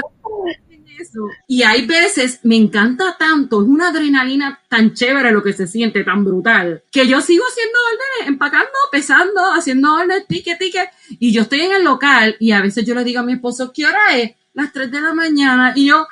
eso. 0.99 1.21
Y 1.47 1.63
hay 1.63 1.87
veces, 1.87 2.41
me 2.43 2.57
encanta 2.57 3.17
tanto, 3.19 3.63
es 3.63 3.69
una 3.69 3.89
adrenalina 3.89 4.61
tan 4.69 4.95
chévere 4.95 5.33
lo 5.33 5.43
que 5.43 5.53
se 5.53 5.67
siente, 5.67 6.05
tan 6.05 6.25
brutal, 6.25 6.83
que 6.91 7.07
yo 7.07 7.21
sigo 7.21 7.45
haciendo 7.45 7.79
órdenes, 7.93 8.29
empacando, 8.29 8.71
pesando, 8.91 9.53
haciendo 9.53 9.95
órdenes, 9.95 10.27
ticket, 10.27 10.59
ticket, 10.59 10.89
y 11.11 11.33
yo 11.33 11.43
estoy 11.43 11.61
en 11.61 11.73
el 11.73 11.85
local 11.85 12.37
y 12.41 12.53
a 12.53 12.63
veces 12.63 12.85
yo 12.85 12.95
le 12.95 13.05
digo 13.05 13.21
a 13.21 13.25
mi 13.25 13.35
esposo, 13.35 13.73
¿qué 13.75 13.87
hora 13.87 14.17
es? 14.17 14.33
Las 14.55 14.73
3 14.73 14.91
de 14.91 15.01
la 15.01 15.15
mañana, 15.15 15.73
y 15.75 15.89
yo, 15.89 16.07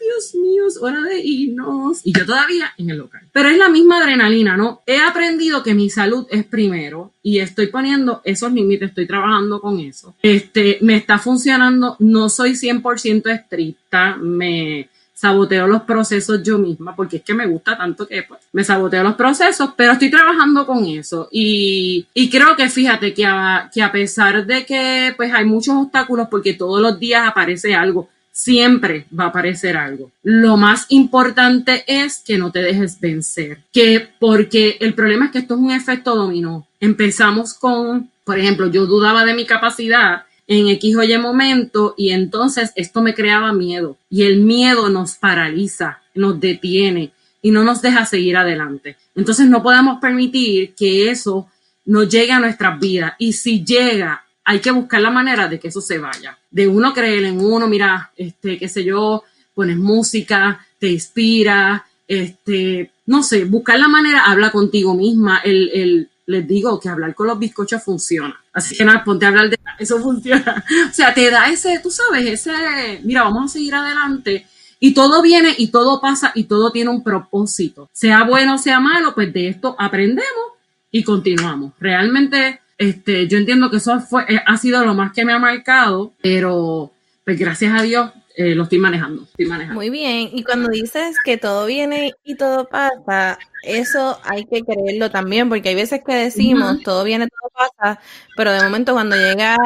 Dios 0.00 0.34
mío, 0.34 0.66
es 0.66 0.78
hora 0.78 1.02
de 1.02 1.20
irnos. 1.20 2.00
Y 2.04 2.12
yo 2.12 2.24
todavía 2.24 2.72
en 2.78 2.90
el 2.90 2.98
local. 2.98 3.22
Pero 3.32 3.48
es 3.48 3.58
la 3.58 3.68
misma 3.68 3.98
adrenalina, 3.98 4.56
¿no? 4.56 4.82
He 4.86 4.98
aprendido 4.98 5.62
que 5.62 5.74
mi 5.74 5.90
salud 5.90 6.26
es 6.30 6.44
primero 6.44 7.12
y 7.22 7.38
estoy 7.38 7.66
poniendo 7.68 8.20
esos 8.24 8.52
límites, 8.52 8.90
estoy 8.90 9.06
trabajando 9.06 9.60
con 9.60 9.78
eso. 9.78 10.14
Este, 10.22 10.78
me 10.80 10.96
está 10.96 11.18
funcionando, 11.18 11.96
no 11.98 12.28
soy 12.28 12.52
100% 12.52 13.30
estricta, 13.30 14.16
me 14.16 14.88
saboteo 15.16 15.66
los 15.66 15.82
procesos 15.82 16.42
yo 16.42 16.58
misma, 16.58 16.94
porque 16.94 17.16
es 17.16 17.22
que 17.22 17.32
me 17.32 17.46
gusta 17.46 17.76
tanto 17.76 18.06
que 18.06 18.24
pues, 18.24 18.40
me 18.52 18.62
saboteo 18.62 19.02
los 19.02 19.14
procesos, 19.14 19.70
pero 19.74 19.92
estoy 19.92 20.10
trabajando 20.10 20.66
con 20.66 20.84
eso. 20.84 21.28
Y, 21.32 22.06
y 22.12 22.28
creo 22.28 22.54
que 22.54 22.68
fíjate 22.68 23.14
que 23.14 23.24
a, 23.24 23.70
que 23.72 23.82
a 23.82 23.90
pesar 23.90 24.44
de 24.44 24.66
que 24.66 25.14
pues 25.16 25.32
hay 25.32 25.46
muchos 25.46 25.74
obstáculos, 25.74 26.28
porque 26.30 26.52
todos 26.52 26.82
los 26.82 27.00
días 27.00 27.26
aparece 27.26 27.74
algo, 27.74 28.10
siempre 28.30 29.06
va 29.18 29.24
a 29.24 29.28
aparecer 29.28 29.78
algo. 29.78 30.10
Lo 30.22 30.58
más 30.58 30.84
importante 30.90 31.84
es 31.86 32.18
que 32.18 32.36
no 32.36 32.52
te 32.52 32.60
dejes 32.60 33.00
vencer, 33.00 33.60
que 33.72 34.06
porque 34.20 34.76
el 34.80 34.92
problema 34.92 35.26
es 35.26 35.30
que 35.30 35.38
esto 35.38 35.54
es 35.54 35.60
un 35.60 35.70
efecto 35.70 36.14
dominó. 36.14 36.66
Empezamos 36.78 37.54
con, 37.54 38.10
por 38.22 38.38
ejemplo, 38.38 38.66
yo 38.66 38.84
dudaba 38.84 39.24
de 39.24 39.32
mi 39.32 39.46
capacidad 39.46 40.24
en 40.46 40.68
X 40.68 40.96
o 40.96 41.02
Y 41.02 41.18
momento 41.18 41.94
y 41.96 42.10
entonces 42.10 42.72
esto 42.76 43.02
me 43.02 43.14
creaba 43.14 43.52
miedo 43.52 43.96
y 44.08 44.22
el 44.22 44.40
miedo 44.40 44.88
nos 44.88 45.16
paraliza, 45.16 46.00
nos 46.14 46.38
detiene 46.40 47.12
y 47.42 47.50
no 47.50 47.64
nos 47.64 47.82
deja 47.82 48.06
seguir 48.06 48.36
adelante. 48.36 48.96
Entonces 49.14 49.48
no 49.48 49.62
podemos 49.62 49.98
permitir 50.00 50.74
que 50.74 51.10
eso 51.10 51.48
nos 51.84 52.08
llegue 52.08 52.32
a 52.32 52.40
nuestras 52.40 52.78
vidas 52.78 53.14
y 53.18 53.32
si 53.32 53.64
llega 53.64 54.22
hay 54.48 54.60
que 54.60 54.70
buscar 54.70 55.00
la 55.00 55.10
manera 55.10 55.48
de 55.48 55.58
que 55.58 55.68
eso 55.68 55.80
se 55.80 55.98
vaya. 55.98 56.38
De 56.50 56.68
uno 56.68 56.94
creer 56.94 57.24
en 57.24 57.40
uno, 57.40 57.66
mira, 57.66 58.12
este, 58.16 58.58
qué 58.58 58.68
sé 58.68 58.84
yo, 58.84 59.24
pones 59.54 59.76
música, 59.76 60.64
te 60.78 60.88
inspira, 60.88 61.84
este, 62.06 62.92
no 63.06 63.24
sé, 63.24 63.44
buscar 63.44 63.80
la 63.80 63.88
manera, 63.88 64.20
habla 64.24 64.52
contigo 64.52 64.94
misma, 64.94 65.38
el, 65.38 65.70
el, 65.74 66.10
les 66.26 66.46
digo 66.46 66.78
que 66.78 66.88
hablar 66.88 67.14
con 67.14 67.28
los 67.28 67.38
bizcochos 67.38 67.82
funciona. 67.82 68.38
Así 68.52 68.76
que 68.76 68.84
nada, 68.84 69.04
ponte 69.04 69.24
a 69.24 69.28
hablar 69.28 69.48
de 69.48 69.58
eso 69.78 69.98
funciona. 70.02 70.64
O 70.90 70.92
sea, 70.92 71.14
te 71.14 71.30
da 71.30 71.48
ese, 71.48 71.78
tú 71.80 71.90
sabes, 71.90 72.26
ese, 72.26 73.00
mira, 73.04 73.22
vamos 73.22 73.50
a 73.50 73.52
seguir 73.54 73.74
adelante. 73.74 74.46
Y 74.78 74.92
todo 74.92 75.22
viene 75.22 75.54
y 75.56 75.68
todo 75.68 76.00
pasa 76.00 76.32
y 76.34 76.44
todo 76.44 76.70
tiene 76.70 76.90
un 76.90 77.02
propósito. 77.02 77.88
Sea 77.92 78.24
bueno 78.24 78.56
o 78.56 78.58
sea 78.58 78.78
malo, 78.78 79.14
pues 79.14 79.32
de 79.32 79.48
esto 79.48 79.74
aprendemos 79.78 80.52
y 80.90 81.02
continuamos. 81.02 81.72
Realmente 81.80 82.60
este, 82.78 83.26
yo 83.26 83.38
entiendo 83.38 83.70
que 83.70 83.78
eso 83.78 83.98
fue, 84.00 84.24
eh, 84.28 84.40
ha 84.44 84.56
sido 84.58 84.84
lo 84.84 84.94
más 84.94 85.12
que 85.12 85.24
me 85.24 85.32
ha 85.32 85.38
marcado, 85.38 86.12
pero 86.22 86.92
pues 87.24 87.38
gracias 87.38 87.78
a 87.78 87.82
Dios 87.82 88.10
eh, 88.36 88.54
lo 88.54 88.64
estoy 88.64 88.78
manejando, 88.78 89.22
estoy 89.22 89.46
manejando. 89.46 89.80
Muy 89.80 89.88
bien, 89.88 90.28
y 90.30 90.44
cuando 90.44 90.68
dices 90.68 91.16
que 91.24 91.38
todo 91.38 91.64
viene 91.64 92.12
y 92.22 92.36
todo 92.36 92.68
pasa, 92.68 93.38
eso 93.62 94.20
hay 94.24 94.44
que 94.44 94.62
creerlo 94.62 95.10
también, 95.10 95.48
porque 95.48 95.70
hay 95.70 95.74
veces 95.74 96.02
que 96.06 96.14
decimos 96.14 96.82
todo 96.82 97.02
viene, 97.02 97.28
todo 97.28 97.50
pasa, 97.50 98.00
pero 98.36 98.52
de 98.52 98.62
momento 98.62 98.92
cuando 98.92 99.16
llega 99.16 99.56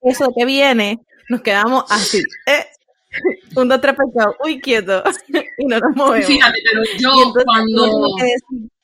eso 0.00 0.32
que 0.34 0.46
viene, 0.46 0.98
nos 1.28 1.42
quedamos 1.42 1.84
así. 1.90 2.22
Eh, 2.46 2.64
un, 3.56 3.68
dos, 3.68 3.82
tres, 3.82 3.94
uy, 4.42 4.60
quieto, 4.60 5.04
y 5.58 5.66
no 5.66 5.78
nos 5.78 5.94
movemos. 5.94 6.26
Fíjate, 6.26 6.58
pero 6.70 6.82
yo 6.98 7.34
cuando... 7.44 8.16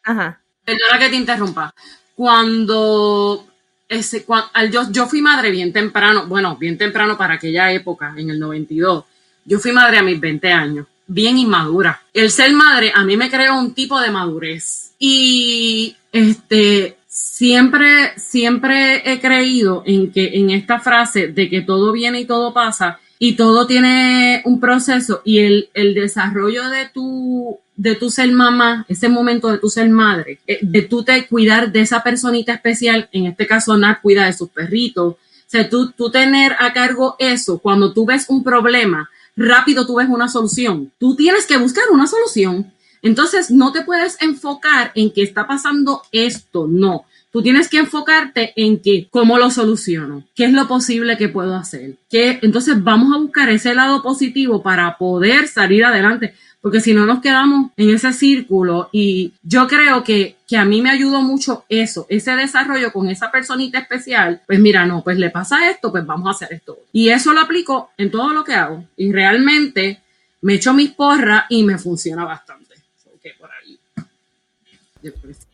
Ajá. 0.02 0.42
Perdona 0.62 0.98
que 0.98 1.08
te 1.08 1.16
interrumpa. 1.16 1.74
Cuando 2.14 3.46
ese, 3.88 4.26
yo, 4.70 4.90
yo 4.90 5.06
fui 5.06 5.22
madre 5.22 5.50
bien 5.50 5.72
temprano, 5.72 6.26
bueno, 6.26 6.56
bien 6.56 6.76
temprano 6.76 7.16
para 7.16 7.34
aquella 7.34 7.72
época, 7.72 8.14
en 8.16 8.28
el 8.28 8.38
92. 8.38 9.04
Yo 9.45 9.59
fui 9.59 9.72
madre 9.72 9.99
a 9.99 10.03
mis 10.03 10.20
20 10.20 10.53
años, 10.53 10.86
bien 11.07 11.38
inmadura. 11.38 12.03
El 12.12 12.30
ser 12.30 12.53
madre 12.53 12.93
a 12.95 13.05
mí 13.05 13.16
me 13.16 13.30
creó 13.30 13.59
un 13.59 13.74
tipo 13.74 14.01
de 14.01 14.11
madurez. 14.11 14.93
Y 14.99 15.97
este, 16.12 16.97
siempre, 17.07 18.12
siempre 18.16 19.11
he 19.11 19.20
creído 19.20 19.82
en 19.86 20.12
que 20.12 20.30
en 20.34 20.51
esta 20.51 20.78
frase 20.78 21.28
de 21.28 21.49
que 21.49 21.62
todo 21.62 21.93
viene 21.93 22.20
y 22.20 22.24
todo 22.24 22.53
pasa 22.53 22.99
y 23.18 23.34
todo 23.34 23.66
tiene 23.66 24.43
un 24.45 24.59
proceso 24.59 25.22
y 25.24 25.38
el, 25.38 25.68
el 25.74 25.95
desarrollo 25.95 26.68
de 26.68 26.88
tu 26.88 27.59
de 27.76 27.95
tu 27.97 28.11
ser 28.11 28.30
mamá, 28.30 28.84
ese 28.88 29.09
momento 29.09 29.49
de 29.49 29.59
tu 29.59 29.68
ser 29.68 29.88
madre, 29.88 30.38
eh, 30.47 30.59
de 30.62 30.82
tú 30.82 31.03
te 31.03 31.26
cuidar 31.26 31.72
de 31.72 31.80
esa 31.80 32.03
personita 32.03 32.53
especial, 32.53 33.09
en 33.12 33.26
este 33.26 33.47
caso 33.47 33.76
Nat 33.76 34.01
cuida 34.01 34.26
de 34.26 34.32
sus 34.32 34.51
perritos, 34.51 35.14
o 35.14 35.18
sea, 35.47 35.68
tú, 35.68 35.90
tú 35.90 36.11
tener 36.11 36.55
a 36.59 36.72
cargo 36.72 37.16
eso, 37.18 37.59
cuando 37.59 37.93
tú 37.93 38.07
ves 38.07 38.26
un 38.28 38.45
problema, 38.45 39.11
rápido 39.36 39.86
tú 39.86 39.96
ves 39.96 40.08
una 40.08 40.28
solución, 40.28 40.92
tú 40.98 41.16
tienes 41.16 41.46
que 41.46 41.56
buscar 41.58 41.84
una 41.90 42.06
solución. 42.06 42.72
Entonces, 43.02 43.50
no 43.50 43.72
te 43.72 43.82
puedes 43.82 44.16
enfocar 44.22 44.92
en 44.94 45.12
que 45.12 45.22
está 45.22 45.46
pasando 45.46 46.02
esto, 46.12 46.68
no. 46.68 47.04
Tú 47.32 47.42
tienes 47.42 47.68
que 47.68 47.78
enfocarte 47.78 48.52
en 48.56 48.78
que, 48.80 49.08
¿cómo 49.10 49.38
lo 49.38 49.50
soluciono? 49.50 50.24
¿Qué 50.34 50.44
es 50.44 50.52
lo 50.52 50.68
posible 50.68 51.16
que 51.16 51.28
puedo 51.28 51.56
hacer? 51.56 51.96
Que 52.10 52.38
entonces 52.42 52.82
vamos 52.82 53.14
a 53.14 53.18
buscar 53.18 53.48
ese 53.48 53.74
lado 53.74 54.02
positivo 54.02 54.62
para 54.62 54.98
poder 54.98 55.48
salir 55.48 55.84
adelante 55.84 56.34
porque 56.62 56.80
si 56.80 56.94
no 56.94 57.04
nos 57.04 57.20
quedamos 57.20 57.72
en 57.76 57.90
ese 57.90 58.12
círculo 58.12 58.88
y 58.92 59.32
yo 59.42 59.66
creo 59.66 60.04
que, 60.04 60.36
que 60.46 60.56
a 60.56 60.64
mí 60.64 60.80
me 60.80 60.90
ayudó 60.90 61.20
mucho 61.20 61.64
eso, 61.68 62.06
ese 62.08 62.36
desarrollo 62.36 62.92
con 62.92 63.08
esa 63.08 63.32
personita 63.32 63.80
especial, 63.80 64.40
pues 64.46 64.60
mira, 64.60 64.86
no, 64.86 65.02
pues 65.02 65.18
le 65.18 65.30
pasa 65.30 65.68
esto, 65.68 65.90
pues 65.90 66.06
vamos 66.06 66.28
a 66.28 66.30
hacer 66.30 66.56
esto. 66.56 66.78
Y 66.92 67.08
eso 67.08 67.32
lo 67.32 67.40
aplico 67.40 67.90
en 67.98 68.12
todo 68.12 68.32
lo 68.32 68.44
que 68.44 68.54
hago 68.54 68.84
y 68.96 69.10
realmente 69.10 70.00
me 70.40 70.54
echo 70.54 70.72
mis 70.72 70.92
porras 70.92 71.46
y 71.48 71.64
me 71.64 71.78
funciona 71.78 72.24
bastante. 72.24 72.76
por 73.40 73.50
ahí. 73.50 73.78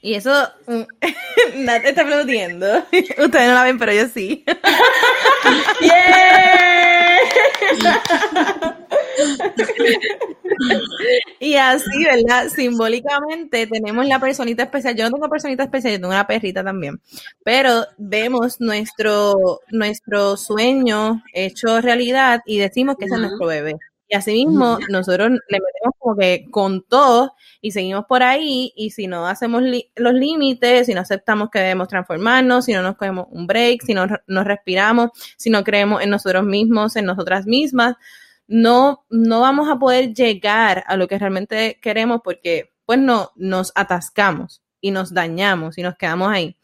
Y 0.08 0.14
eso, 0.14 0.32
Nat 1.56 1.84
está 1.84 2.00
aplaudiendo. 2.00 2.66
Ustedes 2.92 3.48
no 3.48 3.54
la 3.54 3.64
ven, 3.64 3.78
pero 3.78 3.92
yo 3.92 4.08
sí. 4.08 4.42
y 11.40 11.56
así, 11.56 12.04
¿verdad? 12.04 12.48
Simbólicamente 12.48 13.66
tenemos 13.66 14.06
la 14.06 14.18
personita 14.18 14.62
especial. 14.62 14.96
Yo 14.96 15.04
no 15.04 15.10
tengo 15.10 15.28
personita 15.28 15.64
especial, 15.64 15.92
yo 15.92 15.98
tengo 15.98 16.08
una 16.08 16.26
perrita 16.26 16.64
también. 16.64 17.02
Pero 17.44 17.84
vemos 17.98 18.62
nuestro, 18.62 19.60
nuestro 19.68 20.38
sueño 20.38 21.22
hecho 21.34 21.82
realidad 21.82 22.40
y 22.46 22.56
decimos 22.56 22.96
que 22.96 23.04
ese 23.04 23.16
es 23.16 23.20
nuestro 23.20 23.46
bebé. 23.46 23.74
Y 24.08 24.16
así 24.16 24.32
mismo 24.32 24.78
nosotros 24.88 25.30
le 25.30 25.58
metemos 25.60 25.94
como 25.98 26.16
que 26.16 26.46
con 26.50 26.82
todo 26.82 27.34
y 27.60 27.72
seguimos 27.72 28.06
por 28.06 28.22
ahí 28.22 28.72
y 28.74 28.90
si 28.90 29.06
no 29.06 29.26
hacemos 29.26 29.62
los 29.62 30.14
límites, 30.14 30.86
si 30.86 30.94
no 30.94 31.02
aceptamos 31.02 31.50
que 31.50 31.58
debemos 31.58 31.88
transformarnos, 31.88 32.64
si 32.64 32.72
no 32.72 32.82
nos 32.82 32.96
cogemos 32.96 33.26
un 33.30 33.46
break, 33.46 33.82
si 33.84 33.92
no 33.92 34.06
nos 34.26 34.44
respiramos, 34.44 35.10
si 35.36 35.50
no 35.50 35.62
creemos 35.62 36.02
en 36.02 36.08
nosotros 36.08 36.44
mismos, 36.44 36.96
en 36.96 37.04
nosotras 37.04 37.46
mismas, 37.46 37.96
no, 38.46 39.04
no 39.10 39.40
vamos 39.40 39.68
a 39.68 39.78
poder 39.78 40.14
llegar 40.14 40.84
a 40.86 40.96
lo 40.96 41.06
que 41.06 41.18
realmente 41.18 41.78
queremos 41.82 42.22
porque 42.24 42.72
pues 42.86 42.98
no, 42.98 43.32
nos 43.36 43.72
atascamos 43.74 44.62
y 44.80 44.90
nos 44.90 45.12
dañamos 45.12 45.76
y 45.76 45.82
nos 45.82 45.96
quedamos 45.96 46.30
ahí. 46.32 46.56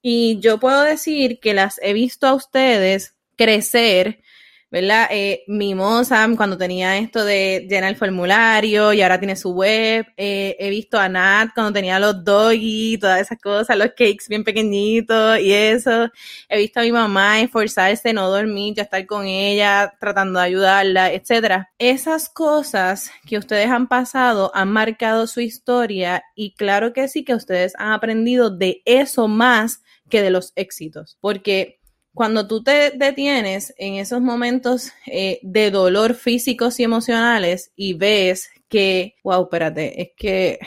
Y 0.00 0.40
yo 0.40 0.58
puedo 0.58 0.80
decir 0.82 1.40
que 1.40 1.52
las 1.52 1.78
he 1.82 1.92
visto 1.92 2.26
a 2.26 2.32
ustedes 2.32 3.16
crecer 3.36 4.22
¿verdad? 4.70 5.08
Eh, 5.10 5.42
Mimosa, 5.48 6.28
cuando 6.36 6.56
tenía 6.56 6.96
esto 6.98 7.24
de 7.24 7.66
llenar 7.68 7.90
el 7.90 7.96
formulario 7.96 8.92
y 8.92 9.02
ahora 9.02 9.18
tiene 9.18 9.34
su 9.34 9.52
web. 9.52 10.06
Eh, 10.16 10.56
he 10.58 10.70
visto 10.70 10.98
a 10.98 11.08
Nat 11.08 11.50
cuando 11.54 11.72
tenía 11.72 11.98
los 11.98 12.24
doggy, 12.24 12.96
todas 12.98 13.20
esas 13.20 13.38
cosas, 13.40 13.76
los 13.76 13.88
cakes 13.88 14.26
bien 14.28 14.44
pequeñitos 14.44 15.40
y 15.40 15.52
eso. 15.52 16.08
He 16.48 16.58
visto 16.58 16.80
a 16.80 16.84
mi 16.84 16.92
mamá 16.92 17.40
esforzarse, 17.40 18.12
no 18.12 18.30
dormir, 18.30 18.74
ya 18.76 18.84
estar 18.84 19.04
con 19.06 19.26
ella, 19.26 19.92
tratando 19.98 20.38
de 20.38 20.46
ayudarla, 20.46 21.12
etcétera. 21.12 21.70
Esas 21.78 22.28
cosas 22.28 23.10
que 23.26 23.38
ustedes 23.38 23.68
han 23.68 23.88
pasado 23.88 24.52
han 24.54 24.70
marcado 24.70 25.26
su 25.26 25.40
historia 25.40 26.22
y 26.36 26.54
claro 26.54 26.92
que 26.92 27.08
sí 27.08 27.24
que 27.24 27.34
ustedes 27.34 27.74
han 27.76 27.92
aprendido 27.92 28.50
de 28.50 28.82
eso 28.84 29.26
más 29.26 29.82
que 30.08 30.22
de 30.22 30.30
los 30.30 30.52
éxitos, 30.56 31.16
porque 31.20 31.79
cuando 32.14 32.46
tú 32.46 32.62
te 32.62 32.90
detienes 32.90 33.74
en 33.78 33.94
esos 33.94 34.20
momentos 34.20 34.92
eh, 35.06 35.38
de 35.42 35.70
dolor 35.70 36.14
físicos 36.14 36.80
y 36.80 36.84
emocionales 36.84 37.72
y 37.76 37.94
ves 37.94 38.50
que, 38.68 39.16
wow, 39.22 39.44
espérate, 39.44 40.02
es 40.02 40.08
que 40.16 40.58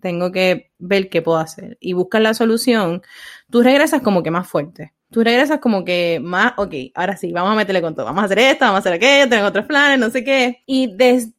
tengo 0.00 0.32
que 0.32 0.70
ver 0.78 1.08
qué 1.08 1.22
puedo 1.22 1.38
hacer 1.38 1.76
y 1.80 1.92
buscas 1.92 2.22
la 2.22 2.34
solución, 2.34 3.02
tú 3.50 3.62
regresas 3.62 4.02
como 4.02 4.22
que 4.22 4.30
más 4.30 4.48
fuerte. 4.48 4.92
Tú 5.10 5.24
regresas 5.24 5.58
como 5.58 5.84
que 5.84 6.20
más, 6.22 6.52
ok, 6.56 6.72
ahora 6.94 7.16
sí, 7.16 7.32
vamos 7.32 7.50
a 7.50 7.56
meterle 7.56 7.82
con 7.82 7.96
todo, 7.96 8.04
vamos 8.06 8.22
a 8.22 8.26
hacer 8.26 8.38
esto, 8.38 8.64
vamos 8.64 8.76
a 8.76 8.78
hacer 8.78 8.92
aquello, 8.92 9.28
tengo 9.28 9.46
otros 9.46 9.66
planes, 9.66 9.98
no 9.98 10.08
sé 10.08 10.22
qué. 10.22 10.62
Y 10.66 10.94
desde 10.94 11.32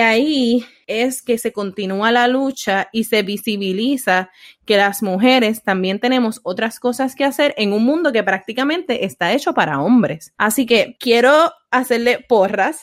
ahí 0.00 0.64
es 0.86 1.22
que 1.22 1.38
se 1.38 1.52
continúa 1.52 2.12
la 2.12 2.28
lucha 2.28 2.88
y 2.92 3.04
se 3.04 3.22
visibiliza 3.22 4.30
que 4.64 4.76
las 4.76 5.02
mujeres 5.02 5.62
también 5.62 5.98
tenemos 5.98 6.40
otras 6.42 6.78
cosas 6.78 7.14
que 7.14 7.24
hacer 7.24 7.54
en 7.56 7.72
un 7.72 7.84
mundo 7.84 8.12
que 8.12 8.22
prácticamente 8.22 9.04
está 9.04 9.32
hecho 9.32 9.54
para 9.54 9.80
hombres. 9.80 10.32
Así 10.36 10.66
que 10.66 10.96
quiero 10.98 11.52
hacerle 11.70 12.24
porras 12.28 12.80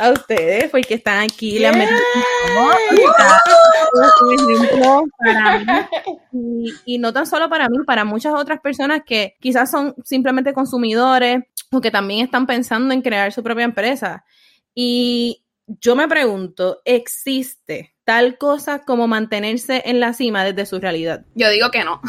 a 0.00 0.10
ustedes 0.10 0.70
porque 0.70 0.94
están 0.94 1.22
aquí 1.22 1.58
la 1.58 1.72
y, 6.32 6.94
y, 6.94 6.98
no 6.98 7.12
tan 7.12 7.26
solo 7.26 7.48
para 7.48 7.68
mí, 7.68 7.78
para 7.86 8.04
muchas 8.04 8.34
otras 8.34 8.60
personas 8.60 9.02
que 9.04 9.36
quizás 9.40 9.70
son 9.70 9.94
simplemente 10.04 10.52
consumidores 10.52 11.42
o 11.70 11.80
que 11.80 11.90
también 11.90 12.24
están 12.24 12.46
pensando 12.46 12.94
en 12.94 13.02
crear 13.02 13.32
su 13.32 13.42
propia 13.42 13.64
empresa. 13.64 14.24
Y 14.74 15.42
yo 15.68 15.94
me 15.94 16.08
pregunto, 16.08 16.80
¿existe 16.84 17.94
tal 18.04 18.38
cosa 18.38 18.80
como 18.80 19.06
mantenerse 19.06 19.82
en 19.84 20.00
la 20.00 20.14
cima 20.14 20.44
desde 20.44 20.66
su 20.66 20.80
realidad? 20.80 21.24
Yo 21.34 21.50
digo 21.50 21.70
que 21.70 21.84
no. 21.84 22.00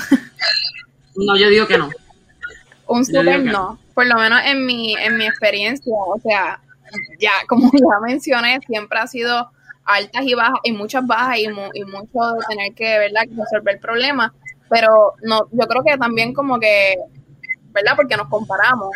no, 1.16 1.38
yo 1.38 1.49
digo 1.49 1.68
que 1.68 1.78
no. 1.78 1.89
Un 2.88 3.05
super 3.05 3.43
no. 3.43 3.78
Por 3.93 4.07
lo 4.07 4.16
menos 4.16 4.41
en 4.45 4.66
mi, 4.66 4.95
en 4.95 5.18
mi 5.18 5.26
experiencia, 5.26 5.93
o 5.93 6.20
sea, 6.22 6.62
ya, 7.20 7.32
como 7.47 7.70
ya 7.72 7.99
mencioné, 8.07 8.60
siempre 8.66 8.99
ha 8.99 9.07
sido 9.07 9.51
altas 9.84 10.24
y 10.24 10.34
bajas, 10.36 10.60
y 10.64 10.72
muchas 10.72 11.05
bajas 11.05 11.39
y, 11.39 11.43
y 11.45 11.84
mucho 11.84 12.20
de 12.34 12.45
tener 12.47 12.74
que, 12.74 12.97
¿verdad?, 12.97 13.24
resolver 13.36 13.80
problemas. 13.80 14.32
Pero 14.70 15.16
no, 15.24 15.47
yo 15.51 15.68
creo 15.68 15.84
que 15.84 15.97
también 15.97 16.34
como 16.34 16.60
que, 16.60 16.95
¿verdad? 17.72 17.93
Porque 17.95 18.16
nos 18.16 18.30
comparamos 18.30 18.91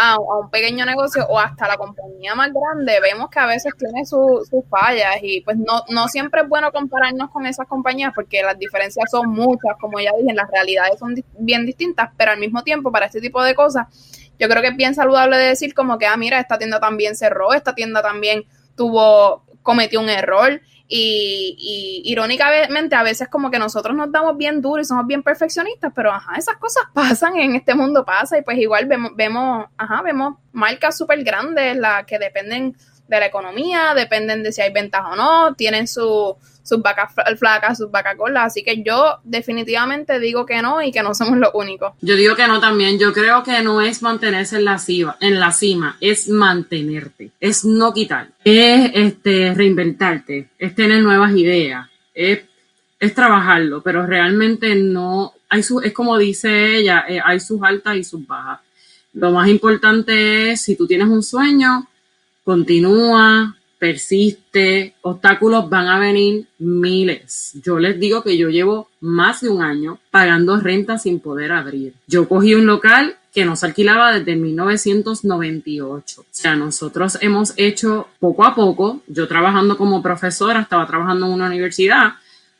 a, 0.00 0.16
un 0.18 0.48
pequeño 0.50 0.86
negocio 0.86 1.26
o 1.28 1.38
hasta 1.40 1.66
la 1.66 1.76
compañía 1.76 2.34
más 2.36 2.50
grande, 2.52 3.00
vemos 3.00 3.28
que 3.30 3.40
a 3.40 3.46
veces 3.46 3.72
tiene 3.76 4.06
sus 4.06 4.48
fallas 4.70 5.16
y 5.22 5.40
pues 5.40 5.56
no, 5.56 5.82
no 5.88 6.06
siempre 6.06 6.42
es 6.42 6.48
bueno 6.48 6.70
compararnos 6.70 7.30
con 7.30 7.46
esas 7.46 7.66
compañías 7.66 8.12
porque 8.14 8.42
las 8.42 8.56
diferencias 8.56 9.10
son 9.10 9.30
muchas, 9.30 9.76
como 9.80 9.98
ya 9.98 10.12
dije, 10.16 10.32
las 10.34 10.48
realidades 10.50 11.00
son 11.00 11.16
bien 11.38 11.66
distintas, 11.66 12.10
pero 12.16 12.30
al 12.30 12.38
mismo 12.38 12.62
tiempo 12.62 12.92
para 12.92 13.06
este 13.06 13.20
tipo 13.20 13.42
de 13.42 13.56
cosas, 13.56 13.88
yo 14.38 14.48
creo 14.48 14.62
que 14.62 14.68
es 14.68 14.76
bien 14.76 14.94
saludable 14.94 15.36
decir 15.36 15.74
como 15.74 15.98
que, 15.98 16.06
ah, 16.06 16.16
mira, 16.16 16.38
esta 16.38 16.58
tienda 16.58 16.78
también 16.78 17.16
cerró, 17.16 17.52
esta 17.52 17.74
tienda 17.74 18.00
también 18.00 18.44
tuvo, 18.76 19.42
cometió 19.62 20.00
un 20.00 20.10
error 20.10 20.60
y, 20.88 22.02
irónicamente 22.04 22.96
a 22.96 23.02
veces 23.02 23.28
como 23.28 23.50
que 23.50 23.58
nosotros 23.58 23.94
nos 23.94 24.10
damos 24.10 24.36
bien 24.36 24.62
duro 24.62 24.80
y 24.80 24.84
somos 24.84 25.06
bien 25.06 25.22
perfeccionistas, 25.22 25.92
pero 25.94 26.10
ajá, 26.10 26.36
esas 26.36 26.56
cosas 26.56 26.84
pasan 26.94 27.36
en 27.36 27.54
este 27.54 27.74
mundo 27.74 28.04
pasa 28.04 28.38
y 28.38 28.42
pues 28.42 28.58
igual 28.58 28.86
vemos, 28.86 29.12
vemos, 29.14 29.66
ajá, 29.76 30.02
vemos 30.02 30.36
marcas 30.52 30.96
súper 30.96 31.22
grandes, 31.22 31.76
las 31.76 32.04
que 32.06 32.18
dependen 32.18 32.74
de 33.06 33.20
la 33.20 33.26
economía, 33.26 33.94
dependen 33.94 34.42
de 34.42 34.52
si 34.52 34.60
hay 34.60 34.72
ventas 34.72 35.02
o 35.10 35.16
no, 35.16 35.54
tienen 35.54 35.86
su, 35.86 36.36
sus 36.68 36.82
vacas 36.82 37.12
flacas, 37.38 37.78
sus 37.78 37.90
vacas 37.90 38.16
gordas. 38.16 38.46
Así 38.46 38.62
que 38.62 38.82
yo 38.82 39.18
definitivamente 39.24 40.20
digo 40.20 40.46
que 40.46 40.60
no 40.62 40.82
y 40.82 40.92
que 40.92 41.02
no 41.02 41.14
somos 41.14 41.38
los 41.38 41.50
únicos. 41.54 41.92
Yo 42.00 42.16
digo 42.16 42.36
que 42.36 42.46
no 42.46 42.60
también. 42.60 42.98
Yo 42.98 43.12
creo 43.12 43.42
que 43.42 43.62
no 43.62 43.80
es 43.80 44.02
mantenerse 44.02 44.56
en 44.56 44.64
la 45.40 45.52
cima, 45.52 45.96
es 46.00 46.28
mantenerte, 46.28 47.30
es 47.40 47.64
no 47.64 47.92
quitar, 47.92 48.28
es 48.44 48.90
este 48.94 49.54
reinventarte, 49.54 50.48
es 50.58 50.74
tener 50.74 51.02
nuevas 51.02 51.34
ideas, 51.34 51.88
es, 52.14 52.40
es 53.00 53.14
trabajarlo, 53.14 53.82
pero 53.82 54.06
realmente 54.06 54.74
no 54.74 55.32
hay 55.48 55.62
su, 55.62 55.80
es 55.80 55.92
como 55.92 56.18
dice 56.18 56.76
ella, 56.76 57.04
eh, 57.08 57.20
hay 57.24 57.40
sus 57.40 57.62
altas 57.62 57.96
y 57.96 58.04
sus 58.04 58.26
bajas. 58.26 58.60
Lo 59.14 59.32
más 59.32 59.48
importante 59.48 60.52
es 60.52 60.62
si 60.62 60.76
tú 60.76 60.86
tienes 60.86 61.08
un 61.08 61.22
sueño, 61.22 61.88
continúa, 62.44 63.57
persiste, 63.78 64.94
obstáculos 65.02 65.68
van 65.70 65.86
a 65.86 65.98
venir 65.98 66.46
miles. 66.58 67.52
Yo 67.62 67.78
les 67.78 67.98
digo 67.98 68.22
que 68.22 68.36
yo 68.36 68.48
llevo 68.48 68.88
más 69.00 69.40
de 69.40 69.50
un 69.50 69.62
año 69.62 69.98
pagando 70.10 70.58
renta 70.58 70.98
sin 70.98 71.20
poder 71.20 71.52
abrir. 71.52 71.94
Yo 72.06 72.28
cogí 72.28 72.54
un 72.54 72.66
local 72.66 73.16
que 73.32 73.44
nos 73.44 73.62
alquilaba 73.62 74.12
desde 74.18 74.36
1998. 74.36 76.20
O 76.20 76.24
sea, 76.30 76.56
nosotros 76.56 77.18
hemos 77.20 77.54
hecho 77.56 78.08
poco 78.18 78.44
a 78.44 78.54
poco, 78.54 79.02
yo 79.06 79.28
trabajando 79.28 79.76
como 79.76 80.02
profesora, 80.02 80.60
estaba 80.60 80.86
trabajando 80.86 81.26
en 81.26 81.32
una 81.32 81.46
universidad, 81.46 82.14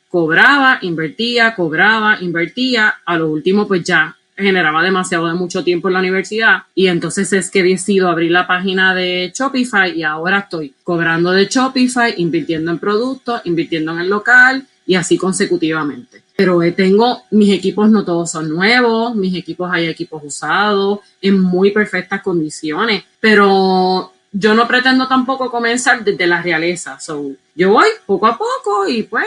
cobraba, 0.07 0.79
invertía, 0.81 1.53
cobraba, 1.55 2.17
invertía, 2.21 2.95
a 3.05 3.17
lo 3.17 3.29
último 3.29 3.67
pues 3.67 3.83
ya 3.83 4.15
generaba 4.39 4.83
demasiado 4.83 5.27
de 5.27 5.33
mucho 5.33 5.63
tiempo 5.63 5.87
en 5.87 5.93
la 5.93 5.99
universidad 5.99 6.63
y 6.75 6.87
entonces 6.87 7.31
es 7.33 7.49
que 7.51 7.63
decido 7.63 8.09
abrir 8.09 8.31
la 8.31 8.47
página 8.47 8.95
de 8.95 9.31
Shopify 9.33 9.97
y 9.97 10.03
ahora 10.03 10.39
estoy 10.39 10.73
cobrando 10.83 11.31
de 11.31 11.45
Shopify, 11.45 12.15
invirtiendo 12.17 12.71
en 12.71 12.79
productos, 12.79 13.41
invirtiendo 13.45 13.91
en 13.93 13.99
el 13.99 14.09
local 14.09 14.65
y 14.85 14.95
así 14.95 15.17
consecutivamente. 15.17 16.23
Pero 16.35 16.63
eh, 16.63 16.71
tengo, 16.71 17.23
mis 17.31 17.53
equipos 17.53 17.89
no 17.89 18.03
todos 18.03 18.31
son 18.31 18.49
nuevos, 18.49 19.13
mis 19.15 19.35
equipos 19.35 19.69
hay 19.71 19.87
equipos 19.87 20.23
usados 20.23 20.99
en 21.21 21.39
muy 21.39 21.71
perfectas 21.71 22.21
condiciones, 22.21 23.03
pero 23.19 24.11
yo 24.31 24.53
no 24.53 24.67
pretendo 24.67 25.07
tampoco 25.07 25.51
comenzar 25.51 26.03
desde 26.03 26.27
la 26.27 26.41
realeza. 26.41 26.99
So, 26.99 27.31
yo 27.55 27.71
voy 27.71 27.87
poco 28.05 28.27
a 28.27 28.37
poco 28.37 28.87
y 28.87 29.03
pues 29.03 29.25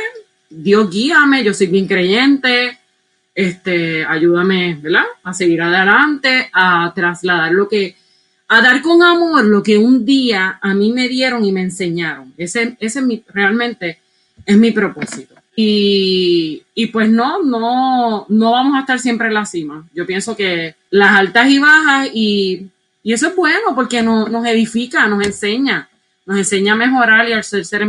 Dios 0.48 0.90
guíame, 0.90 1.44
yo 1.44 1.54
soy 1.54 1.68
bien 1.68 1.86
creyente, 1.86 2.78
este, 3.34 4.04
ayúdame, 4.04 4.78
¿verdad? 4.80 5.04
A 5.22 5.32
seguir 5.32 5.62
adelante, 5.62 6.50
a 6.52 6.92
trasladar 6.94 7.52
lo 7.52 7.68
que, 7.68 7.96
a 8.48 8.60
dar 8.60 8.82
con 8.82 9.02
amor 9.02 9.44
lo 9.44 9.62
que 9.62 9.78
un 9.78 10.04
día 10.04 10.58
a 10.60 10.74
mí 10.74 10.92
me 10.92 11.08
dieron 11.08 11.44
y 11.44 11.52
me 11.52 11.62
enseñaron. 11.62 12.34
Ese, 12.36 12.76
ese 12.80 12.98
es 12.98 13.04
mi, 13.04 13.22
realmente 13.28 13.98
es 14.44 14.56
mi 14.56 14.70
propósito. 14.72 15.34
Y, 15.54 16.62
y, 16.74 16.86
pues 16.86 17.10
no, 17.10 17.42
no, 17.42 18.26
no 18.28 18.50
vamos 18.52 18.76
a 18.76 18.80
estar 18.80 18.98
siempre 18.98 19.28
en 19.28 19.34
la 19.34 19.44
cima. 19.44 19.86
Yo 19.94 20.06
pienso 20.06 20.34
que 20.34 20.76
las 20.90 21.10
altas 21.10 21.48
y 21.50 21.58
bajas 21.58 22.10
y, 22.14 22.68
y 23.02 23.12
eso 23.12 23.28
es 23.28 23.36
bueno 23.36 23.74
porque 23.74 24.02
no, 24.02 24.28
nos 24.28 24.46
edifica, 24.46 25.06
nos 25.08 25.24
enseña, 25.24 25.88
nos 26.24 26.38
enseña 26.38 26.72
a 26.72 26.76
mejorar 26.76 27.28
y 27.28 27.32
a 27.32 27.42
ser 27.42 27.64
seres 27.64 27.88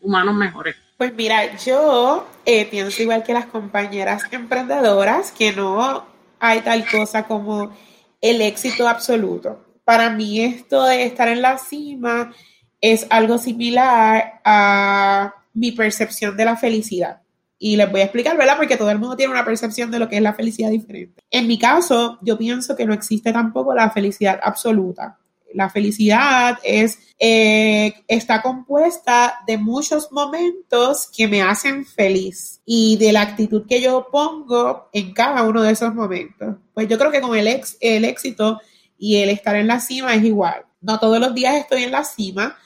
humanos 0.00 0.34
mejores. 0.34 0.76
Pues 0.96 1.14
mira, 1.14 1.56
yo 1.58 2.26
eh, 2.46 2.64
pienso 2.66 3.02
igual 3.02 3.22
que 3.22 3.34
las 3.34 3.46
compañeras 3.46 4.22
emprendedoras, 4.30 5.30
que 5.30 5.52
no 5.52 6.06
hay 6.40 6.62
tal 6.62 6.86
cosa 6.88 7.24
como 7.24 7.70
el 8.22 8.40
éxito 8.40 8.88
absoluto. 8.88 9.62
Para 9.84 10.08
mí 10.10 10.40
esto 10.40 10.84
de 10.84 11.04
estar 11.04 11.28
en 11.28 11.42
la 11.42 11.58
cima 11.58 12.32
es 12.80 13.06
algo 13.10 13.36
similar 13.36 14.40
a 14.44 15.34
mi 15.52 15.72
percepción 15.72 16.34
de 16.36 16.44
la 16.46 16.56
felicidad. 16.56 17.20
Y 17.58 17.76
les 17.76 17.90
voy 17.90 18.00
a 18.00 18.04
explicar, 18.04 18.36
¿verdad? 18.36 18.56
Porque 18.56 18.76
todo 18.76 18.90
el 18.90 18.98
mundo 18.98 19.16
tiene 19.16 19.32
una 19.32 19.44
percepción 19.44 19.90
de 19.90 19.98
lo 19.98 20.08
que 20.08 20.16
es 20.16 20.22
la 20.22 20.34
felicidad 20.34 20.70
diferente. 20.70 21.22
En 21.30 21.46
mi 21.46 21.58
caso, 21.58 22.18
yo 22.22 22.38
pienso 22.38 22.74
que 22.74 22.86
no 22.86 22.94
existe 22.94 23.32
tampoco 23.32 23.74
la 23.74 23.90
felicidad 23.90 24.40
absoluta. 24.42 25.18
La 25.54 25.70
felicidad 25.70 26.58
es, 26.62 26.98
eh, 27.18 27.94
está 28.08 28.42
compuesta 28.42 29.40
de 29.46 29.58
muchos 29.58 30.12
momentos 30.12 31.08
que 31.14 31.28
me 31.28 31.42
hacen 31.42 31.86
feliz 31.86 32.60
y 32.64 32.96
de 32.96 33.12
la 33.12 33.22
actitud 33.22 33.66
que 33.66 33.80
yo 33.80 34.08
pongo 34.10 34.88
en 34.92 35.12
cada 35.12 35.42
uno 35.42 35.62
de 35.62 35.72
esos 35.72 35.94
momentos. 35.94 36.56
Pues 36.74 36.88
yo 36.88 36.98
creo 36.98 37.10
que 37.10 37.20
con 37.20 37.36
el, 37.36 37.46
el 37.80 38.04
éxito 38.04 38.60
y 38.98 39.16
el 39.16 39.30
estar 39.30 39.56
en 39.56 39.66
la 39.66 39.80
cima 39.80 40.14
es 40.14 40.24
igual. 40.24 40.64
No 40.80 40.98
todos 40.98 41.18
los 41.18 41.34
días 41.34 41.56
estoy 41.56 41.84
en 41.84 41.92
la 41.92 42.04
cima 42.04 42.56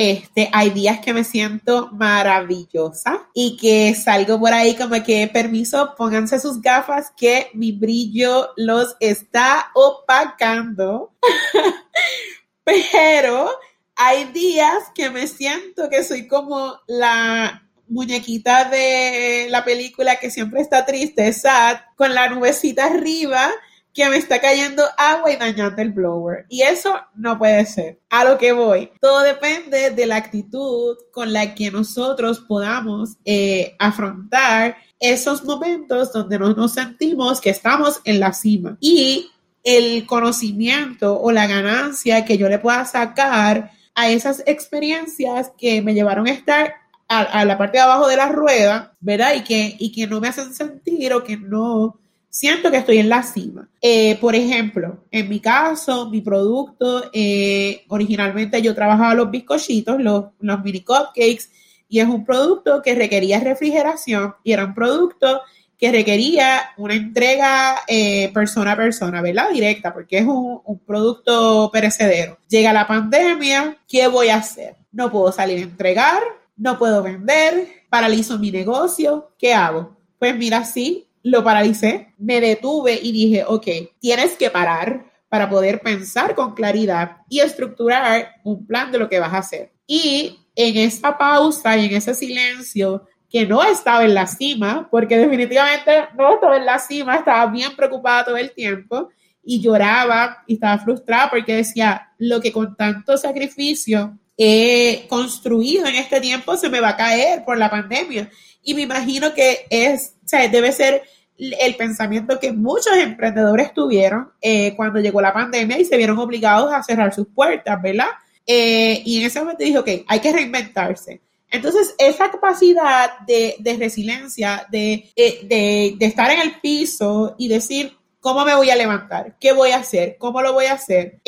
Este, 0.00 0.48
hay 0.52 0.70
días 0.70 1.00
que 1.00 1.12
me 1.12 1.24
siento 1.24 1.90
maravillosa 1.90 3.28
y 3.34 3.56
que 3.56 3.96
salgo 3.96 4.38
por 4.38 4.52
ahí 4.52 4.76
como 4.76 5.02
que 5.02 5.26
permiso, 5.26 5.96
pónganse 5.96 6.38
sus 6.38 6.62
gafas 6.62 7.10
que 7.16 7.50
mi 7.52 7.72
brillo 7.72 8.50
los 8.56 8.94
está 9.00 9.72
opacando. 9.74 11.14
Pero 12.64 13.50
hay 13.96 14.26
días 14.26 14.84
que 14.94 15.10
me 15.10 15.26
siento 15.26 15.90
que 15.90 16.04
soy 16.04 16.28
como 16.28 16.78
la 16.86 17.68
muñequita 17.88 18.70
de 18.70 19.48
la 19.50 19.64
película 19.64 20.20
que 20.20 20.30
siempre 20.30 20.60
está 20.60 20.86
triste, 20.86 21.32
sad, 21.32 21.78
con 21.96 22.14
la 22.14 22.28
nubecita 22.28 22.84
arriba 22.84 23.50
que 23.94 24.08
me 24.08 24.16
está 24.16 24.40
cayendo 24.40 24.84
agua 24.96 25.32
y 25.32 25.36
dañando 25.36 25.82
el 25.82 25.92
blower. 25.92 26.46
Y 26.48 26.62
eso 26.62 26.94
no 27.16 27.38
puede 27.38 27.66
ser. 27.66 27.98
A 28.10 28.24
lo 28.24 28.38
que 28.38 28.52
voy. 28.52 28.90
Todo 29.00 29.20
depende 29.20 29.90
de 29.90 30.06
la 30.06 30.16
actitud 30.16 30.96
con 31.12 31.32
la 31.32 31.54
que 31.54 31.70
nosotros 31.70 32.40
podamos 32.40 33.16
eh, 33.24 33.74
afrontar 33.78 34.76
esos 35.00 35.44
momentos 35.44 36.12
donde 36.12 36.38
no 36.38 36.54
nos 36.54 36.74
sentimos 36.74 37.40
que 37.40 37.50
estamos 37.50 38.00
en 38.04 38.20
la 38.20 38.32
cima. 38.32 38.76
Y 38.80 39.30
el 39.64 40.06
conocimiento 40.06 41.20
o 41.20 41.32
la 41.32 41.46
ganancia 41.46 42.24
que 42.24 42.38
yo 42.38 42.48
le 42.48 42.58
pueda 42.58 42.84
sacar 42.84 43.72
a 43.94 44.10
esas 44.10 44.42
experiencias 44.46 45.50
que 45.58 45.82
me 45.82 45.94
llevaron 45.94 46.26
a 46.26 46.30
estar 46.30 46.74
a, 47.08 47.44
la 47.44 47.56
parte 47.56 47.78
de 47.78 47.82
abajo 47.82 48.06
de 48.06 48.16
la 48.16 48.28
rueda, 48.28 48.94
¿verdad? 49.00 49.34
Y 49.34 49.42
que, 49.42 49.76
y 49.78 49.92
que 49.92 50.06
no 50.06 50.20
me 50.20 50.28
hacen 50.28 50.52
sentir 50.52 51.12
o 51.14 51.24
que 51.24 51.36
no 51.36 51.98
siento 52.38 52.70
que 52.70 52.76
estoy 52.76 52.98
en 52.98 53.08
la 53.08 53.24
cima. 53.24 53.68
Eh, 53.82 54.16
por 54.20 54.36
ejemplo, 54.36 55.04
en 55.10 55.28
mi 55.28 55.40
caso, 55.40 56.08
mi 56.08 56.20
producto, 56.20 57.10
eh, 57.12 57.84
originalmente 57.88 58.62
yo 58.62 58.76
trabajaba 58.76 59.12
los 59.14 59.28
bizcochitos, 59.28 60.00
los, 60.00 60.26
mini 60.62 60.82
cupcakes, 60.82 61.50
y 61.88 61.98
es 61.98 62.06
un 62.06 62.24
producto 62.24 62.80
que 62.80 62.94
requería 62.94 63.40
refrigeración 63.40 64.36
y 64.44 64.52
era 64.52 64.66
un 64.66 64.74
producto 64.74 65.40
que 65.76 65.90
requería 65.90 66.60
una 66.76 66.94
entrega 66.94 67.80
eh, 67.88 68.30
persona 68.32 68.72
a 68.72 68.76
persona, 68.76 69.20
¿verdad? 69.20 69.50
Directa, 69.52 69.92
porque 69.92 70.18
es 70.18 70.24
un, 70.24 70.60
un, 70.64 70.78
producto 70.78 71.70
perecedero. 71.72 72.38
Llega 72.48 72.72
la 72.72 72.86
pandemia, 72.86 73.78
¿qué 73.88 74.06
voy 74.06 74.28
a 74.28 74.36
hacer? 74.36 74.76
No 74.92 75.10
puedo 75.10 75.32
salir 75.32 75.58
a 75.58 75.62
entregar, 75.62 76.22
no 76.56 76.78
puedo 76.78 77.02
vender, 77.02 77.66
paralizo 77.90 78.38
mi 78.38 78.52
negocio, 78.52 79.32
¿qué 79.36 79.54
hago? 79.54 79.96
Pues 80.20 80.36
mira, 80.36 80.64
sí, 80.64 81.07
lo 81.30 81.44
paralicé, 81.44 82.14
me 82.18 82.40
detuve 82.40 82.98
y 83.00 83.12
dije, 83.12 83.44
ok, 83.46 83.66
tienes 84.00 84.36
que 84.36 84.50
parar 84.50 85.10
para 85.28 85.50
poder 85.50 85.80
pensar 85.80 86.34
con 86.34 86.54
claridad 86.54 87.18
y 87.28 87.40
estructurar 87.40 88.36
un 88.44 88.66
plan 88.66 88.90
de 88.90 88.98
lo 88.98 89.08
que 89.08 89.20
vas 89.20 89.34
a 89.34 89.38
hacer. 89.38 89.72
Y 89.86 90.38
en 90.54 90.76
esa 90.76 91.16
pausa 91.16 91.76
y 91.76 91.86
en 91.86 91.94
ese 91.94 92.14
silencio, 92.14 93.06
que 93.30 93.46
no 93.46 93.62
estaba 93.62 94.04
en 94.04 94.14
la 94.14 94.26
cima, 94.26 94.88
porque 94.90 95.18
definitivamente 95.18 96.08
no 96.16 96.34
estaba 96.34 96.56
en 96.56 96.64
la 96.64 96.78
cima, 96.78 97.16
estaba 97.16 97.50
bien 97.50 97.76
preocupada 97.76 98.24
todo 98.24 98.36
el 98.36 98.52
tiempo 98.52 99.10
y 99.44 99.60
lloraba 99.60 100.44
y 100.46 100.54
estaba 100.54 100.78
frustrada 100.78 101.30
porque 101.30 101.56
decía, 101.56 102.10
lo 102.18 102.40
que 102.40 102.52
con 102.52 102.74
tanto 102.74 103.16
sacrificio 103.18 104.18
he 104.36 105.06
construido 105.08 105.86
en 105.86 105.96
este 105.96 106.20
tiempo 106.20 106.56
se 106.56 106.70
me 106.70 106.80
va 106.80 106.90
a 106.90 106.96
caer 106.96 107.44
por 107.44 107.58
la 107.58 107.70
pandemia. 107.70 108.30
Y 108.62 108.74
me 108.74 108.82
imagino 108.82 109.34
que 109.34 109.66
es, 109.68 110.14
o 110.24 110.28
sea, 110.28 110.48
debe 110.48 110.72
ser 110.72 111.02
el 111.38 111.76
pensamiento 111.76 112.38
que 112.40 112.52
muchos 112.52 112.96
emprendedores 112.96 113.72
tuvieron 113.72 114.32
eh, 114.40 114.74
cuando 114.74 114.98
llegó 114.98 115.20
la 115.20 115.32
pandemia 115.32 115.78
y 115.78 115.84
se 115.84 115.96
vieron 115.96 116.18
obligados 116.18 116.72
a 116.72 116.82
cerrar 116.82 117.14
sus 117.14 117.28
puertas, 117.28 117.80
¿verdad? 117.80 118.08
Eh, 118.44 119.02
y 119.04 119.20
en 119.20 119.26
ese 119.26 119.38
momento 119.38 119.62
dije, 119.62 119.78
ok, 119.78 119.88
hay 120.06 120.20
que 120.20 120.32
reinventarse. 120.32 121.20
Entonces, 121.50 121.94
esa 121.96 122.30
capacidad 122.30 123.20
de, 123.26 123.56
resiliencia, 123.78 124.66
eh, 124.72 125.10
de, 125.14 125.94
de, 125.98 126.06
estar 126.06 126.30
en 126.30 126.40
el 126.40 126.60
piso 126.60 127.36
y 127.38 127.48
decir, 127.48 127.96
¿cómo 128.20 128.44
me 128.44 128.54
voy 128.54 128.70
a 128.70 128.76
levantar? 128.76 129.36
¿Qué 129.40 129.52
voy 129.52 129.70
a 129.70 129.78
hacer? 129.78 130.16
¿Cómo 130.18 130.42
lo 130.42 130.52
voy 130.52 130.66
a 130.66 130.74
hacer? 130.74 131.20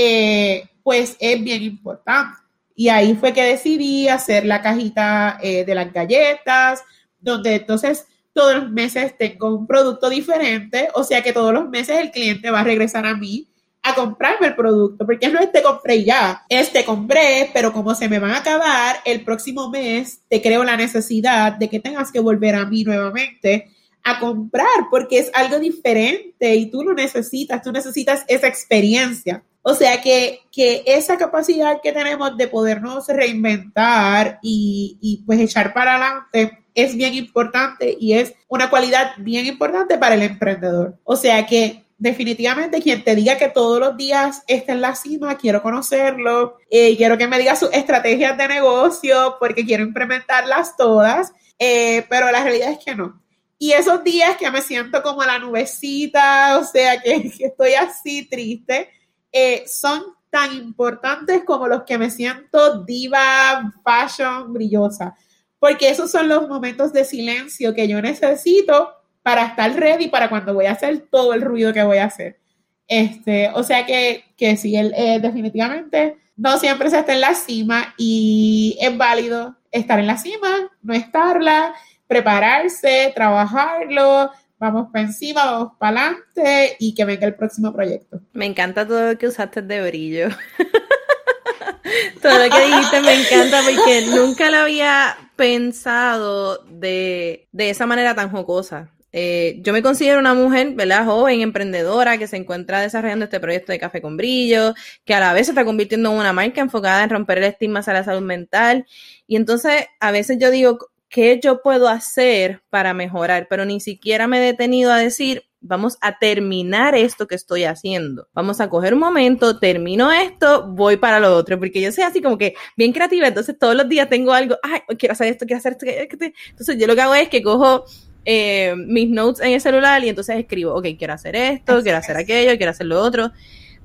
pues 0.83 1.17
es 1.21 1.43
bien 1.43 1.63
importante. 1.63 2.39
Y 2.75 2.89
ahí 2.89 3.15
fue 3.15 3.33
que 3.33 3.43
decidí 3.43 4.09
hacer 4.09 4.45
la 4.45 4.61
cajita 4.61 5.39
de 5.43 5.75
las 5.75 5.93
galletas, 5.93 6.83
donde 7.21 7.57
entonces 7.57 8.07
todos 8.41 8.55
los 8.55 8.71
meses 8.71 9.19
tengo 9.19 9.55
un 9.55 9.67
producto 9.67 10.09
diferente, 10.09 10.89
o 10.95 11.05
sea 11.05 11.23
que 11.23 11.35
todos 11.35 11.53
los 11.53 11.69
meses 11.69 11.99
el 11.99 12.11
cliente 12.11 12.51
va 12.51 12.61
a 12.61 12.65
regresar 12.65 13.05
a 13.05 13.15
mí 13.15 13.49
a 13.83 13.95
comprarme 13.95 14.47
el 14.47 14.57
producto, 14.57 15.05
porque 15.05 15.29
no 15.29 15.39
es 15.41 15.53
te 15.53 15.63
compré 15.63 16.05
ya, 16.05 16.43
es 16.49 16.73
te 16.73 16.87
compré, 16.87 17.51
pero 17.53 17.71
como 17.75 17.95
se 17.95 18.09
me 18.09 18.19
van 18.19 18.31
a 18.31 18.39
acabar, 18.39 18.97
el 19.05 19.25
próximo 19.25 19.69
mes 19.69 20.23
te 20.31 20.41
creo 20.41 20.65
la 20.65 20.79
necesidad 20.79 21.53
de 21.53 21.69
que 21.69 21.81
tengas 21.81 22.11
que 22.11 22.21
volver 22.21 22.55
a 22.55 22.65
mí 22.65 22.83
nuevamente 22.83 23.69
a 24.05 24.19
comprar, 24.19 24.89
porque 24.91 25.19
es 25.19 25.31
algo 25.35 25.59
diferente 25.59 26.55
y 26.55 26.71
tú 26.71 26.83
lo 26.83 26.95
necesitas, 26.95 27.61
tú 27.61 27.73
necesitas 27.73 28.25
esa 28.27 28.47
experiencia. 28.47 29.45
O 29.61 29.75
sea 29.75 30.01
que, 30.01 30.41
que 30.51 30.83
esa 30.87 31.19
capacidad 31.19 31.83
que 31.83 31.93
tenemos 31.93 32.39
de 32.39 32.49
podernos 32.49 33.07
reinventar 33.09 34.39
y, 34.41 34.97
y 35.03 35.25
pues 35.27 35.41
echar 35.41 35.75
para 35.75 35.97
adelante 35.97 36.60
es 36.75 36.97
bien 36.97 37.15
importante 37.15 37.97
y 37.99 38.15
es 38.15 38.35
una 38.49 38.71
cualidad 38.71 39.13
bien 39.19 39.47
importante 39.47 39.99
para 39.99 40.15
el 40.15 40.23
emprendedor. 40.23 40.99
O 41.05 41.17
sea 41.17 41.47
que 41.47 41.85
definitivamente 41.99 42.81
quien 42.81 43.05
te 43.05 43.15
diga 43.15 43.37
que 43.37 43.49
todos 43.49 43.79
los 43.79 43.97
días 43.97 44.43
está 44.47 44.73
en 44.73 44.81
la 44.81 44.95
cima, 44.95 45.37
quiero 45.37 45.63
conocerlo, 45.63 46.57
eh, 46.71 46.97
quiero 46.97 47.19
que 47.19 47.29
me 47.29 47.39
diga 47.39 47.55
sus 47.57 47.71
estrategias 47.73 48.37
de 48.39 48.49
negocio 48.49 49.37
porque 49.39 49.67
quiero 49.67 49.83
implementarlas 49.83 50.77
todas, 50.77 51.33
eh, 51.59 52.07
pero 52.09 52.31
la 52.31 52.43
realidad 52.43 52.73
es 52.73 52.79
que 52.85 52.95
no. 52.95 53.23
Y 53.59 53.73
esos 53.73 54.03
días 54.03 54.39
que 54.39 54.51
me 54.51 54.63
siento 54.63 55.03
como 55.03 55.23
la 55.23 55.39
nubecita, 55.39 56.59
o 56.59 56.65
sea, 56.65 57.01
que, 57.03 57.31
estoy 57.41 57.75
así 57.75 58.27
triste, 58.27 58.89
eh, 59.31 59.65
son 59.67 60.03
tan 60.31 60.55
importantes 60.55 61.43
como 61.45 61.69
los 61.69 61.83
que 61.83 61.99
me 61.99 62.11
siento 62.11 62.83
diva, 62.85 63.71
fashion, 63.85 64.55
brillosa 64.55 65.15
porque 65.61 65.91
esos 65.91 66.11
son 66.11 66.29
los 66.29 66.49
momentos 66.49 66.93
de 66.93 67.05
silencio 67.05 67.75
que 67.75 67.87
yo 67.87 68.03
necesito 68.03 68.91
para 69.23 69.47
estar 69.47 69.73
ready 69.79 70.09
para 70.09 70.29
cuando 70.29 70.55
voy 70.55 70.67
a 70.67 70.73
hacer 70.73 71.07
todo 71.11 71.35
el 71.35 71.43
ruido 71.43 71.73
que 71.73 71.85
voy 71.85 71.99
a 71.99 72.07
hacer. 72.07 72.41
Este, 72.89 73.51
o 73.55 73.63
sea 73.63 73.87
que, 73.87 74.25
que 74.37 74.57
sí, 74.57 74.75
él, 74.75 74.93
eh, 74.97 75.21
definitivamente 75.21 76.17
no 76.37 76.59
siempre 76.59 76.91
se 76.91 76.99
está 76.99 77.13
en 77.13 77.21
la 77.21 77.35
cima 77.35 77.95
y 77.99 78.77
es 78.81 78.97
válido 78.97 79.57
estar 79.71 80.01
en 80.01 80.07
la 80.07 80.17
cima, 80.17 80.73
no 80.83 80.95
estarla, 80.95 81.75
prepararse, 82.07 83.13
trabajarlo, 83.15 84.33
vamos 84.59 84.89
para 84.91 85.05
encima, 85.05 85.45
vamos 85.45 85.73
para 85.79 86.07
adelante 86.07 86.77
y 86.79 86.95
que 86.95 87.05
venga 87.05 87.27
el 87.27 87.35
próximo 87.35 87.73
proyecto. 87.73 88.21
Me 88.33 88.47
encanta 88.47 88.89
todo 88.89 89.13
lo 89.13 89.19
que 89.19 89.29
usaste 89.29 89.63
de 89.63 89.89
brillo. 89.89 90.29
todo 92.23 92.33
lo 92.33 92.51
que 92.51 92.67
dijiste 92.67 93.01
me 93.03 93.15
encanta 93.15 93.61
porque 93.63 94.07
nunca 94.07 94.51
lo 94.51 94.59
había 94.59 95.17
pensado 95.41 96.63
de, 96.69 97.49
esa 97.57 97.87
manera 97.87 98.15
tan 98.15 98.31
jocosa. 98.31 98.93
Eh, 99.11 99.57
yo 99.63 99.73
me 99.73 99.83
considero 99.83 100.21
una 100.21 100.35
mujer, 100.35 100.75
¿verdad? 100.75 101.07
Joven, 101.07 101.41
emprendedora, 101.41 102.19
que 102.19 102.27
se 102.27 102.37
encuentra 102.37 102.83
desarrollando 102.83 103.25
este 103.25 103.41
proyecto 103.41 103.73
de 103.73 103.79
Café 103.79 104.03
con 104.03 104.19
Brillo, 104.19 104.75
que 105.07 105.15
a 105.15 105.21
la 105.21 105.33
vez 105.33 105.47
se 105.47 105.53
está 105.53 105.65
convirtiendo 105.65 106.13
en 106.13 106.19
una 106.19 106.35
marca 106.35 106.61
enfocada 106.61 107.03
en 107.05 107.09
romper 107.09 107.39
el 107.39 107.45
estigma 107.45 107.81
hacia 107.81 107.95
la 107.95 108.05
salud 108.05 108.21
mental. 108.21 108.85
Y 109.27 109.37
entonces, 109.37 109.87
a 109.99 110.11
veces 110.11 110.37
yo 110.39 110.51
digo, 110.51 110.79
¿qué 111.09 111.41
yo 111.43 111.63
puedo 111.63 111.89
hacer 111.89 112.63
para 112.69 112.93
mejorar? 112.93 113.47
Pero 113.49 113.65
ni 113.65 113.81
siquiera 113.81 114.29
me 114.29 114.41
he 114.41 114.43
detenido 114.43 114.93
a 114.93 114.99
decir, 114.99 115.45
vamos 115.61 115.99
a 116.01 116.19
terminar 116.19 116.95
esto 116.95 117.27
que 117.27 117.35
estoy 117.35 117.65
haciendo. 117.65 118.29
Vamos 118.33 118.61
a 118.61 118.69
coger 118.69 118.95
un 118.95 119.01
momento, 119.01 119.59
termino 119.59 120.11
esto, 120.11 120.67
voy 120.69 120.97
para 120.97 121.21
lo 121.21 121.37
otro, 121.37 121.59
porque 121.59 121.81
yo 121.81 121.93
soy 121.93 122.05
así 122.05 122.23
como 122.23 122.39
que 122.39 122.55
bien 122.77 122.93
creativa, 122.93 123.29
entonces 123.29 123.59
todos 123.59 123.75
los 123.75 123.89
días 123.89 124.09
tengo 124.09 124.33
algo, 124.33 124.57
ay, 124.63 124.81
quiero 124.97 125.13
hacer 125.13 125.29
esto, 125.29 125.47
quiero 125.47 125.59
hacer 125.59 125.77
esto, 125.81 126.17
entonces 126.51 126.79
yo 126.79 126.87
lo 126.87 126.95
que 126.95 127.01
hago 127.03 127.15
es 127.15 127.29
que 127.29 127.43
cojo 127.43 127.85
eh, 128.25 128.75
mis 128.77 129.09
notes 129.11 129.41
en 129.41 129.53
el 129.53 129.61
celular 129.61 130.03
y 130.05 130.09
entonces 130.09 130.37
escribo, 130.39 130.75
ok, 130.75 130.87
quiero 130.99 131.15
hacer 131.15 131.37
esto, 131.37 131.83
quiero 131.83 131.99
hacer 131.99 132.17
aquello, 132.17 132.57
quiero 132.57 132.71
hacer 132.71 132.87
lo 132.87 133.01
otro. 133.01 133.33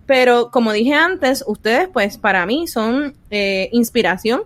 Pero 0.06 0.52
como 0.52 0.72
dije 0.72 0.94
antes, 0.94 1.44
ustedes 1.48 1.90
pues 1.92 2.18
para 2.18 2.46
mí 2.46 2.68
son 2.68 3.16
eh, 3.32 3.70
inspiración 3.72 4.44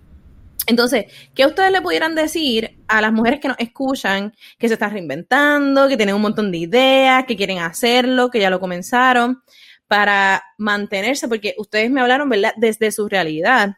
entonces, 0.67 1.05
¿qué 1.33 1.45
ustedes 1.45 1.71
le 1.71 1.81
pudieran 1.81 2.15
decir 2.15 2.77
a 2.87 3.01
las 3.01 3.11
mujeres 3.11 3.39
que 3.39 3.47
nos 3.47 3.57
escuchan, 3.59 4.35
que 4.57 4.67
se 4.67 4.75
están 4.75 4.91
reinventando, 4.91 5.87
que 5.87 5.97
tienen 5.97 6.15
un 6.15 6.21
montón 6.21 6.51
de 6.51 6.59
ideas, 6.59 7.25
que 7.25 7.35
quieren 7.35 7.59
hacerlo, 7.59 8.29
que 8.29 8.39
ya 8.39 8.49
lo 8.49 8.59
comenzaron, 8.59 9.41
para 9.87 10.43
mantenerse? 10.57 11.27
Porque 11.27 11.55
ustedes 11.57 11.89
me 11.89 12.01
hablaron, 12.01 12.29
¿verdad?, 12.29 12.53
desde 12.57 12.91
su 12.91 13.07
realidad. 13.09 13.77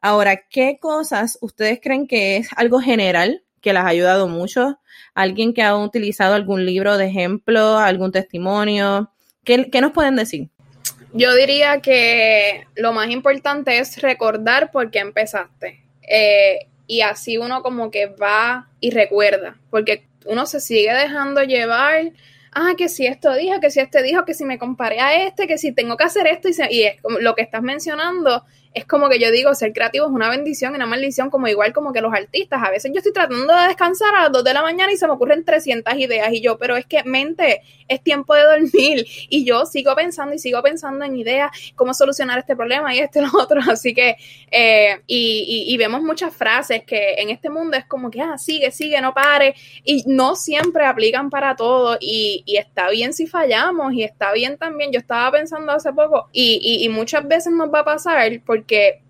Ahora, 0.00 0.36
¿qué 0.50 0.78
cosas 0.80 1.38
ustedes 1.40 1.80
creen 1.82 2.06
que 2.06 2.36
es 2.36 2.48
algo 2.56 2.80
general 2.80 3.42
que 3.60 3.72
las 3.72 3.84
ha 3.84 3.88
ayudado 3.88 4.28
mucho? 4.28 4.78
¿Alguien 5.14 5.54
que 5.54 5.62
ha 5.62 5.76
utilizado 5.76 6.34
algún 6.34 6.66
libro 6.66 6.96
de 6.98 7.06
ejemplo, 7.06 7.78
algún 7.78 8.12
testimonio? 8.12 9.10
¿Qué, 9.44 9.70
qué 9.70 9.80
nos 9.80 9.92
pueden 9.92 10.16
decir? 10.16 10.50
Yo 11.14 11.34
diría 11.34 11.80
que 11.80 12.66
lo 12.76 12.92
más 12.92 13.10
importante 13.10 13.78
es 13.78 14.00
recordar 14.02 14.70
por 14.70 14.90
qué 14.90 14.98
empezaste. 14.98 15.87
Eh, 16.10 16.66
y 16.86 17.02
así 17.02 17.36
uno 17.36 17.62
como 17.62 17.90
que 17.90 18.06
va 18.06 18.68
y 18.80 18.90
recuerda, 18.90 19.58
porque 19.70 20.04
uno 20.24 20.46
se 20.46 20.60
sigue 20.60 20.92
dejando 20.92 21.42
llevar. 21.42 22.12
Ah, 22.52 22.72
que 22.76 22.88
si 22.88 23.06
esto 23.06 23.34
dijo, 23.34 23.60
que 23.60 23.70
si 23.70 23.80
este 23.80 24.02
dijo, 24.02 24.24
que 24.24 24.34
si 24.34 24.44
me 24.44 24.58
comparé 24.58 25.00
a 25.00 25.26
este, 25.26 25.46
que 25.46 25.58
si 25.58 25.72
tengo 25.72 25.96
que 25.96 26.04
hacer 26.04 26.26
esto, 26.26 26.48
y, 26.48 26.54
y 26.70 26.82
es 26.84 26.96
lo 27.20 27.34
que 27.34 27.42
estás 27.42 27.62
mencionando 27.62 28.44
es 28.74 28.84
como 28.84 29.08
que 29.08 29.18
yo 29.18 29.30
digo, 29.30 29.54
ser 29.54 29.72
creativo 29.72 30.06
es 30.06 30.12
una 30.12 30.30
bendición 30.30 30.72
y 30.72 30.76
una 30.76 30.86
maldición, 30.86 31.30
como 31.30 31.48
igual 31.48 31.72
como 31.72 31.92
que 31.92 32.00
los 32.00 32.12
artistas. 32.12 32.62
A 32.62 32.70
veces 32.70 32.90
yo 32.92 32.98
estoy 32.98 33.12
tratando 33.12 33.54
de 33.54 33.68
descansar 33.68 34.14
a 34.14 34.24
las 34.24 34.32
2 34.32 34.44
de 34.44 34.54
la 34.54 34.62
mañana 34.62 34.92
y 34.92 34.96
se 34.96 35.06
me 35.06 35.12
ocurren 35.12 35.44
300 35.44 35.94
ideas 35.96 36.32
y 36.32 36.40
yo, 36.40 36.58
pero 36.58 36.76
es 36.76 36.86
que 36.86 37.02
mente, 37.04 37.62
es 37.88 38.02
tiempo 38.02 38.34
de 38.34 38.42
dormir 38.42 39.06
y 39.28 39.44
yo 39.44 39.64
sigo 39.66 39.94
pensando 39.94 40.34
y 40.34 40.38
sigo 40.38 40.62
pensando 40.62 41.04
en 41.04 41.16
ideas, 41.16 41.50
cómo 41.74 41.94
solucionar 41.94 42.38
este 42.38 42.54
problema 42.54 42.94
y 42.94 43.00
este 43.00 43.18
y 43.18 43.22
lo 43.22 43.30
otro. 43.40 43.60
Así 43.68 43.94
que, 43.94 44.16
eh, 44.50 45.00
y, 45.06 45.66
y, 45.68 45.76
vemos 45.76 46.02
muchas 46.02 46.34
frases 46.34 46.84
que 46.84 47.14
en 47.14 47.30
este 47.30 47.50
mundo 47.50 47.76
es 47.76 47.84
como 47.86 48.10
que, 48.10 48.20
ah, 48.20 48.38
sigue, 48.38 48.70
sigue, 48.70 49.00
no 49.00 49.14
pare 49.14 49.54
y 49.84 50.04
no 50.06 50.36
siempre 50.36 50.84
aplican 50.84 51.30
para 51.30 51.56
todo 51.56 51.96
y, 52.00 52.42
y 52.46 52.56
está 52.56 52.90
bien 52.90 53.12
si 53.12 53.26
fallamos 53.26 53.92
y 53.94 54.02
está 54.02 54.32
bien 54.32 54.58
también. 54.58 54.92
Yo 54.92 55.00
estaba 55.00 55.32
pensando 55.32 55.72
hace 55.72 55.92
poco 55.92 56.28
y, 56.32 56.84
y 56.84 56.88
muchas 56.88 57.26
veces 57.26 57.52
nos 57.52 57.72
va 57.72 57.80
a 57.80 57.84
pasar 57.84 58.18
porque 58.44 58.57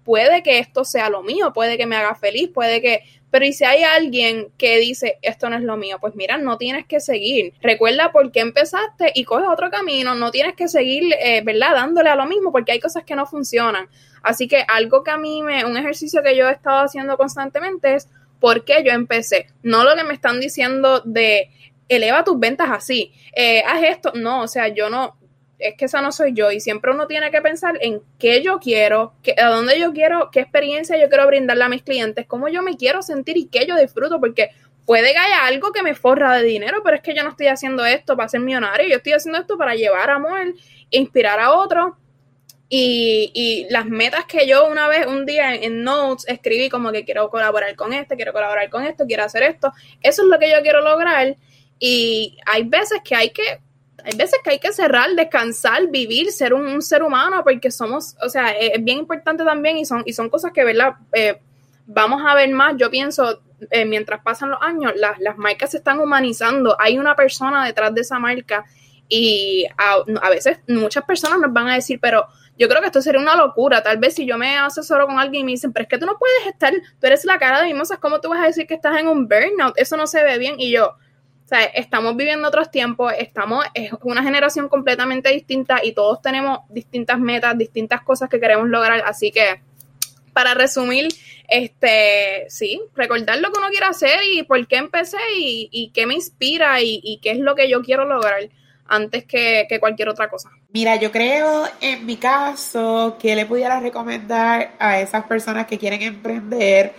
puede 0.04 0.42
que 0.42 0.58
esto 0.58 0.84
sea 0.84 1.10
lo 1.10 1.22
mío, 1.22 1.52
puede 1.52 1.76
que 1.76 1.86
me 1.86 1.96
haga 1.96 2.14
feliz, 2.14 2.50
puede 2.52 2.80
que... 2.80 3.02
Pero 3.30 3.44
si 3.52 3.62
hay 3.64 3.82
alguien 3.82 4.48
que 4.56 4.78
dice, 4.78 5.18
esto 5.20 5.50
no 5.50 5.56
es 5.56 5.62
lo 5.62 5.76
mío, 5.76 5.98
pues 6.00 6.14
mira, 6.14 6.38
no 6.38 6.56
tienes 6.56 6.86
que 6.86 6.98
seguir. 6.98 7.52
Recuerda 7.60 8.10
por 8.10 8.32
qué 8.32 8.40
empezaste 8.40 9.12
y 9.14 9.24
coge 9.24 9.46
otro 9.46 9.70
camino, 9.70 10.14
no 10.14 10.30
tienes 10.30 10.54
que 10.54 10.66
seguir, 10.66 11.14
eh, 11.20 11.42
¿verdad? 11.44 11.74
Dándole 11.74 12.08
a 12.08 12.16
lo 12.16 12.24
mismo 12.24 12.52
porque 12.52 12.72
hay 12.72 12.80
cosas 12.80 13.04
que 13.04 13.14
no 13.14 13.26
funcionan. 13.26 13.88
Así 14.22 14.48
que 14.48 14.64
algo 14.66 15.04
que 15.04 15.10
a 15.10 15.18
mí 15.18 15.42
me, 15.42 15.64
un 15.66 15.76
ejercicio 15.76 16.22
que 16.22 16.34
yo 16.36 16.48
he 16.48 16.52
estado 16.52 16.84
haciendo 16.84 17.18
constantemente 17.18 17.96
es 17.96 18.08
por 18.40 18.64
qué 18.64 18.82
yo 18.82 18.92
empecé. 18.92 19.48
No 19.62 19.84
lo 19.84 19.94
que 19.94 20.04
me 20.04 20.14
están 20.14 20.40
diciendo 20.40 21.00
de 21.04 21.50
eleva 21.88 22.24
tus 22.24 22.38
ventas 22.38 22.68
así, 22.70 23.12
eh, 23.34 23.62
haz 23.66 23.82
esto. 23.82 24.12
No, 24.14 24.42
o 24.42 24.48
sea, 24.48 24.68
yo 24.68 24.90
no, 24.90 25.16
es 25.58 25.74
que 25.74 25.86
esa 25.86 26.00
no 26.00 26.12
soy 26.12 26.32
yo 26.34 26.50
y 26.52 26.60
siempre 26.60 26.92
uno 26.92 27.06
tiene 27.06 27.30
que 27.30 27.40
pensar 27.40 27.78
en 27.80 28.00
qué 28.18 28.42
yo 28.42 28.60
quiero, 28.60 29.14
a 29.36 29.48
dónde 29.48 29.78
yo 29.78 29.92
quiero, 29.92 30.30
qué 30.30 30.40
experiencia 30.40 30.96
yo 30.96 31.08
quiero 31.08 31.26
brindarle 31.26 31.64
a 31.64 31.68
mis 31.68 31.82
clientes, 31.82 32.26
cómo 32.26 32.48
yo 32.48 32.62
me 32.62 32.76
quiero 32.76 33.02
sentir 33.02 33.36
y 33.36 33.46
qué 33.46 33.66
yo 33.66 33.76
disfruto, 33.76 34.20
porque 34.20 34.50
puede 34.86 35.12
que 35.12 35.18
haya 35.18 35.44
algo 35.44 35.72
que 35.72 35.82
me 35.82 35.94
forra 35.94 36.38
de 36.38 36.44
dinero, 36.44 36.80
pero 36.84 36.96
es 36.96 37.02
que 37.02 37.14
yo 37.14 37.22
no 37.24 37.30
estoy 37.30 37.48
haciendo 37.48 37.84
esto 37.84 38.16
para 38.16 38.28
ser 38.28 38.40
millonario, 38.40 38.88
yo 38.88 38.96
estoy 38.96 39.12
haciendo 39.12 39.40
esto 39.40 39.58
para 39.58 39.74
llevar 39.74 40.10
amor, 40.10 40.54
inspirar 40.90 41.40
a 41.40 41.52
otros. 41.52 41.94
Y, 42.70 43.30
y, 43.32 43.66
las 43.70 43.86
metas 43.86 44.26
que 44.26 44.46
yo 44.46 44.68
una 44.68 44.88
vez, 44.88 45.06
un 45.06 45.24
día 45.24 45.54
en, 45.54 45.82
Notes 45.84 46.28
escribí 46.28 46.68
como 46.68 46.92
que 46.92 47.04
quiero 47.06 47.30
colaborar 47.30 47.74
con 47.76 47.94
este, 47.94 48.14
quiero 48.14 48.34
colaborar 48.34 48.68
con 48.68 48.84
esto, 48.84 49.06
quiero 49.06 49.24
hacer 49.24 49.42
esto, 49.42 49.72
eso 50.02 50.22
es 50.22 50.28
lo 50.28 50.38
que 50.38 50.50
yo 50.50 50.60
quiero 50.62 50.82
lograr. 50.82 51.34
Y 51.78 52.36
hay 52.44 52.64
veces 52.64 53.00
que 53.02 53.14
hay 53.14 53.30
que 53.30 53.60
hay 54.08 54.16
veces 54.16 54.40
que 54.42 54.50
hay 54.50 54.58
que 54.58 54.72
cerrar, 54.72 55.10
descansar, 55.14 55.86
vivir, 55.88 56.32
ser 56.32 56.54
un, 56.54 56.80
ser 56.80 57.02
humano, 57.02 57.42
porque 57.44 57.70
somos, 57.70 58.16
o 58.22 58.28
sea, 58.30 58.50
es, 58.52 58.82
bien 58.82 58.98
importante 58.98 59.44
también 59.44 59.76
y 59.76 59.84
son, 59.84 60.02
y 60.06 60.14
son 60.14 60.30
cosas 60.30 60.52
que, 60.52 60.64
¿verdad? 60.64 60.94
Eh, 61.12 61.38
vamos 61.86 62.22
a 62.26 62.34
ver 62.34 62.48
más, 62.50 62.74
yo 62.78 62.90
pienso, 62.90 63.42
eh, 63.70 63.84
mientras 63.84 64.22
pasan 64.22 64.50
los 64.50 64.62
años, 64.62 64.94
las, 64.96 65.18
las 65.18 65.36
marcas 65.36 65.72
se 65.72 65.76
están 65.76 66.00
humanizando, 66.00 66.74
hay 66.80 66.98
una 66.98 67.14
persona 67.16 67.66
detrás 67.66 67.94
de 67.94 68.00
esa 68.00 68.18
marca 68.18 68.64
y 69.10 69.66
a, 69.76 70.30
veces 70.30 70.58
muchas 70.68 71.04
personas 71.04 71.38
nos 71.38 71.52
van 71.52 71.68
a 71.68 71.74
decir, 71.74 71.98
pero 72.00 72.26
yo 72.58 72.66
creo 72.66 72.80
que 72.80 72.86
esto 72.86 73.02
sería 73.02 73.20
una 73.20 73.36
locura. 73.36 73.82
Tal 73.82 73.98
vez 73.98 74.14
si 74.14 74.26
yo 74.26 74.36
me 74.36 74.56
asesoro 74.56 75.06
con 75.06 75.18
alguien 75.18 75.42
y 75.42 75.44
me 75.44 75.50
dicen, 75.52 75.72
pero 75.72 75.84
es 75.84 75.88
que 75.88 75.98
tú 75.98 76.06
no 76.06 76.18
puedes 76.18 76.46
estar, 76.46 76.72
tú 76.72 77.06
eres 77.06 77.24
la 77.24 77.38
cara 77.38 77.60
de 77.60 77.66
mimosas, 77.66 77.98
¿cómo 77.98 78.20
tú 78.20 78.28
vas 78.28 78.40
a 78.40 78.46
decir 78.46 78.66
que 78.66 78.74
estás 78.74 78.98
en 78.98 79.08
un 79.08 79.28
burnout? 79.28 79.74
Eso 79.76 79.96
no 79.96 80.06
se 80.06 80.22
ve 80.24 80.38
bien. 80.38 80.56
Y 80.58 80.70
yo, 80.70 80.96
o 81.48 81.54
sea, 81.56 81.64
estamos 81.64 82.14
viviendo 82.14 82.46
otros 82.46 82.70
tiempos, 82.70 83.10
estamos, 83.18 83.64
es 83.72 83.90
una 84.02 84.22
generación 84.22 84.68
completamente 84.68 85.30
distinta 85.30 85.80
y 85.82 85.92
todos 85.92 86.20
tenemos 86.20 86.58
distintas 86.68 87.18
metas, 87.18 87.56
distintas 87.56 88.02
cosas 88.02 88.28
que 88.28 88.38
queremos 88.38 88.68
lograr. 88.68 89.02
Así 89.06 89.30
que, 89.30 89.62
para 90.34 90.52
resumir, 90.52 91.08
este, 91.48 92.44
sí, 92.50 92.82
recordar 92.94 93.38
lo 93.38 93.50
que 93.50 93.60
uno 93.60 93.70
quiere 93.70 93.86
hacer 93.86 94.20
y 94.30 94.42
por 94.42 94.66
qué 94.66 94.76
empecé 94.76 95.16
y, 95.38 95.90
qué 95.94 96.04
me 96.04 96.12
inspira 96.12 96.82
y, 96.82 97.18
qué 97.22 97.30
es 97.30 97.38
lo 97.38 97.54
que 97.54 97.70
yo 97.70 97.80
quiero 97.80 98.04
lograr 98.04 98.50
antes 98.84 99.24
que, 99.24 99.64
que, 99.70 99.80
cualquier 99.80 100.10
otra 100.10 100.28
cosa. 100.28 100.50
Mira, 100.68 100.96
yo 100.96 101.10
creo 101.10 101.64
en 101.80 102.04
mi 102.04 102.18
caso 102.18 103.16
que 103.18 103.34
le 103.34 103.46
pudiera 103.46 103.80
recomendar 103.80 104.74
a 104.78 105.00
esas 105.00 105.24
personas 105.24 105.66
que 105.66 105.78
quieren 105.78 106.02
emprender 106.02 106.92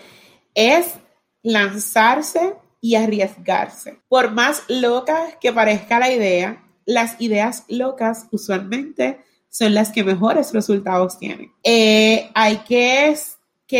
es 0.55 0.95
lanzarse 1.43 2.55
y 2.81 2.95
arriesgarse. 2.95 3.99
Por 4.07 4.31
más 4.31 4.63
loca 4.67 5.37
que 5.39 5.51
parezca 5.51 5.99
la 5.99 6.11
idea, 6.11 6.63
las 6.85 7.19
ideas 7.19 7.65
locas 7.67 8.27
usualmente 8.31 9.19
son 9.49 9.73
las 9.73 9.91
que 9.91 10.03
mejores 10.03 10.53
resultados 10.53 11.17
tienen. 11.17 11.51
Eh, 11.63 12.29
hay 12.33 12.57
que, 12.59 13.15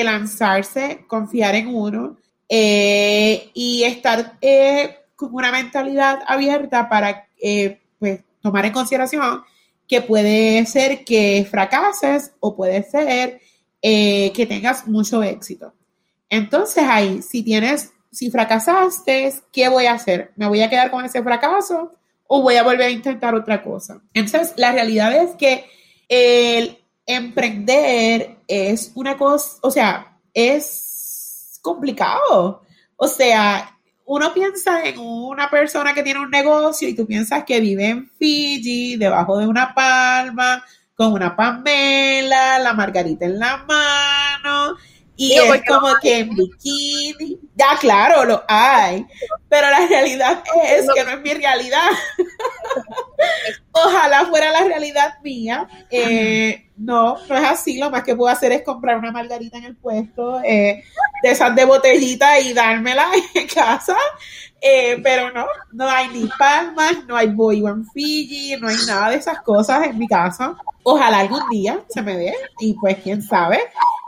lanzarse, 0.04 1.06
confiar 1.08 1.56
en 1.56 1.74
uno 1.74 2.18
eh, 2.47 3.50
y 3.54 3.84
estar 3.84 4.38
eh, 4.41 4.97
con 5.16 5.34
una 5.34 5.52
mentalidad 5.52 6.20
abierta 6.28 6.89
para 6.89 7.28
pues, 8.00 8.22
tomar 8.41 8.66
en 8.66 8.74
consideración 8.74 9.43
que 9.88 10.02
puede 10.02 10.66
ser 10.66 11.04
que 11.04 11.47
fracases 11.50 12.34
o 12.39 12.56
puede 12.56 12.84
ser 12.84 13.41
que 13.82 14.45
tengas 14.47 14.88
mucho 14.88 15.24
éxito. 15.24 15.74
Entonces 16.30 16.84
ahí, 16.88 17.24
si 17.24 17.41
tienes 17.41 17.91
si 18.12 18.32
fracasaste, 18.32 19.34
¿qué 19.51 19.70
voy 19.70 19.86
a 19.86 19.93
hacer? 19.93 20.32
¿Me 20.36 20.47
voy 20.47 20.62
a 20.62 20.70
quedar 20.70 20.91
con 20.91 21.05
ese 21.05 21.22
fracaso 21.22 21.93
o 22.28 22.41
voy 22.41 22.55
a 22.55 22.64
volver 22.64 22.88
a 22.88 22.91
intentar 22.91 23.36
otra 23.36 23.62
cosa? 23.62 24.01
Entonces, 24.14 24.53
la 24.57 24.72
realidad 24.72 25.16
es 25.16 25.36
que 25.36 25.66
el 26.07 26.80
emprender 27.05 28.38
es 28.47 28.91
una 28.95 29.18
cosa, 29.18 29.57
o 29.62 29.72
sea, 29.72 30.18
es 30.34 31.60
complicado. 31.62 32.64
O 32.95 33.07
sea, 33.07 33.78
uno 34.05 34.34
piensa 34.34 34.84
en 34.86 34.99
una 34.99 35.49
persona 35.49 35.93
que 35.93 36.03
tiene 36.03 36.20
un 36.20 36.32
negocio 36.32 36.88
y 36.88 36.95
tú 36.95 37.05
piensas 37.05 37.43
que 37.43 37.60
vive 37.60 37.88
en 37.88 38.10
Fiji, 38.10 38.97
debajo 38.97 39.38
de 39.38 39.47
una 39.47 39.74
palma, 39.74 40.64
con 40.95 41.14
una 41.14 41.36
pamela, 41.36 42.60
la 42.60 42.74
margarita 42.74 43.26
en 43.26 43.39
la 43.39 43.57
mano 43.57 44.78
y 45.22 45.34
es 45.34 45.63
como 45.67 45.93
que 46.01 46.20
en 46.20 46.34
bikini, 46.34 47.38
ya 47.53 47.78
claro, 47.78 48.24
lo 48.24 48.41
hay, 48.47 49.05
pero 49.49 49.70
la 49.70 49.86
realidad 49.86 50.41
es 50.63 50.88
que 50.95 51.03
no 51.03 51.11
es 51.11 51.22
mi 51.22 51.34
realidad. 51.34 51.89
Ojalá 53.74 54.26
fuera 54.28 54.49
la 54.49 54.63
realidad 54.63 55.20
mía. 55.22 55.67
Eh, 55.91 56.70
no, 56.78 57.17
no 57.28 57.36
es 57.36 57.45
así. 57.45 57.78
Lo 57.78 57.91
más 57.91 58.03
que 58.03 58.15
puedo 58.15 58.32
hacer 58.32 58.53
es 58.53 58.63
comprar 58.63 58.97
una 58.97 59.11
margarita 59.11 59.57
en 59.57 59.65
el 59.65 59.76
puesto, 59.76 60.39
eh, 60.41 60.86
de 61.22 61.30
esas 61.30 61.53
de 61.53 61.65
botellita 61.65 62.39
y 62.39 62.53
dármela 62.53 63.09
en 63.34 63.47
casa. 63.47 63.97
Eh, 64.61 65.01
pero 65.03 65.34
no, 65.34 65.45
no 65.74 65.89
hay 65.89 66.07
ni 66.07 66.30
palmas, 66.39 67.05
no 67.05 67.17
hay 67.17 67.28
boy 67.28 67.61
one 67.61 67.84
Fiji, 67.93 68.55
no 68.55 68.70
hay 68.70 68.78
nada 68.88 69.09
de 69.09 69.17
esas 69.17 69.41
cosas 69.41 69.86
en 69.86 69.97
mi 69.97 70.07
casa. 70.07 70.55
Ojalá 70.84 71.20
algún 71.20 71.43
día 71.49 71.82
se 71.89 72.01
me 72.01 72.15
dé 72.15 72.34
y 72.59 72.74
pues 72.76 72.99
quién 73.03 73.22
sabe. 73.22 73.59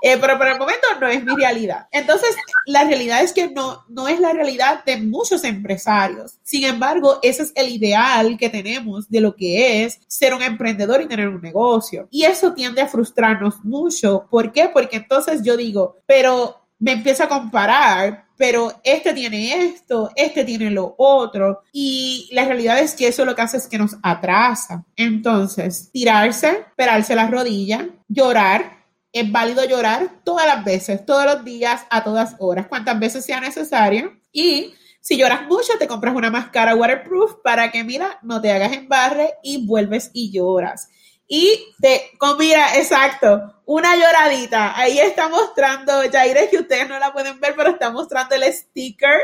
Eh, 0.02 0.18
pero 0.20 0.38
por 0.38 0.48
el 0.48 0.58
momento 0.58 0.88
no 1.00 1.08
es 1.08 1.24
mi 1.24 1.36
realidad. 1.36 1.88
Entonces, 1.92 2.36
la 2.66 2.84
realidad 2.84 3.22
es 3.22 3.34
que 3.34 3.50
no, 3.50 3.86
no 3.88 4.08
es 4.08 4.20
la 4.20 4.34
realidad 4.34 4.84
de 4.84 4.98
muchos 4.98 5.44
empresarios. 5.44 6.40
Sin 6.44 6.64
embargo, 6.64 7.20
ese 7.22 7.44
es 7.44 7.52
el 7.56 7.70
ideal 7.70 8.38
que 8.38 8.50
tenemos 8.50 9.10
de 9.10 9.22
lo 9.22 9.36
que 9.36 9.84
es 9.84 10.00
ser 10.08 10.34
un 10.34 10.42
emprendedor 10.42 11.02
y 11.02 11.08
tener 11.08 11.28
un 11.28 11.42
negocio. 11.42 12.08
Y 12.12 12.24
eso 12.24 12.54
tiende 12.54 12.82
a 12.82 12.88
frustrarnos 12.88 13.64
mucho. 13.64 14.28
¿Por 14.30 14.52
qué? 14.52 14.70
Porque 14.70 14.98
entonces 14.98 15.42
yo 15.44 15.56
digo, 15.56 16.02
pero 16.06 16.62
me 16.80 16.94
empiezo 16.94 17.24
a 17.24 17.30
comparar, 17.30 18.26
pero 18.36 18.74
este 18.84 19.14
tiene 19.14 19.66
esto, 19.66 20.10
este 20.16 20.44
tiene 20.44 20.72
lo 20.72 20.96
otro. 20.98 21.62
Y 21.72 22.28
la 22.32 22.46
realidad 22.46 22.80
es 22.80 22.96
que 22.96 23.08
eso 23.08 23.24
lo 23.24 23.36
que 23.36 23.44
hace 23.44 23.58
es 23.58 23.68
que 23.68 23.78
nos 23.78 23.98
atrasa. 24.02 24.84
Entonces, 24.96 25.92
tirarse, 25.92 26.66
perarse 26.76 27.14
las 27.14 27.30
rodillas, 27.30 27.84
llorar, 28.08 28.81
es 29.14 29.32
válido 29.32 29.66
llorar 29.66 30.10
todas 30.24 30.46
las 30.46 30.64
veces, 30.64 31.06
todos 31.06 31.26
los 31.26 31.44
días, 31.44 31.86
a 31.90 32.04
todas 32.04 32.36
horas, 32.40 32.68
cuantas 32.68 33.00
veces 33.00 33.26
sea 33.26 33.40
necesario. 33.40 34.18
Y 34.32 34.74
si 35.02 35.18
lloras 35.18 35.48
mucho, 35.48 35.74
te 35.80 35.88
compras 35.88 36.16
una 36.16 36.30
máscara 36.30 36.76
waterproof 36.76 37.36
para 37.44 37.72
que, 37.72 37.84
mira, 37.84 38.20
no 38.22 38.42
te 38.42 38.52
hagas 38.52 38.74
embarre 38.74 39.34
y 39.44 39.66
vuelves 39.66 40.12
y 40.14 40.32
lloras. 40.32 40.90
Y 41.28 41.74
te, 41.82 42.12
con, 42.18 42.38
mira, 42.38 42.78
exacto, 42.78 43.62
una 43.66 43.96
lloradita. 43.96 44.78
Ahí 44.78 45.00
está 45.00 45.30
mostrando, 45.30 45.94
Jaire, 46.12 46.50
que 46.50 46.58
ustedes 46.58 46.88
no 46.88 47.00
la 47.00 47.14
pueden 47.14 47.40
ver, 47.40 47.56
pero 47.56 47.70
está 47.70 47.90
mostrando 47.90 48.36
el 48.36 48.44
sticker 48.52 49.22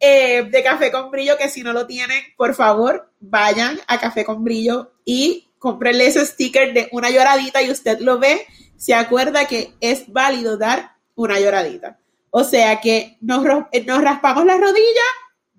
eh, 0.00 0.44
de 0.44 0.62
Café 0.62 0.92
con 0.92 1.10
Brillo, 1.10 1.36
que 1.36 1.48
si 1.48 1.62
no 1.62 1.72
lo 1.72 1.86
tienen, 1.86 2.22
por 2.36 2.54
favor, 2.54 3.10
vayan 3.18 3.80
a 3.88 3.98
Café 3.98 4.24
con 4.24 4.44
Brillo 4.44 4.92
y 5.04 5.48
cómprele 5.58 6.06
ese 6.06 6.24
sticker 6.24 6.72
de 6.72 6.88
una 6.92 7.10
lloradita 7.10 7.60
y 7.62 7.70
usted 7.70 7.98
lo 7.98 8.18
ve, 8.18 8.46
se 8.78 8.94
acuerda 8.94 9.46
que 9.46 9.74
es 9.80 10.10
válido 10.10 10.56
dar 10.56 10.92
una 11.14 11.38
lloradita. 11.38 11.98
O 12.30 12.44
sea 12.44 12.80
que 12.80 13.18
nos, 13.20 13.44
eh, 13.72 13.84
nos 13.84 14.02
raspamos 14.02 14.46
la 14.46 14.56
rodilla, 14.56 15.02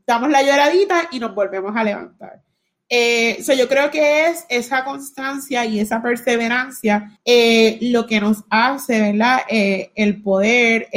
damos 0.07 0.31
la 0.31 0.41
lloradita 0.41 1.07
y 1.11 1.19
nos 1.19 1.35
volvemos 1.35 1.75
a 1.75 1.83
levantar. 1.83 2.41
Eh, 2.91 3.43
yo 3.55 3.69
creo 3.69 3.91
que 3.91 4.27
es 4.27 4.45
esa 4.49 4.83
constancia 4.83 5.63
y 5.63 5.79
esa 5.79 6.01
perseverancia 6.01 7.19
eh, 7.23 7.77
lo 7.81 8.07
que 8.07 8.19
nos 8.19 8.43
hace, 8.49 8.99
¿verdad? 9.11 9.41
Eh, 9.47 9.91
el 9.93 10.23
poder 10.23 10.87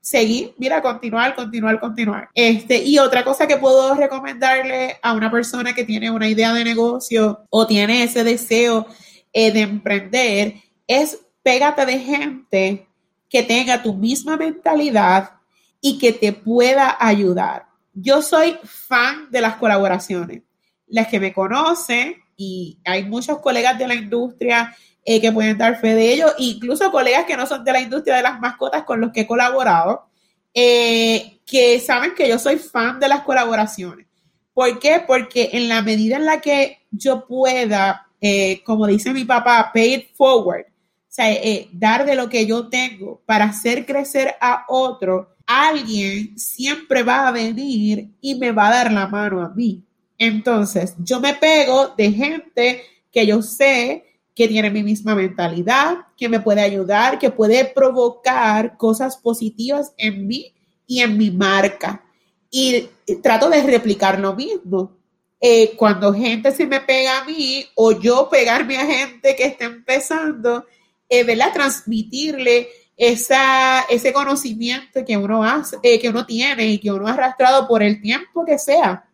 seguir, 0.00 0.54
mira, 0.56 0.80
continuar, 0.80 1.34
continuar, 1.34 1.80
continuar. 1.80 2.28
Este, 2.32 2.78
y 2.84 2.98
otra 2.98 3.24
cosa 3.24 3.48
que 3.48 3.56
puedo 3.56 3.94
recomendarle 3.96 4.98
a 5.02 5.12
una 5.12 5.30
persona 5.32 5.74
que 5.74 5.84
tiene 5.84 6.12
una 6.12 6.28
idea 6.28 6.54
de 6.54 6.64
negocio 6.64 7.44
o 7.50 7.66
tiene 7.66 8.04
ese 8.04 8.22
deseo 8.22 8.86
de 9.32 9.60
emprender 9.60 10.54
es 10.86 11.18
pégate 11.42 11.86
de 11.86 11.98
gente 11.98 12.86
que 13.28 13.42
tenga 13.42 13.82
tu 13.82 13.94
misma 13.94 14.36
mentalidad 14.36 15.32
y 15.80 15.98
que 15.98 16.12
te 16.12 16.32
pueda 16.32 16.96
ayudar. 16.98 17.66
Yo 17.94 18.22
soy 18.22 18.58
fan 18.64 19.30
de 19.30 19.40
las 19.40 19.56
colaboraciones 19.56 20.42
las 20.90 21.06
que 21.06 21.20
me 21.20 21.32
conocen, 21.32 22.16
y 22.36 22.78
hay 22.84 23.04
muchos 23.04 23.38
colegas 23.38 23.78
de 23.78 23.86
la 23.86 23.94
industria 23.94 24.74
eh, 25.04 25.20
que 25.20 25.32
pueden 25.32 25.58
dar 25.58 25.78
fe 25.78 25.94
de 25.94 26.12
ello, 26.12 26.28
incluso 26.38 26.90
colegas 26.90 27.24
que 27.24 27.36
no 27.36 27.46
son 27.46 27.64
de 27.64 27.72
la 27.72 27.80
industria 27.80 28.16
de 28.16 28.22
las 28.22 28.40
mascotas 28.40 28.84
con 28.84 29.00
los 29.00 29.12
que 29.12 29.22
he 29.22 29.26
colaborado, 29.26 30.06
eh, 30.54 31.40
que 31.46 31.78
saben 31.80 32.14
que 32.14 32.28
yo 32.28 32.38
soy 32.38 32.56
fan 32.56 32.98
de 32.98 33.08
las 33.08 33.22
colaboraciones. 33.22 34.06
¿Por 34.52 34.78
qué? 34.78 35.02
Porque 35.06 35.50
en 35.52 35.68
la 35.68 35.82
medida 35.82 36.16
en 36.16 36.26
la 36.26 36.40
que 36.40 36.80
yo 36.90 37.26
pueda, 37.26 38.08
eh, 38.20 38.62
como 38.64 38.86
dice 38.86 39.12
mi 39.12 39.24
papá, 39.24 39.70
pay 39.72 39.94
it 39.94 40.16
forward, 40.16 40.66
sea, 41.12 41.36
dar 41.72 42.06
de 42.06 42.14
lo 42.14 42.28
que 42.28 42.46
yo 42.46 42.68
tengo 42.68 43.20
para 43.26 43.46
hacer 43.46 43.84
crecer 43.84 44.34
a 44.40 44.64
otro, 44.68 45.34
alguien 45.46 46.38
siempre 46.38 47.02
va 47.02 47.26
a 47.26 47.32
venir 47.32 48.08
y 48.20 48.36
me 48.36 48.52
va 48.52 48.68
a 48.68 48.74
dar 48.74 48.92
la 48.92 49.08
mano 49.08 49.42
a 49.42 49.48
mí. 49.48 49.82
Entonces, 50.16 50.94
yo 50.98 51.18
me 51.18 51.34
pego 51.34 51.88
de 51.96 52.12
gente 52.12 52.82
que 53.10 53.26
yo 53.26 53.42
sé 53.42 54.04
que 54.34 54.46
tiene 54.46 54.70
mi 54.70 54.82
misma 54.82 55.14
mentalidad, 55.14 56.06
que 56.16 56.28
me 56.28 56.40
puede 56.40 56.60
ayudar, 56.60 57.18
que 57.18 57.30
puede 57.30 57.64
provocar 57.64 58.76
cosas 58.76 59.16
positivas 59.16 59.92
en 59.96 60.26
mí 60.26 60.54
y 60.86 61.00
en 61.00 61.18
mi 61.18 61.30
marca. 61.30 62.04
Y 62.50 62.88
trato 63.22 63.50
de 63.50 63.62
replicar 63.62 64.18
lo 64.20 64.34
mismo. 64.34 64.96
Eh, 65.40 65.72
cuando 65.76 66.12
gente 66.12 66.52
se 66.52 66.66
me 66.66 66.80
pega 66.80 67.20
a 67.20 67.24
mí 67.24 67.64
o 67.74 67.92
yo 67.92 68.28
pegarme 68.30 68.76
a 68.76 68.86
gente 68.86 69.34
que 69.34 69.44
está 69.44 69.64
empezando, 69.64 70.64
eh, 71.10 71.24
¿verdad? 71.24 71.52
Transmitirle 71.52 72.68
esa, 72.96 73.80
ese 73.90 74.12
conocimiento 74.12 75.04
que 75.04 75.16
uno 75.16 75.42
hace, 75.42 75.76
eh, 75.82 75.98
que 75.98 76.08
uno 76.08 76.24
tiene 76.24 76.66
y 76.66 76.78
que 76.78 76.92
uno 76.92 77.08
ha 77.08 77.12
arrastrado 77.12 77.66
por 77.66 77.82
el 77.82 78.00
tiempo 78.00 78.44
que 78.44 78.58
sea. 78.58 79.10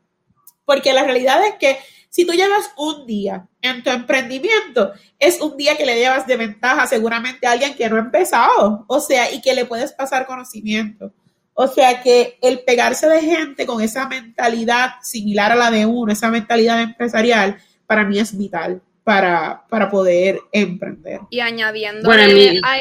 Porque 0.67 0.93
la 0.93 1.05
realidad 1.05 1.45
es 1.47 1.55
que 1.55 1.79
si 2.11 2.27
tú 2.27 2.35
llevas 2.35 2.71
un 2.77 3.07
día 3.07 3.49
en 3.63 3.83
tu 3.83 3.91
emprendimiento, 3.91 4.93
es 5.19 5.41
un 5.41 5.57
día 5.57 5.77
que 5.77 5.87
le 5.87 5.97
llevas 5.97 6.27
de 6.27 6.37
ventaja 6.37 6.87
seguramente 6.87 7.47
a 7.47 7.53
alguien 7.53 7.75
que 7.75 7.89
no 7.89 7.97
ha 7.97 8.01
empezado, 8.01 8.85
o 8.89 9.01
sea, 9.01 9.33
y 9.33 9.41
que 9.41 9.55
le 9.55 9.65
puedes 9.65 9.93
pasar 9.93 10.27
conocimiento. 10.27 11.13
O 11.55 11.67
sea 11.67 12.03
que 12.03 12.39
el 12.43 12.61
pegarse 12.61 13.09
de 13.09 13.23
gente 13.23 13.65
con 13.65 13.81
esa 13.81 14.07
mentalidad 14.07 14.97
similar 15.03 15.53
a 15.53 15.57
la 15.57 15.71
de 15.71 15.87
uno, 15.87 16.13
esa 16.13 16.29
mentalidad 16.29 16.83
empresarial, 16.83 17.59
para 17.87 18.05
mí 18.05 18.19
es 18.19 18.37
vital 18.37 18.83
para, 19.07 19.63
para 19.69 19.89
poder 19.89 20.41
emprender. 20.51 21.21
Y 21.31 21.39
añadiéndole, 21.39 22.59
a, 22.61 22.81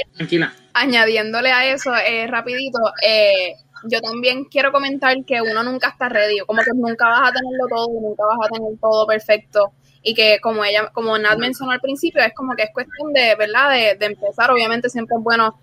añadiéndole 0.74 1.52
a 1.52 1.72
eso, 1.72 1.94
eh, 1.96 2.26
rapidito, 2.26 2.80
eh, 3.08 3.54
yo 3.84 4.02
también 4.02 4.46
quiero 4.46 4.72
comentar 4.72 5.16
que 5.24 5.40
uno 5.44 5.62
nunca 5.62 5.90
está 5.90 6.10
ready, 6.10 6.40
como 6.40 6.64
que 6.64 6.72
nunca 6.74 7.08
vas 7.10 7.30
a 7.30 7.32
tenerlo 7.32 7.68
todo, 7.70 8.02
nunca 8.02 8.24
vas 8.26 8.40
a 8.44 8.50
tener 8.50 8.72
todo 8.82 9.06
perfecto 9.06 9.74
y 10.02 10.16
que 10.16 10.40
como 10.42 10.66
ella, 10.66 10.90
como 10.94 11.16
Nat 11.16 11.38
mencionó 11.38 11.74
al 11.74 11.80
principio, 11.80 12.24
es 12.24 12.34
como 12.34 12.56
que 12.56 12.64
es 12.64 12.70
cuestión 12.74 13.14
de, 13.14 13.36
¿verdad? 13.36 13.70
De, 14.00 14.06
empezar, 14.08 14.50
obviamente 14.50 14.90
siempre 14.90 15.16
es 15.20 15.24
bueno 15.24 15.60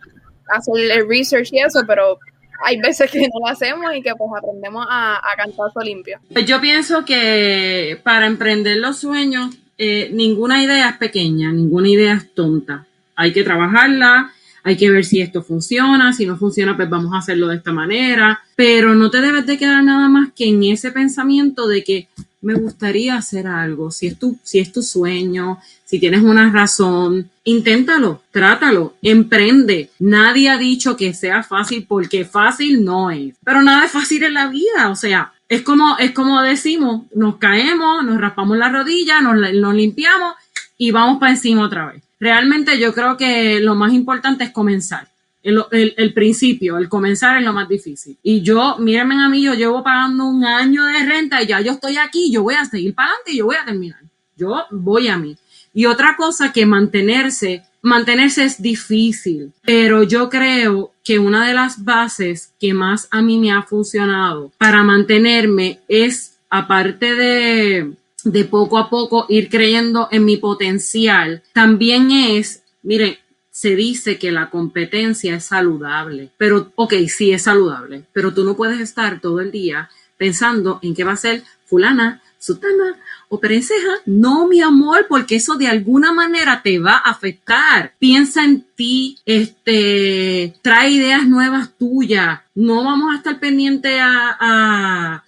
hacer 0.46 0.92
el 0.92 1.08
research 1.08 1.52
y 1.52 1.58
eso, 1.58 1.80
pero 1.88 2.20
hay 2.64 2.80
veces 2.80 3.10
que 3.10 3.18
no 3.18 3.40
lo 3.40 3.48
hacemos 3.48 3.92
y 3.96 4.00
que 4.00 4.14
pues 4.14 4.30
aprendemos 4.38 4.86
a, 4.88 5.16
a 5.16 5.36
cantazo 5.36 5.80
limpio. 5.80 6.20
Pues 6.32 6.46
yo 6.46 6.60
pienso 6.60 7.04
que 7.04 8.00
para 8.04 8.28
emprender 8.28 8.76
los 8.76 8.98
sueños, 8.98 9.56
eh, 9.78 10.10
ninguna 10.12 10.62
idea 10.62 10.90
es 10.90 10.96
pequeña, 10.96 11.52
ninguna 11.52 11.88
idea 11.88 12.14
es 12.14 12.34
tonta. 12.34 12.86
Hay 13.16 13.32
que 13.32 13.42
trabajarla, 13.42 14.32
hay 14.64 14.76
que 14.76 14.90
ver 14.90 15.04
si 15.04 15.20
esto 15.20 15.42
funciona, 15.42 16.12
si 16.12 16.26
no 16.26 16.36
funciona, 16.36 16.76
pues 16.76 16.88
vamos 16.88 17.12
a 17.14 17.18
hacerlo 17.18 17.48
de 17.48 17.56
esta 17.56 17.72
manera, 17.72 18.40
pero 18.54 18.94
no 18.94 19.10
te 19.10 19.20
debes 19.20 19.46
de 19.46 19.58
quedar 19.58 19.82
nada 19.82 20.08
más 20.08 20.32
que 20.34 20.48
en 20.48 20.62
ese 20.64 20.92
pensamiento 20.92 21.66
de 21.66 21.82
que 21.82 22.08
me 22.42 22.54
gustaría 22.54 23.16
hacer 23.16 23.46
algo, 23.46 23.90
si 23.90 24.08
es 24.08 24.18
tu, 24.18 24.36
si 24.42 24.58
es 24.58 24.72
tu 24.72 24.82
sueño, 24.82 25.58
si 25.84 26.00
tienes 26.00 26.22
una 26.22 26.50
razón, 26.50 27.30
inténtalo, 27.44 28.22
trátalo, 28.32 28.96
emprende. 29.00 29.90
Nadie 30.00 30.50
ha 30.50 30.58
dicho 30.58 30.96
que 30.96 31.14
sea 31.14 31.42
fácil 31.44 31.86
porque 31.86 32.24
fácil 32.24 32.84
no 32.84 33.10
es, 33.10 33.34
pero 33.44 33.62
nada 33.62 33.84
es 33.84 33.92
fácil 33.92 34.24
en 34.24 34.34
la 34.34 34.48
vida, 34.48 34.90
o 34.90 34.96
sea, 34.96 35.32
es 35.52 35.62
como, 35.62 35.96
es 35.98 36.12
como 36.12 36.40
decimos, 36.42 37.02
nos 37.14 37.36
caemos, 37.36 38.04
nos 38.04 38.20
raspamos 38.20 38.56
la 38.56 38.68
rodilla, 38.68 39.20
nos, 39.20 39.36
nos 39.54 39.74
limpiamos 39.74 40.34
y 40.78 40.90
vamos 40.90 41.18
para 41.18 41.32
encima 41.32 41.64
otra 41.64 41.86
vez 41.86 42.02
realmente 42.22 42.78
yo 42.78 42.94
creo 42.94 43.16
que 43.16 43.58
lo 43.58 43.74
más 43.74 43.92
importante 43.92 44.44
es 44.44 44.52
comenzar. 44.52 45.08
El, 45.42 46.12
principio, 46.14 46.78
el 46.78 46.88
comenzar 46.88 47.36
es 47.36 47.44
lo 47.44 47.52
más 47.52 47.68
difícil. 47.68 48.16
Y 48.22 48.42
yo, 48.42 48.76
mírenme 48.78 49.20
a 49.20 49.28
mí, 49.28 49.42
yo 49.42 49.54
llevo 49.54 49.82
pagando 49.82 50.26
un 50.26 50.44
año 50.44 50.84
de 50.84 51.04
renta 51.04 51.42
y 51.42 51.48
ya 51.48 51.60
yo 51.60 51.72
estoy 51.72 51.96
aquí, 51.96 52.30
yo 52.30 52.44
voy 52.44 52.54
a 52.54 52.64
seguir 52.64 52.94
para 52.94 53.08
adelante 53.08 53.32
y 53.32 53.38
yo 53.38 53.46
voy 53.46 53.56
a 53.56 53.64
terminar. 53.64 54.00
Yo 54.36 54.62
voy 54.70 55.08
a 55.08 55.18
mí. 55.18 55.36
Y 55.74 55.86
otra 55.86 56.14
cosa 56.16 56.52
que 56.52 56.64
mantenerse, 56.64 57.64
mantenerse 57.80 58.44
es 58.44 58.62
difícil, 58.62 59.52
pero 59.64 60.04
yo 60.04 60.30
creo 60.30 60.91
que 61.04 61.18
una 61.18 61.46
de 61.46 61.54
las 61.54 61.84
bases 61.84 62.52
que 62.60 62.74
más 62.74 63.08
a 63.10 63.22
mí 63.22 63.38
me 63.38 63.52
ha 63.52 63.62
funcionado 63.62 64.52
para 64.58 64.82
mantenerme 64.82 65.80
es, 65.88 66.38
aparte 66.48 67.14
de, 67.14 67.92
de 68.24 68.44
poco 68.44 68.78
a 68.78 68.88
poco 68.88 69.26
ir 69.28 69.48
creyendo 69.48 70.08
en 70.10 70.24
mi 70.24 70.36
potencial, 70.36 71.42
también 71.52 72.10
es, 72.10 72.62
miren, 72.82 73.16
se 73.50 73.76
dice 73.76 74.18
que 74.18 74.32
la 74.32 74.48
competencia 74.48 75.36
es 75.36 75.44
saludable, 75.44 76.30
pero, 76.38 76.72
ok, 76.74 76.94
sí 77.08 77.32
es 77.32 77.42
saludable, 77.42 78.04
pero 78.12 78.32
tú 78.32 78.44
no 78.44 78.56
puedes 78.56 78.80
estar 78.80 79.20
todo 79.20 79.40
el 79.40 79.50
día 79.50 79.90
pensando 80.16 80.78
en 80.82 80.94
qué 80.94 81.04
va 81.04 81.12
a 81.12 81.16
ser 81.16 81.42
fulana, 81.72 82.20
sutana 82.38 82.96
o 83.28 83.40
perenceja. 83.40 83.92
No, 84.06 84.46
mi 84.46 84.60
amor, 84.60 85.06
porque 85.08 85.36
eso 85.36 85.56
de 85.56 85.68
alguna 85.68 86.12
manera 86.12 86.62
te 86.62 86.78
va 86.78 86.94
a 86.94 87.10
afectar. 87.10 87.94
Piensa 87.98 88.44
en 88.44 88.64
ti, 88.76 89.18
este, 89.26 90.54
trae 90.62 90.90
ideas 90.90 91.26
nuevas 91.26 91.70
tuyas. 91.78 92.40
No 92.54 92.84
vamos 92.84 93.12
a 93.12 93.16
estar 93.16 93.40
pendientes 93.40 93.98
a 94.00 95.22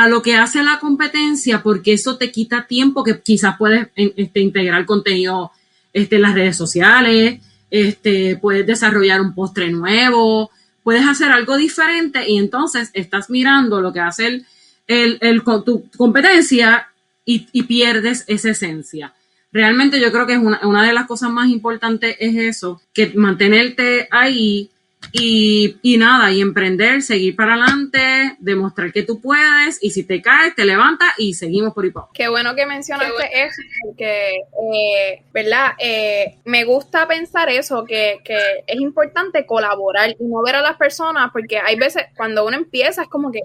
a 0.00 0.08
lo 0.08 0.22
que 0.22 0.34
hace 0.34 0.62
la 0.62 0.78
competencia, 0.78 1.62
porque 1.62 1.92
eso 1.92 2.16
te 2.16 2.30
quita 2.30 2.66
tiempo 2.66 3.04
que 3.04 3.20
quizás 3.20 3.56
puedes 3.58 3.88
este, 3.94 4.40
integrar 4.40 4.86
contenido 4.86 5.52
este, 5.92 6.16
en 6.16 6.22
las 6.22 6.34
redes 6.34 6.56
sociales, 6.56 7.40
este, 7.70 8.36
puedes 8.36 8.66
desarrollar 8.66 9.20
un 9.20 9.34
postre 9.34 9.70
nuevo, 9.70 10.50
puedes 10.82 11.06
hacer 11.06 11.30
algo 11.30 11.56
diferente 11.56 12.28
y 12.28 12.38
entonces 12.38 12.90
estás 12.94 13.28
mirando 13.30 13.80
lo 13.80 13.92
que 13.92 14.00
hace 14.00 14.26
el, 14.26 14.46
el, 14.90 15.18
el 15.20 15.42
tu 15.64 15.88
competencia 15.96 16.88
y, 17.24 17.46
y, 17.52 17.62
pierdes 17.62 18.24
esa 18.26 18.50
esencia. 18.50 19.14
Realmente 19.52 20.00
yo 20.00 20.10
creo 20.10 20.26
que 20.26 20.32
es 20.32 20.38
una, 20.40 20.60
una 20.66 20.84
de 20.84 20.92
las 20.92 21.06
cosas 21.06 21.30
más 21.30 21.48
importantes 21.48 22.16
es 22.18 22.34
eso, 22.34 22.82
que 22.92 23.12
mantenerte 23.14 24.08
ahí 24.10 24.70
y, 25.12 25.78
y, 25.82 25.96
nada, 25.96 26.30
y 26.30 26.40
emprender, 26.40 27.02
seguir 27.02 27.34
para 27.34 27.54
adelante, 27.54 28.36
demostrar 28.38 28.92
que 28.92 29.02
tú 29.02 29.20
puedes 29.20 29.82
y 29.82 29.90
si 29.90 30.04
te 30.04 30.22
caes, 30.22 30.54
te 30.54 30.64
levantas 30.64 31.08
y 31.18 31.34
seguimos 31.34 31.74
por 31.74 31.84
ahí. 31.84 31.90
Qué 32.14 32.28
bueno 32.28 32.54
que 32.54 32.64
mencionaste 32.66 33.42
eso, 33.42 33.62
porque, 33.84 34.42
eh, 34.72 35.22
¿verdad? 35.32 35.72
Eh, 35.78 36.38
me 36.44 36.64
gusta 36.64 37.08
pensar 37.08 37.48
eso, 37.48 37.84
que, 37.84 38.18
que 38.24 38.38
es 38.66 38.80
importante 38.80 39.46
colaborar 39.46 40.10
y 40.10 40.24
no 40.24 40.42
ver 40.42 40.56
a 40.56 40.62
las 40.62 40.76
personas, 40.76 41.30
porque 41.32 41.58
hay 41.58 41.76
veces 41.76 42.04
cuando 42.16 42.46
uno 42.46 42.56
empieza 42.56 43.02
es 43.02 43.08
como 43.08 43.32
que, 43.32 43.40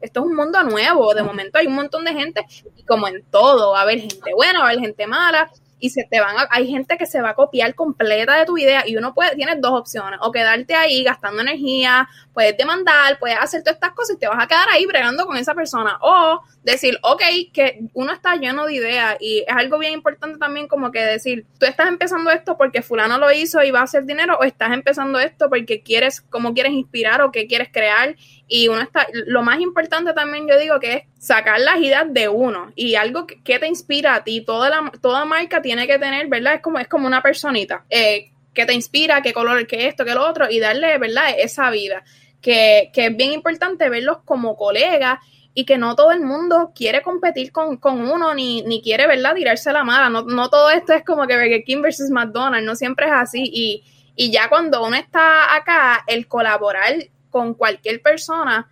esto 0.00 0.20
es 0.20 0.26
un 0.26 0.36
mundo 0.36 0.62
nuevo, 0.62 1.14
de 1.14 1.22
momento 1.22 1.58
hay 1.58 1.66
un 1.66 1.74
montón 1.74 2.04
de 2.04 2.12
gente 2.12 2.44
y 2.76 2.84
como 2.84 3.08
en 3.08 3.24
todo, 3.30 3.72
va 3.72 3.80
a 3.80 3.82
haber 3.82 4.00
gente 4.00 4.32
buena, 4.34 4.60
va 4.60 4.66
a 4.66 4.70
haber 4.70 4.80
gente 4.80 5.06
mala 5.06 5.50
y 5.78 5.90
se 5.90 6.06
te 6.10 6.20
van 6.20 6.36
a, 6.38 6.48
hay 6.50 6.68
gente 6.68 6.96
que 6.96 7.06
se 7.06 7.20
va 7.20 7.30
a 7.30 7.34
copiar 7.34 7.74
completa 7.74 8.36
de 8.36 8.44
tu 8.44 8.58
idea 8.58 8.84
y 8.86 8.96
uno 8.96 9.14
puede, 9.14 9.36
tienes 9.36 9.60
dos 9.60 9.72
opciones, 9.72 10.18
o 10.22 10.32
quedarte 10.32 10.74
ahí 10.74 11.02
gastando 11.04 11.42
energía, 11.42 12.08
puedes 12.32 12.56
demandar, 12.56 13.18
puedes 13.18 13.38
hacer 13.38 13.62
todas 13.62 13.76
estas 13.76 13.92
cosas 13.92 14.16
y 14.16 14.18
te 14.18 14.28
vas 14.28 14.42
a 14.42 14.46
quedar 14.46 14.68
ahí 14.70 14.86
bregando 14.86 15.26
con 15.26 15.36
esa 15.36 15.54
persona, 15.54 15.98
o 16.00 16.42
decir, 16.62 16.98
ok, 17.02 17.22
que 17.52 17.80
uno 17.94 18.12
está 18.12 18.36
lleno 18.36 18.66
de 18.66 18.74
ideas 18.74 19.16
y 19.20 19.44
es 19.46 19.54
algo 19.56 19.78
bien 19.78 19.92
importante 19.92 20.38
también 20.38 20.68
como 20.68 20.90
que 20.90 21.02
decir, 21.02 21.46
tú 21.58 21.66
estás 21.66 21.88
empezando 21.88 22.30
esto 22.30 22.56
porque 22.56 22.82
fulano 22.82 23.18
lo 23.18 23.32
hizo 23.32 23.62
y 23.62 23.70
va 23.70 23.80
a 23.80 23.84
hacer 23.84 24.04
dinero, 24.04 24.36
o 24.38 24.44
estás 24.44 24.72
empezando 24.72 25.18
esto 25.18 25.48
porque 25.48 25.82
quieres, 25.82 26.20
como 26.20 26.54
quieres 26.54 26.72
inspirar 26.72 27.22
o 27.22 27.32
que 27.32 27.46
quieres 27.46 27.68
crear 27.72 28.16
y 28.48 28.68
uno 28.68 28.80
está, 28.80 29.06
lo 29.12 29.42
más 29.42 29.60
importante 29.60 30.14
también 30.14 30.48
yo 30.48 30.58
digo 30.58 30.80
que 30.80 30.92
es 30.94 31.02
sacar 31.18 31.60
las 31.60 31.78
ideas 31.78 32.06
de 32.08 32.28
uno 32.28 32.72
y 32.74 32.94
algo 32.94 33.26
que, 33.26 33.58
te 33.58 33.66
inspira 33.66 34.14
a 34.14 34.24
ti. 34.24 34.40
Toda, 34.40 34.70
la, 34.70 34.90
toda 35.02 35.26
marca 35.26 35.60
tiene 35.60 35.86
que 35.86 35.98
tener, 35.98 36.28
¿verdad? 36.28 36.54
Es 36.54 36.62
como, 36.62 36.78
es 36.78 36.88
como 36.88 37.06
una 37.06 37.22
personita 37.22 37.84
eh, 37.90 38.30
que 38.54 38.64
te 38.64 38.72
inspira, 38.72 39.20
qué 39.20 39.34
color, 39.34 39.66
qué 39.66 39.86
esto, 39.86 40.04
qué 40.04 40.14
lo 40.14 40.26
otro 40.26 40.50
y 40.50 40.60
darle, 40.60 40.96
¿verdad? 40.96 41.34
Esa 41.38 41.70
vida. 41.70 42.02
Que, 42.40 42.90
que 42.94 43.06
es 43.06 43.16
bien 43.16 43.32
importante 43.32 43.90
verlos 43.90 44.18
como 44.24 44.56
colegas 44.56 45.18
y 45.52 45.64
que 45.64 45.76
no 45.76 45.94
todo 45.96 46.12
el 46.12 46.20
mundo 46.20 46.72
quiere 46.74 47.02
competir 47.02 47.52
con, 47.52 47.78
uno 47.82 48.32
ni, 48.32 48.62
ni, 48.62 48.80
quiere, 48.80 49.06
¿verdad? 49.06 49.34
Tirarse 49.34 49.72
la 49.72 49.84
mala. 49.84 50.08
No, 50.08 50.22
no 50.22 50.48
todo 50.48 50.70
esto 50.70 50.94
es 50.94 51.04
como 51.04 51.26
que 51.26 51.34
Burger 51.36 51.64
King 51.64 51.82
versus 51.82 52.10
McDonald's, 52.10 52.64
no 52.64 52.76
siempre 52.76 53.06
es 53.06 53.12
así. 53.12 53.42
Y, 53.42 53.84
y 54.14 54.30
ya 54.30 54.48
cuando 54.48 54.86
uno 54.86 54.96
está 54.96 55.54
acá, 55.54 56.04
el 56.06 56.28
colaborar 56.28 56.94
con 57.30 57.54
cualquier 57.54 58.02
persona 58.02 58.68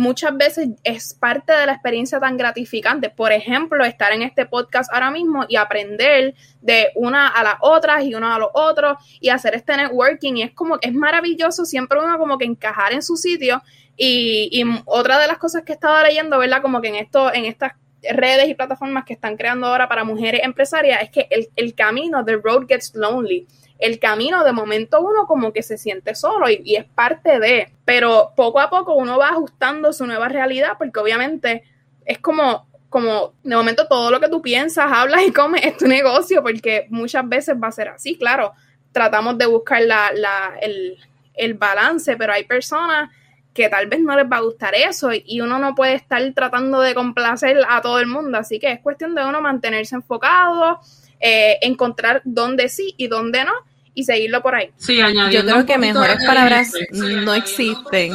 muchas 0.00 0.36
veces 0.36 0.70
es 0.82 1.14
parte 1.14 1.52
de 1.52 1.66
la 1.66 1.72
experiencia 1.72 2.18
tan 2.18 2.36
gratificante. 2.36 3.10
Por 3.10 3.32
ejemplo, 3.32 3.84
estar 3.84 4.12
en 4.12 4.22
este 4.22 4.46
podcast 4.46 4.92
ahora 4.92 5.10
mismo 5.10 5.44
y 5.48 5.56
aprender 5.56 6.34
de 6.62 6.88
una 6.94 7.28
a 7.28 7.44
las 7.44 7.54
otras 7.60 8.04
y 8.04 8.14
uno 8.14 8.32
a 8.32 8.38
los 8.38 8.48
otros 8.54 8.96
y 9.20 9.28
hacer 9.28 9.54
este 9.54 9.76
networking. 9.76 10.34
Y 10.36 10.42
es 10.42 10.52
como 10.52 10.78
es 10.80 10.94
maravilloso 10.94 11.64
siempre 11.64 12.00
uno 12.00 12.18
como 12.18 12.38
que 12.38 12.46
encajar 12.46 12.92
en 12.92 13.02
su 13.02 13.16
sitio. 13.16 13.62
Y, 13.96 14.62
otra 14.86 15.18
de 15.18 15.26
las 15.26 15.36
cosas 15.36 15.62
que 15.62 15.72
he 15.72 15.74
estado 15.74 16.02
leyendo, 16.02 16.38
¿verdad? 16.38 16.62
Como 16.62 16.80
que 16.80 16.88
en 16.88 16.94
esto, 16.94 17.32
en 17.34 17.44
estas 17.44 17.72
redes 18.02 18.48
y 18.48 18.54
plataformas 18.54 19.04
que 19.04 19.12
están 19.12 19.36
creando 19.36 19.66
ahora 19.66 19.86
para 19.86 20.04
mujeres 20.04 20.40
empresarias 20.42 21.02
es 21.02 21.10
que 21.10 21.26
el, 21.28 21.48
el 21.54 21.74
camino, 21.74 22.24
the 22.24 22.36
road 22.36 22.64
gets 22.66 22.94
lonely 22.94 23.46
el 23.80 23.98
camino 23.98 24.44
de 24.44 24.52
momento 24.52 25.00
uno 25.00 25.26
como 25.26 25.52
que 25.52 25.62
se 25.62 25.78
siente 25.78 26.14
solo 26.14 26.48
y, 26.48 26.76
es 26.76 26.84
parte 26.84 27.38
de, 27.38 27.72
pero 27.84 28.32
poco 28.36 28.60
a 28.60 28.70
poco 28.70 28.94
uno 28.94 29.18
va 29.18 29.30
ajustando 29.30 29.92
su 29.92 30.06
nueva 30.06 30.28
realidad 30.28 30.72
porque 30.78 31.00
obviamente 31.00 31.64
es 32.04 32.18
como 32.18 32.68
como 32.88 33.34
de 33.44 33.54
momento 33.54 33.86
todo 33.86 34.10
lo 34.10 34.18
que 34.18 34.28
tú 34.28 34.42
piensas, 34.42 34.90
hablas 34.92 35.22
y 35.22 35.32
comes 35.32 35.64
es 35.64 35.76
tu 35.76 35.86
negocio, 35.86 36.42
porque 36.42 36.88
muchas 36.90 37.26
veces 37.28 37.54
va 37.54 37.68
a 37.68 37.72
ser 37.72 37.88
así, 37.88 38.18
claro, 38.18 38.52
tratamos 38.90 39.38
de 39.38 39.46
buscar 39.46 39.80
la, 39.82 40.10
la, 40.12 40.54
el, 40.60 40.98
el 41.34 41.54
balance, 41.54 42.16
pero 42.16 42.32
hay 42.32 42.42
personas 42.42 43.08
que 43.54 43.68
tal 43.68 43.86
vez 43.86 44.00
no 44.00 44.16
les 44.16 44.26
va 44.26 44.38
a 44.38 44.40
gustar 44.40 44.74
eso 44.74 45.10
y 45.12 45.40
uno 45.40 45.60
no 45.60 45.76
puede 45.76 45.94
estar 45.94 46.20
tratando 46.34 46.80
de 46.80 46.94
complacer 46.94 47.58
a 47.68 47.80
todo 47.80 48.00
el 48.00 48.08
mundo, 48.08 48.38
así 48.38 48.58
que 48.58 48.72
es 48.72 48.80
cuestión 48.80 49.14
de 49.14 49.24
uno 49.24 49.40
mantenerse 49.40 49.94
enfocado, 49.94 50.80
eh, 51.20 51.58
encontrar 51.62 52.22
dónde 52.24 52.68
sí 52.68 52.94
y 52.96 53.06
dónde 53.06 53.44
no 53.44 53.52
y 53.94 54.04
seguirlo 54.04 54.42
por 54.42 54.54
ahí. 54.54 54.70
Sí, 54.76 54.98
Yo 55.30 55.42
creo 55.44 55.66
que 55.66 55.78
mejores 55.78 56.24
palabras 56.24 56.72
no 56.92 57.34
existen. 57.34 58.12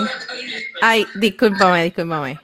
Ay, 0.82 1.06
discúlpame, 1.16 1.84
discúlpame. 1.86 2.40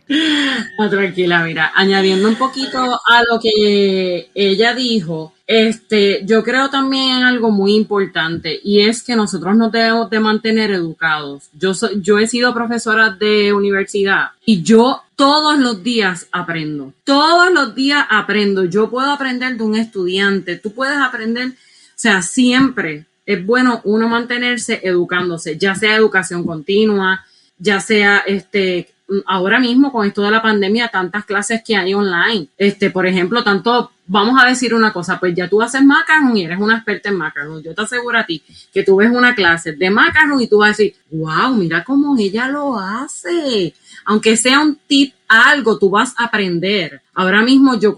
No, 0.78 0.90
tranquila, 0.90 1.44
mira, 1.44 1.72
añadiendo 1.76 2.28
un 2.28 2.36
poquito 2.36 2.80
a 2.80 3.24
lo 3.30 3.40
que 3.40 4.30
ella 4.34 4.74
dijo, 4.74 5.34
este, 5.48 6.22
yo 6.26 6.44
creo 6.44 6.70
también 6.70 7.24
algo 7.24 7.52
muy 7.52 7.76
importante 7.76 8.58
y 8.64 8.82
es 8.82 9.04
que 9.04 9.18
nosotros 9.18 9.56
nos 9.58 9.72
debemos 9.72 10.10
de 10.10 10.20
mantener 10.20 10.72
educados. 10.72 11.50
Yo 11.54 11.74
soy, 11.74 12.02
yo 12.02 12.20
he 12.20 12.28
sido 12.28 12.54
profesora 12.54 13.10
de 13.10 13.52
universidad 13.52 14.32
y 14.46 14.64
yo 14.64 15.02
todos 15.18 15.60
los 15.60 15.84
días 15.84 16.28
aprendo. 16.32 16.94
Todos 17.04 17.52
los 17.52 17.76
días 17.76 18.06
aprendo. 18.10 18.64
Yo 18.64 18.90
puedo 18.90 19.12
aprender 19.12 19.58
de 19.58 19.64
un 19.64 19.76
estudiante. 19.76 20.56
Tú 20.56 20.72
puedes 20.74 20.98
aprender, 20.98 21.50
o 21.50 21.54
sea, 21.96 22.22
siempre 22.22 23.06
es 23.26 23.46
bueno 23.46 23.82
uno 23.84 24.08
mantenerse 24.08 24.82
educándose, 24.84 25.58
ya 25.58 25.76
sea 25.76 25.96
educación 25.96 26.46
continua, 26.46 27.26
ya 27.58 27.80
sea 27.80 28.20
este 28.20 28.90
ahora 29.26 29.60
mismo 29.60 29.92
con 29.92 30.08
esto 30.08 30.22
de 30.22 30.32
la 30.32 30.42
pandemia 30.42 30.88
tantas 30.88 31.26
clases 31.26 31.62
que 31.66 31.76
hay 31.76 31.94
online. 31.94 32.48
Este, 32.58 32.90
por 32.90 33.06
ejemplo, 33.06 33.44
tanto 33.44 33.92
vamos 34.08 34.42
a 34.42 34.48
decir 34.48 34.74
una 34.74 34.94
cosa, 34.94 35.20
pues 35.20 35.36
ya 35.36 35.50
tú 35.50 35.62
haces 35.62 35.84
macaron 35.84 36.36
y 36.36 36.44
eres 36.44 36.60
una 36.60 36.78
experta 36.78 37.10
en 37.10 37.18
macaron. 37.18 37.62
Yo 37.62 37.74
te 37.74 37.82
aseguro 37.82 38.18
a 38.18 38.26
ti 38.26 38.42
que 38.74 38.84
tú 38.84 38.98
ves 38.98 39.12
una 39.12 39.36
clase 39.36 39.74
de 39.74 39.90
macaron 39.90 40.42
y 40.42 40.48
tú 40.48 40.60
vas 40.60 40.68
a 40.68 40.72
decir, 40.72 40.96
"Wow, 41.12 41.56
mira 41.56 41.84
cómo 41.84 42.18
ella 42.18 42.48
lo 42.48 42.78
hace." 42.78 43.74
Aunque 44.06 44.38
sea 44.38 44.60
un 44.60 44.78
tip 44.88 45.14
algo, 45.28 45.78
tú 45.78 45.90
vas 45.90 46.14
a 46.18 46.26
aprender. 46.26 47.02
Ahora 47.14 47.42
mismo 47.42 47.80
yo 47.80 47.96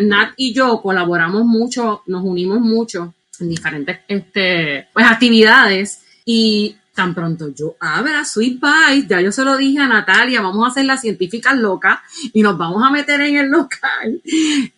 Nat 0.00 0.32
y 0.36 0.52
yo 0.52 0.80
colaboramos 0.80 1.44
mucho, 1.44 2.02
nos 2.06 2.24
unimos 2.24 2.60
mucho 2.60 3.14
en 3.40 3.48
diferentes 3.48 3.98
este, 4.08 4.88
pues, 4.92 5.06
actividades 5.06 6.02
y 6.24 6.76
tan 6.96 7.14
pronto 7.14 7.54
yo 7.54 7.76
abra 7.78 8.24
Sweet 8.24 8.58
Bites, 8.58 9.08
ya 9.08 9.20
yo 9.20 9.30
se 9.30 9.44
lo 9.44 9.56
dije 9.56 9.78
a 9.78 9.86
Natalia, 9.86 10.40
vamos 10.40 10.64
a 10.64 10.70
hacer 10.70 10.86
las 10.86 11.02
científicas 11.02 11.56
locas 11.56 11.98
y 12.32 12.42
nos 12.42 12.56
vamos 12.56 12.82
a 12.82 12.90
meter 12.90 13.20
en 13.20 13.36
el 13.36 13.50
local 13.50 14.20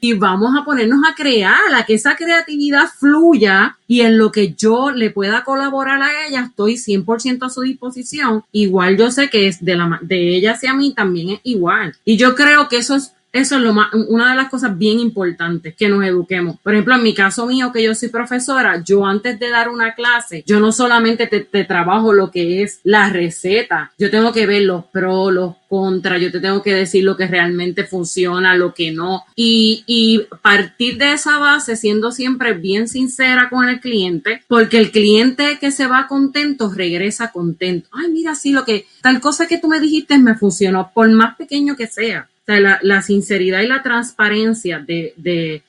y 0.00 0.12
vamos 0.14 0.54
a 0.58 0.64
ponernos 0.64 1.00
a 1.08 1.14
crear, 1.14 1.72
a 1.74 1.86
que 1.86 1.94
esa 1.94 2.16
creatividad 2.16 2.88
fluya 2.88 3.78
y 3.86 4.00
en 4.00 4.18
lo 4.18 4.32
que 4.32 4.52
yo 4.52 4.90
le 4.90 5.10
pueda 5.10 5.44
colaborar 5.44 6.02
a 6.02 6.26
ella, 6.26 6.40
estoy 6.40 6.74
100% 6.74 7.46
a 7.46 7.50
su 7.50 7.62
disposición. 7.62 8.44
Igual 8.52 8.98
yo 8.98 9.10
sé 9.10 9.30
que 9.30 9.46
es 9.46 9.64
de, 9.64 9.76
la, 9.76 9.98
de 10.02 10.36
ella 10.36 10.52
hacia 10.52 10.74
mí 10.74 10.92
también 10.94 11.30
es 11.30 11.40
igual. 11.44 11.94
Y 12.04 12.16
yo 12.16 12.34
creo 12.34 12.68
que 12.68 12.78
eso 12.78 12.96
es 12.96 13.12
eso 13.32 13.56
es 13.56 13.62
lo 13.62 13.74
más, 13.74 13.92
una 13.92 14.30
de 14.30 14.36
las 14.36 14.48
cosas 14.48 14.76
bien 14.78 14.98
importantes, 15.00 15.74
que 15.76 15.88
nos 15.88 16.04
eduquemos. 16.04 16.58
Por 16.60 16.72
ejemplo, 16.72 16.94
en 16.94 17.02
mi 17.02 17.14
caso 17.14 17.46
mío, 17.46 17.72
que 17.72 17.82
yo 17.82 17.94
soy 17.94 18.08
profesora, 18.08 18.82
yo 18.84 19.04
antes 19.04 19.38
de 19.38 19.50
dar 19.50 19.68
una 19.68 19.94
clase, 19.94 20.42
yo 20.46 20.60
no 20.60 20.72
solamente 20.72 21.26
te, 21.26 21.64
trabajo 21.64 22.12
lo 22.12 22.30
que 22.30 22.62
es 22.62 22.80
la 22.84 23.10
receta, 23.10 23.92
yo 23.98 24.10
tengo 24.10 24.32
que 24.32 24.46
ver 24.46 24.62
los 24.62 24.86
pros, 24.86 25.32
los 25.32 25.56
contras, 25.68 26.20
yo 26.20 26.32
te 26.32 26.40
tengo 26.40 26.62
que 26.62 26.72
decir 26.72 27.04
lo 27.04 27.16
que 27.16 27.26
realmente 27.26 27.84
funciona, 27.84 28.56
lo 28.56 28.72
que 28.72 28.92
no. 28.92 29.24
Y, 29.36 29.84
y 29.86 30.26
partir 30.40 30.96
de 30.96 31.12
esa 31.12 31.38
base, 31.38 31.76
siendo 31.76 32.12
siempre 32.12 32.54
bien 32.54 32.88
sincera 32.88 33.50
con 33.50 33.68
el 33.68 33.80
cliente, 33.80 34.42
porque 34.48 34.78
el 34.78 34.90
cliente 34.90 35.58
que 35.60 35.70
se 35.70 35.86
va 35.86 36.06
contento 36.06 36.72
regresa 36.72 37.30
contento. 37.30 37.88
Ay, 37.92 38.10
mira, 38.10 38.34
sí, 38.34 38.52
lo 38.52 38.64
que, 38.64 38.86
tal 39.02 39.20
cosa 39.20 39.46
que 39.46 39.58
tú 39.58 39.68
me 39.68 39.80
dijiste 39.80 40.18
me 40.18 40.34
funcionó, 40.34 40.90
por 40.94 41.10
más 41.10 41.36
pequeño 41.36 41.76
que 41.76 41.86
sea 41.86 42.28
la, 42.48 43.02
sinceridad 43.02 43.60
y 43.60 43.66
la 43.66 43.82
transparencia 43.82 44.78
de, 44.78 45.62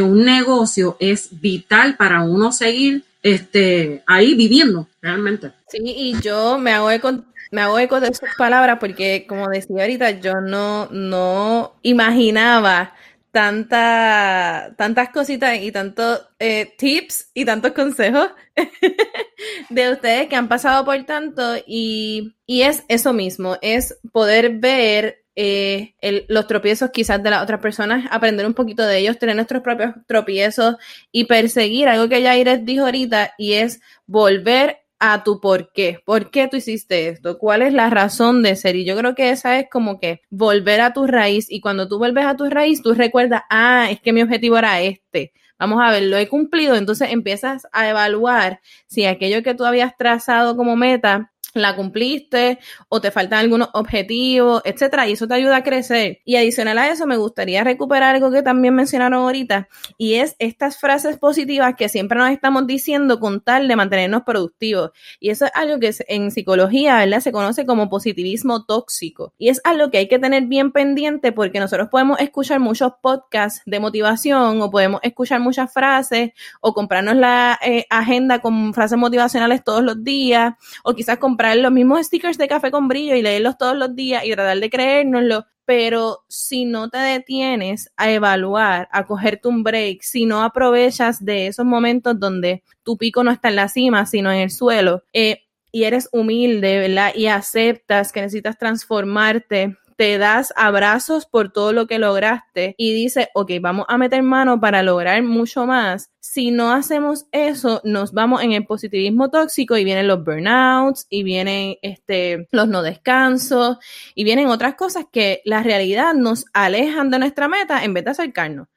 un 0.00 0.24
negocio 0.24 0.96
es 1.00 1.28
vital 1.40 1.96
para 1.96 2.22
uno 2.22 2.52
seguir 2.52 3.04
este, 3.22 4.02
ahí 4.06 4.34
viviendo 4.34 4.88
realmente. 5.00 5.52
Sí, 5.68 5.78
y 5.82 6.20
yo 6.20 6.58
me 6.58 6.72
hago 6.72 6.90
eco, 6.90 7.24
me 7.50 7.60
hago 7.60 7.78
eco 7.78 8.00
de 8.00 8.14
sus 8.14 8.30
palabras 8.36 8.78
porque, 8.80 9.26
como 9.28 9.48
decía 9.48 9.82
ahorita, 9.82 10.20
yo 10.20 10.40
no, 10.40 10.88
no 10.90 11.74
imaginaba 11.82 12.94
tanta, 13.32 14.74
tantas 14.76 15.08
cositas 15.08 15.58
y 15.60 15.72
tantos 15.72 16.28
eh, 16.38 16.74
tips 16.76 17.30
y 17.34 17.44
tantos 17.44 17.72
consejos 17.72 18.28
de 19.70 19.92
ustedes 19.92 20.28
que 20.28 20.36
han 20.36 20.48
pasado 20.48 20.84
por 20.84 21.02
tanto 21.04 21.56
y, 21.66 22.34
y 22.46 22.62
es 22.62 22.84
eso 22.88 23.12
mismo, 23.12 23.56
es 23.62 23.98
poder 24.12 24.58
ver 24.58 25.21
eh, 25.34 25.94
los 26.28 26.46
tropiezos 26.46 26.90
quizás 26.90 27.22
de 27.22 27.30
las 27.30 27.42
otras 27.42 27.60
personas, 27.60 28.06
aprender 28.10 28.46
un 28.46 28.54
poquito 28.54 28.86
de 28.86 28.98
ellos, 28.98 29.18
tener 29.18 29.36
nuestros 29.36 29.62
propios 29.62 29.94
tropiezos 30.06 30.76
y 31.10 31.24
perseguir 31.24 31.88
algo 31.88 32.08
que 32.08 32.22
ya 32.22 32.36
Iris 32.36 32.64
dijo 32.64 32.84
ahorita 32.84 33.34
y 33.38 33.54
es 33.54 33.80
volver 34.06 34.78
a 35.04 35.24
tu 35.24 35.40
por 35.40 35.72
qué, 35.72 35.98
por 36.04 36.30
qué 36.30 36.46
tú 36.46 36.56
hiciste 36.56 37.08
esto, 37.08 37.36
cuál 37.36 37.62
es 37.62 37.72
la 37.72 37.90
razón 37.90 38.40
de 38.42 38.54
ser. 38.54 38.76
Y 38.76 38.84
yo 38.84 38.96
creo 38.96 39.16
que 39.16 39.30
esa 39.30 39.58
es 39.58 39.66
como 39.68 39.98
que 39.98 40.20
volver 40.30 40.80
a 40.80 40.92
tu 40.92 41.08
raíz 41.08 41.50
y 41.50 41.60
cuando 41.60 41.88
tú 41.88 41.98
vuelves 41.98 42.24
a 42.24 42.36
tu 42.36 42.48
raíz, 42.48 42.82
tú 42.82 42.94
recuerdas, 42.94 43.42
ah, 43.50 43.88
es 43.90 44.00
que 44.00 44.12
mi 44.12 44.22
objetivo 44.22 44.58
era 44.58 44.80
este. 44.80 45.32
Vamos 45.58 45.80
a 45.82 45.90
ver, 45.90 46.04
lo 46.04 46.16
he 46.16 46.28
cumplido, 46.28 46.76
entonces 46.76 47.10
empiezas 47.10 47.66
a 47.72 47.88
evaluar 47.88 48.60
si 48.86 49.04
aquello 49.04 49.42
que 49.42 49.54
tú 49.54 49.64
habías 49.64 49.96
trazado 49.96 50.56
como 50.56 50.76
meta 50.76 51.31
la 51.54 51.76
cumpliste 51.76 52.58
o 52.88 53.00
te 53.00 53.10
faltan 53.10 53.40
algunos 53.40 53.68
objetivos, 53.74 54.62
etcétera, 54.64 55.06
y 55.08 55.12
eso 55.12 55.28
te 55.28 55.34
ayuda 55.34 55.56
a 55.56 55.62
crecer. 55.62 56.20
Y 56.24 56.36
adicional 56.36 56.78
a 56.78 56.88
eso, 56.88 57.06
me 57.06 57.16
gustaría 57.16 57.62
recuperar 57.62 58.14
algo 58.14 58.30
que 58.30 58.42
también 58.42 58.74
mencionaron 58.74 59.20
ahorita, 59.20 59.68
y 59.98 60.14
es 60.14 60.34
estas 60.38 60.78
frases 60.78 61.18
positivas 61.18 61.74
que 61.76 61.88
siempre 61.88 62.18
nos 62.18 62.30
estamos 62.30 62.66
diciendo 62.66 63.20
con 63.20 63.40
tal 63.40 63.68
de 63.68 63.76
mantenernos 63.76 64.22
productivos. 64.22 64.90
Y 65.20 65.30
eso 65.30 65.44
es 65.44 65.52
algo 65.54 65.78
que 65.78 65.94
en 66.08 66.30
psicología. 66.30 67.02
Se 67.20 67.32
conoce 67.32 67.66
como 67.66 67.88
positivismo 67.88 68.64
tóxico. 68.64 69.32
Y 69.38 69.48
es 69.48 69.60
algo 69.64 69.90
que 69.90 69.98
hay 69.98 70.08
que 70.08 70.18
tener 70.18 70.46
bien 70.46 70.72
pendiente 70.72 71.32
porque 71.32 71.60
nosotros 71.60 71.88
podemos 71.90 72.18
escuchar 72.20 72.58
muchos 72.58 72.92
podcasts 73.00 73.62
de 73.66 73.80
motivación 73.80 74.60
o 74.60 74.70
podemos 74.70 75.00
escuchar 75.02 75.40
muchas 75.40 75.72
frases 75.72 76.30
o 76.60 76.72
comprarnos 76.72 77.16
la 77.16 77.58
eh, 77.64 77.86
agenda 77.90 78.40
con 78.40 78.72
frases 78.72 78.98
motivacionales 78.98 79.62
todos 79.62 79.82
los 79.82 80.02
días 80.02 80.54
o 80.84 80.94
quizás 80.94 81.18
comprar 81.32 81.56
los 81.56 81.72
mismos 81.72 82.06
stickers 82.06 82.36
de 82.36 82.46
café 82.46 82.70
con 82.70 82.88
brillo 82.88 83.16
y 83.16 83.22
leerlos 83.22 83.56
todos 83.56 83.74
los 83.74 83.96
días 83.96 84.22
y 84.26 84.32
tratar 84.32 84.58
de 84.58 84.68
creérnoslo, 84.68 85.46
pero 85.64 86.24
si 86.28 86.66
no 86.66 86.90
te 86.90 86.98
detienes 86.98 87.90
a 87.96 88.10
evaluar, 88.10 88.86
a 88.92 89.06
cogerte 89.06 89.48
un 89.48 89.62
break, 89.62 90.02
si 90.02 90.26
no 90.26 90.42
aprovechas 90.42 91.24
de 91.24 91.46
esos 91.46 91.64
momentos 91.64 92.20
donde 92.20 92.62
tu 92.82 92.98
pico 92.98 93.24
no 93.24 93.30
está 93.30 93.48
en 93.48 93.56
la 93.56 93.68
cima, 93.68 94.04
sino 94.04 94.30
en 94.30 94.40
el 94.40 94.50
suelo, 94.50 95.04
eh, 95.14 95.44
y 95.72 95.84
eres 95.84 96.10
humilde, 96.12 96.80
¿verdad? 96.80 97.12
Y 97.14 97.28
aceptas 97.28 98.12
que 98.12 98.20
necesitas 98.20 98.58
transformarte 98.58 99.78
te 99.96 100.18
das 100.18 100.52
abrazos 100.56 101.26
por 101.26 101.52
todo 101.52 101.72
lo 101.72 101.86
que 101.86 101.98
lograste 101.98 102.74
y 102.76 102.92
dices, 102.92 103.28
ok, 103.34 103.52
vamos 103.60 103.86
a 103.88 103.98
meter 103.98 104.22
mano 104.22 104.60
para 104.60 104.82
lograr 104.82 105.22
mucho 105.22 105.66
más. 105.66 106.10
Si 106.20 106.50
no 106.50 106.72
hacemos 106.72 107.26
eso, 107.32 107.80
nos 107.84 108.12
vamos 108.12 108.42
en 108.42 108.52
el 108.52 108.64
positivismo 108.64 109.30
tóxico 109.30 109.76
y 109.76 109.84
vienen 109.84 110.08
los 110.08 110.24
burnouts 110.24 111.06
y 111.10 111.22
vienen 111.22 111.76
este, 111.82 112.48
los 112.50 112.68
no 112.68 112.82
descansos 112.82 113.78
y 114.14 114.24
vienen 114.24 114.48
otras 114.48 114.74
cosas 114.74 115.06
que 115.10 115.42
la 115.44 115.62
realidad 115.62 116.14
nos 116.14 116.46
alejan 116.52 117.10
de 117.10 117.18
nuestra 117.18 117.48
meta 117.48 117.84
en 117.84 117.94
vez 117.94 118.04
de 118.04 118.10
acercarnos. 118.10 118.71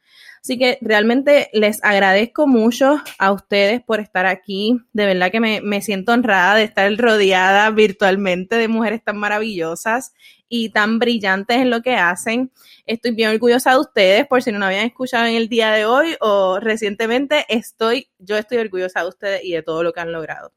Así 0.45 0.59
que 0.59 0.77
realmente 0.79 1.49
les 1.53 1.83
agradezco 1.83 2.45
mucho 2.45 3.01
a 3.17 3.31
ustedes 3.31 3.81
por 3.81 3.99
estar 3.99 4.27
aquí. 4.27 4.79
De 4.93 5.07
verdad 5.07 5.31
que 5.31 5.39
me, 5.39 5.59
me, 5.61 5.81
siento 5.81 6.11
honrada 6.11 6.53
de 6.53 6.65
estar 6.65 6.95
rodeada 6.97 7.71
virtualmente 7.71 8.55
de 8.55 8.67
mujeres 8.67 9.03
tan 9.03 9.17
maravillosas 9.17 10.13
y 10.47 10.69
tan 10.69 10.99
brillantes 10.99 11.57
en 11.57 11.71
lo 11.71 11.81
que 11.81 11.95
hacen. 11.95 12.51
Estoy 12.85 13.15
bien 13.15 13.31
orgullosa 13.31 13.71
de 13.71 13.79
ustedes, 13.79 14.27
por 14.27 14.43
si 14.43 14.51
no 14.51 14.59
me 14.59 14.67
habían 14.67 14.85
escuchado 14.85 15.25
en 15.25 15.33
el 15.33 15.49
día 15.49 15.71
de 15.71 15.85
hoy 15.85 16.15
o 16.21 16.59
recientemente, 16.59 17.45
estoy, 17.49 18.11
yo 18.19 18.37
estoy 18.37 18.59
orgullosa 18.59 19.01
de 19.01 19.07
ustedes 19.07 19.43
y 19.43 19.53
de 19.53 19.63
todo 19.63 19.81
lo 19.81 19.93
que 19.93 20.01
han 20.01 20.11
logrado. 20.11 20.53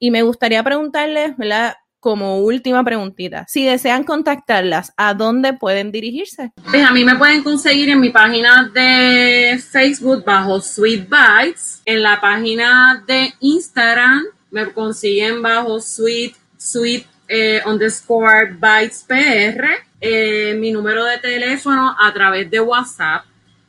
Y 0.00 0.10
me 0.10 0.22
gustaría 0.22 0.64
preguntarles, 0.64 1.36
¿verdad? 1.36 1.74
Como 2.00 2.38
última 2.38 2.82
preguntita, 2.82 3.44
si 3.46 3.66
desean 3.66 4.04
contactarlas, 4.04 4.94
¿a 4.96 5.12
dónde 5.12 5.52
pueden 5.52 5.92
dirigirse? 5.92 6.50
Pues 6.70 6.82
a 6.82 6.92
mí 6.92 7.04
me 7.04 7.16
pueden 7.16 7.42
conseguir 7.42 7.90
en 7.90 8.00
mi 8.00 8.08
página 8.08 8.70
de 8.72 9.62
Facebook 9.70 10.24
bajo 10.24 10.62
Sweet 10.62 11.06
Bites, 11.08 11.82
en 11.84 12.02
la 12.02 12.18
página 12.18 13.04
de 13.06 13.34
Instagram 13.40 14.24
me 14.50 14.72
consiguen 14.72 15.42
bajo 15.42 15.80
Sweet 15.80 16.34
Sweet 16.56 17.06
eh, 17.28 17.60
underscore 17.64 18.56
bytes 18.58 19.04
PR. 19.06 19.64
Eh, 20.00 20.56
mi 20.58 20.72
número 20.72 21.04
de 21.04 21.18
teléfono 21.18 21.94
a 21.98 22.12
través 22.12 22.50
de 22.50 22.58
WhatsApp 22.60 23.24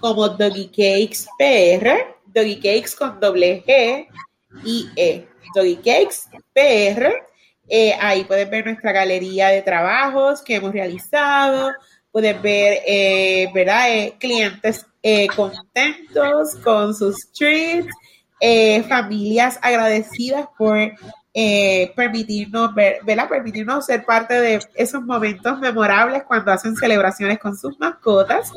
como 0.00 0.28
Doggy 0.28 0.66
Cakes 0.66 1.26
Doggy 2.26 2.56
Cakes 2.56 2.90
con 2.98 3.18
doble 3.20 3.64
G 3.64 4.06
y 4.64 4.90
E, 4.96 5.26
Doggy 5.54 5.76
Cakes 5.76 6.28
PR. 6.52 7.12
Eh, 7.68 7.94
ahí 8.00 8.24
pueden 8.24 8.50
ver 8.50 8.66
nuestra 8.66 8.90
galería 8.92 9.48
de 9.48 9.62
trabajos 9.62 10.42
que 10.42 10.56
hemos 10.56 10.72
realizado, 10.72 11.72
pueden 12.12 12.40
ver, 12.42 12.78
eh, 12.86 13.48
¿verdad? 13.52 13.90
Eh, 13.90 14.14
clientes 14.18 14.86
contentos 15.34 16.54
con 16.62 16.94
sus 16.94 17.32
treats, 17.32 17.88
familias 18.88 19.58
agradecidas 19.60 20.46
por 20.56 20.78
eh, 21.34 21.90
permitirnos 21.96 22.74
ver, 22.74 22.98
permitirnos 23.28 23.86
ser 23.86 24.04
parte 24.04 24.38
de 24.38 24.60
esos 24.74 25.02
momentos 25.02 25.58
memorables 25.60 26.24
cuando 26.24 26.52
hacen 26.52 26.76
celebraciones 26.76 27.38
con 27.38 27.56
sus 27.56 27.80
mascotas. 27.80 28.52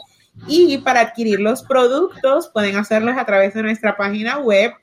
Y 0.47 0.79
para 0.79 0.99
adquirir 0.99 1.39
los 1.39 1.63
productos 1.63 2.49
pueden 2.49 2.75
hacerlos 2.75 3.17
a 3.17 3.23
través 3.25 3.53
de 3.53 3.63
nuestra 3.63 3.95
página 3.95 4.39
web 4.39 4.73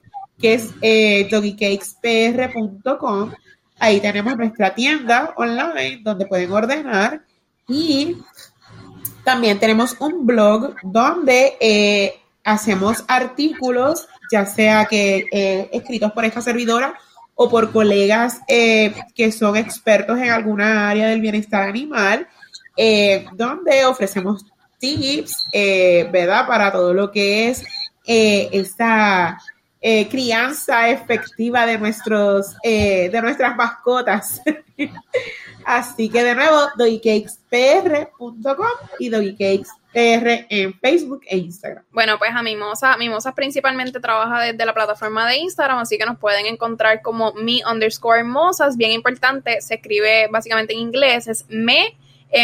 que 0.41 0.55
es 0.55 0.71
eh, 0.81 1.29
doggycakespr.com. 1.31 3.33
Ahí 3.79 4.01
tenemos 4.01 4.39
nuestra 4.39 4.75
tienda 4.75 5.35
online 5.37 6.01
donde 6.03 6.25
pueden 6.27 6.51
ordenar 6.51 7.23
y 7.69 8.17
también 9.25 9.59
tenemos 9.59 9.97
un 10.01 10.27
blog 10.27 10.75
donde 10.83 11.57
eh, 11.61 12.21
hacemos 12.45 13.05
artículos, 13.09 14.09
ya 14.31 14.47
sea 14.47 14.87
que 14.87 15.27
eh, 15.31 15.69
escritos 15.73 16.13
por 16.13 16.25
esta 16.25 16.41
servidora 16.41 16.99
o 17.35 17.49
por 17.49 17.73
colegas 17.73 18.41
eh, 18.49 18.95
que 19.15 19.33
son 19.33 19.57
expertos 19.57 20.19
en 20.19 20.31
alguna 20.31 20.91
área 20.91 21.09
del 21.09 21.21
bienestar 21.21 21.69
animal, 21.69 22.29
donde 23.35 23.85
ofrecemos 23.85 24.47
tips, 24.79 25.47
¿verdad? 25.53 26.47
Para 26.47 26.73
todo 26.73 26.95
lo 26.95 27.11
que 27.11 27.49
es 27.49 27.65
esta 28.03 29.39
crianza 30.11 30.89
efectiva 30.89 31.67
de, 31.67 31.79
nuestros, 31.79 32.57
de 32.63 33.21
nuestras 33.23 33.57
mascotas. 33.57 34.41
Así 35.65 36.09
que 36.09 36.23
de 36.23 36.35
nuevo, 36.35 36.69
doycakespr.com 36.77 38.67
y 38.99 39.09
doycakes 39.09 39.69
R 39.95 40.47
en 40.49 40.73
Facebook 40.81 41.21
e 41.27 41.37
Instagram. 41.37 41.85
Bueno, 41.93 42.19
pues 42.19 42.31
a 42.35 42.43
Mimosa, 42.43 42.97
Mimosa 42.97 43.35
principalmente 43.35 44.01
trabaja 44.01 44.41
desde 44.41 44.65
la 44.65 44.73
plataforma 44.73 45.29
de 45.29 45.37
Instagram, 45.37 45.79
así 45.79 45.99
que 45.99 46.07
nos 46.07 46.19
pueden 46.19 46.47
encontrar 46.47 47.03
como 47.03 47.33
mi 47.35 47.63
underscore 47.71 48.25
mosas, 48.25 48.77
bien 48.77 48.93
importante, 48.93 49.61
se 49.61 49.75
escribe 49.75 50.29
básicamente 50.31 50.73
en 50.73 50.81
inglés, 50.81 51.29
es 51.29 51.45
me 51.49 51.97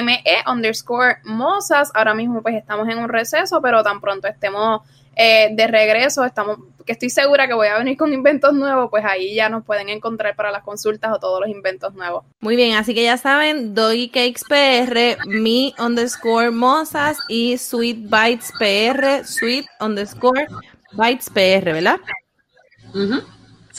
me 0.03 0.23
underscore 0.47 1.19
mosas. 1.25 1.91
Ahora 1.95 2.14
mismo 2.14 2.43
pues 2.43 2.55
estamos 2.55 2.89
en 2.89 2.99
un 2.99 3.09
receso, 3.09 3.61
pero 3.62 3.83
tan 3.83 4.01
pronto 4.01 4.29
estemos 4.29 4.83
eh, 5.16 5.49
de 5.53 5.66
regreso, 5.66 6.25
estamos, 6.25 6.59
que 6.89 6.93
estoy 6.93 7.11
segura 7.11 7.47
que 7.47 7.53
voy 7.53 7.66
a 7.66 7.76
venir 7.76 7.99
con 7.99 8.14
inventos 8.14 8.55
nuevos, 8.55 8.89
pues 8.89 9.05
ahí 9.05 9.34
ya 9.34 9.51
nos 9.51 9.62
pueden 9.62 9.91
encontrar 9.91 10.34
para 10.34 10.51
las 10.51 10.62
consultas 10.62 11.12
o 11.12 11.18
todos 11.20 11.39
los 11.39 11.51
inventos 11.51 11.93
nuevos. 11.93 12.24
Muy 12.41 12.57
bien, 12.57 12.76
así 12.76 12.95
que 12.95 13.05
ya 13.05 13.18
saben, 13.18 13.74
Doggy 13.74 14.09
Cakes 14.09 14.41
PR, 14.49 15.18
me 15.26 15.74
underscore 15.78 16.51
mozas 16.51 17.18
y 17.28 17.59
Sweet 17.59 18.09
Bites 18.09 18.51
PR, 18.59 19.22
sweet 19.26 19.66
underscore 19.80 20.47
Bites 20.93 21.28
PR, 21.28 21.74
¿verdad? 21.74 22.01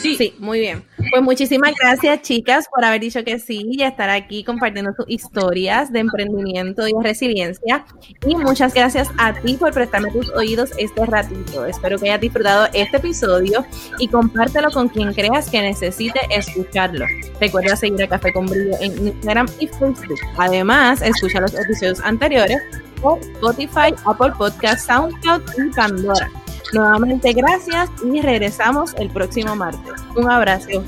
Sí. 0.01 0.33
muy 0.39 0.59
bien. 0.59 0.83
Pues 1.11 1.21
muchísimas 1.21 1.73
gracias, 1.79 2.21
chicas, 2.21 2.67
por 2.73 2.83
haber 2.85 3.01
dicho 3.01 3.23
que 3.23 3.39
sí 3.39 3.65
y 3.69 3.83
estar 3.83 4.09
aquí 4.09 4.43
compartiendo 4.43 4.91
sus 4.95 5.05
historias 5.09 5.91
de 5.91 5.99
emprendimiento 5.99 6.87
y 6.87 6.93
resiliencia. 7.01 7.85
Y 8.25 8.35
muchas 8.35 8.73
gracias 8.73 9.09
a 9.17 9.33
ti 9.33 9.55
por 9.55 9.73
prestarme 9.73 10.11
tus 10.11 10.29
oídos 10.31 10.71
este 10.77 11.05
ratito. 11.05 11.65
Espero 11.65 11.97
que 11.97 12.09
hayas 12.09 12.21
disfrutado 12.21 12.67
este 12.73 12.97
episodio 12.97 13.65
y 13.99 14.07
compártelo 14.07 14.71
con 14.71 14.87
quien 14.89 15.13
creas 15.13 15.49
que 15.49 15.61
necesite 15.61 16.19
escucharlo. 16.29 17.05
Recuerda 17.39 17.75
seguir 17.75 18.03
a 18.03 18.07
Café 18.07 18.31
con 18.33 18.45
Brillo 18.45 18.77
en 18.79 19.07
Instagram 19.07 19.47
y 19.59 19.67
Facebook. 19.67 20.19
Además, 20.37 21.01
escucha 21.01 21.41
los 21.41 21.53
episodios 21.53 21.99
anteriores 22.01 22.61
por 23.01 23.19
Spotify, 23.19 23.93
Apple 24.05 24.31
Podcast, 24.37 24.87
SoundCloud 24.87 25.41
y 25.57 25.75
Pandora. 25.75 26.29
Nuevamente 26.73 27.33
gracias 27.33 27.89
y 28.03 28.21
regresamos 28.21 28.93
el 28.95 29.09
próximo 29.09 29.55
martes. 29.55 29.93
Un 30.15 30.29
abrazo. 30.29 30.83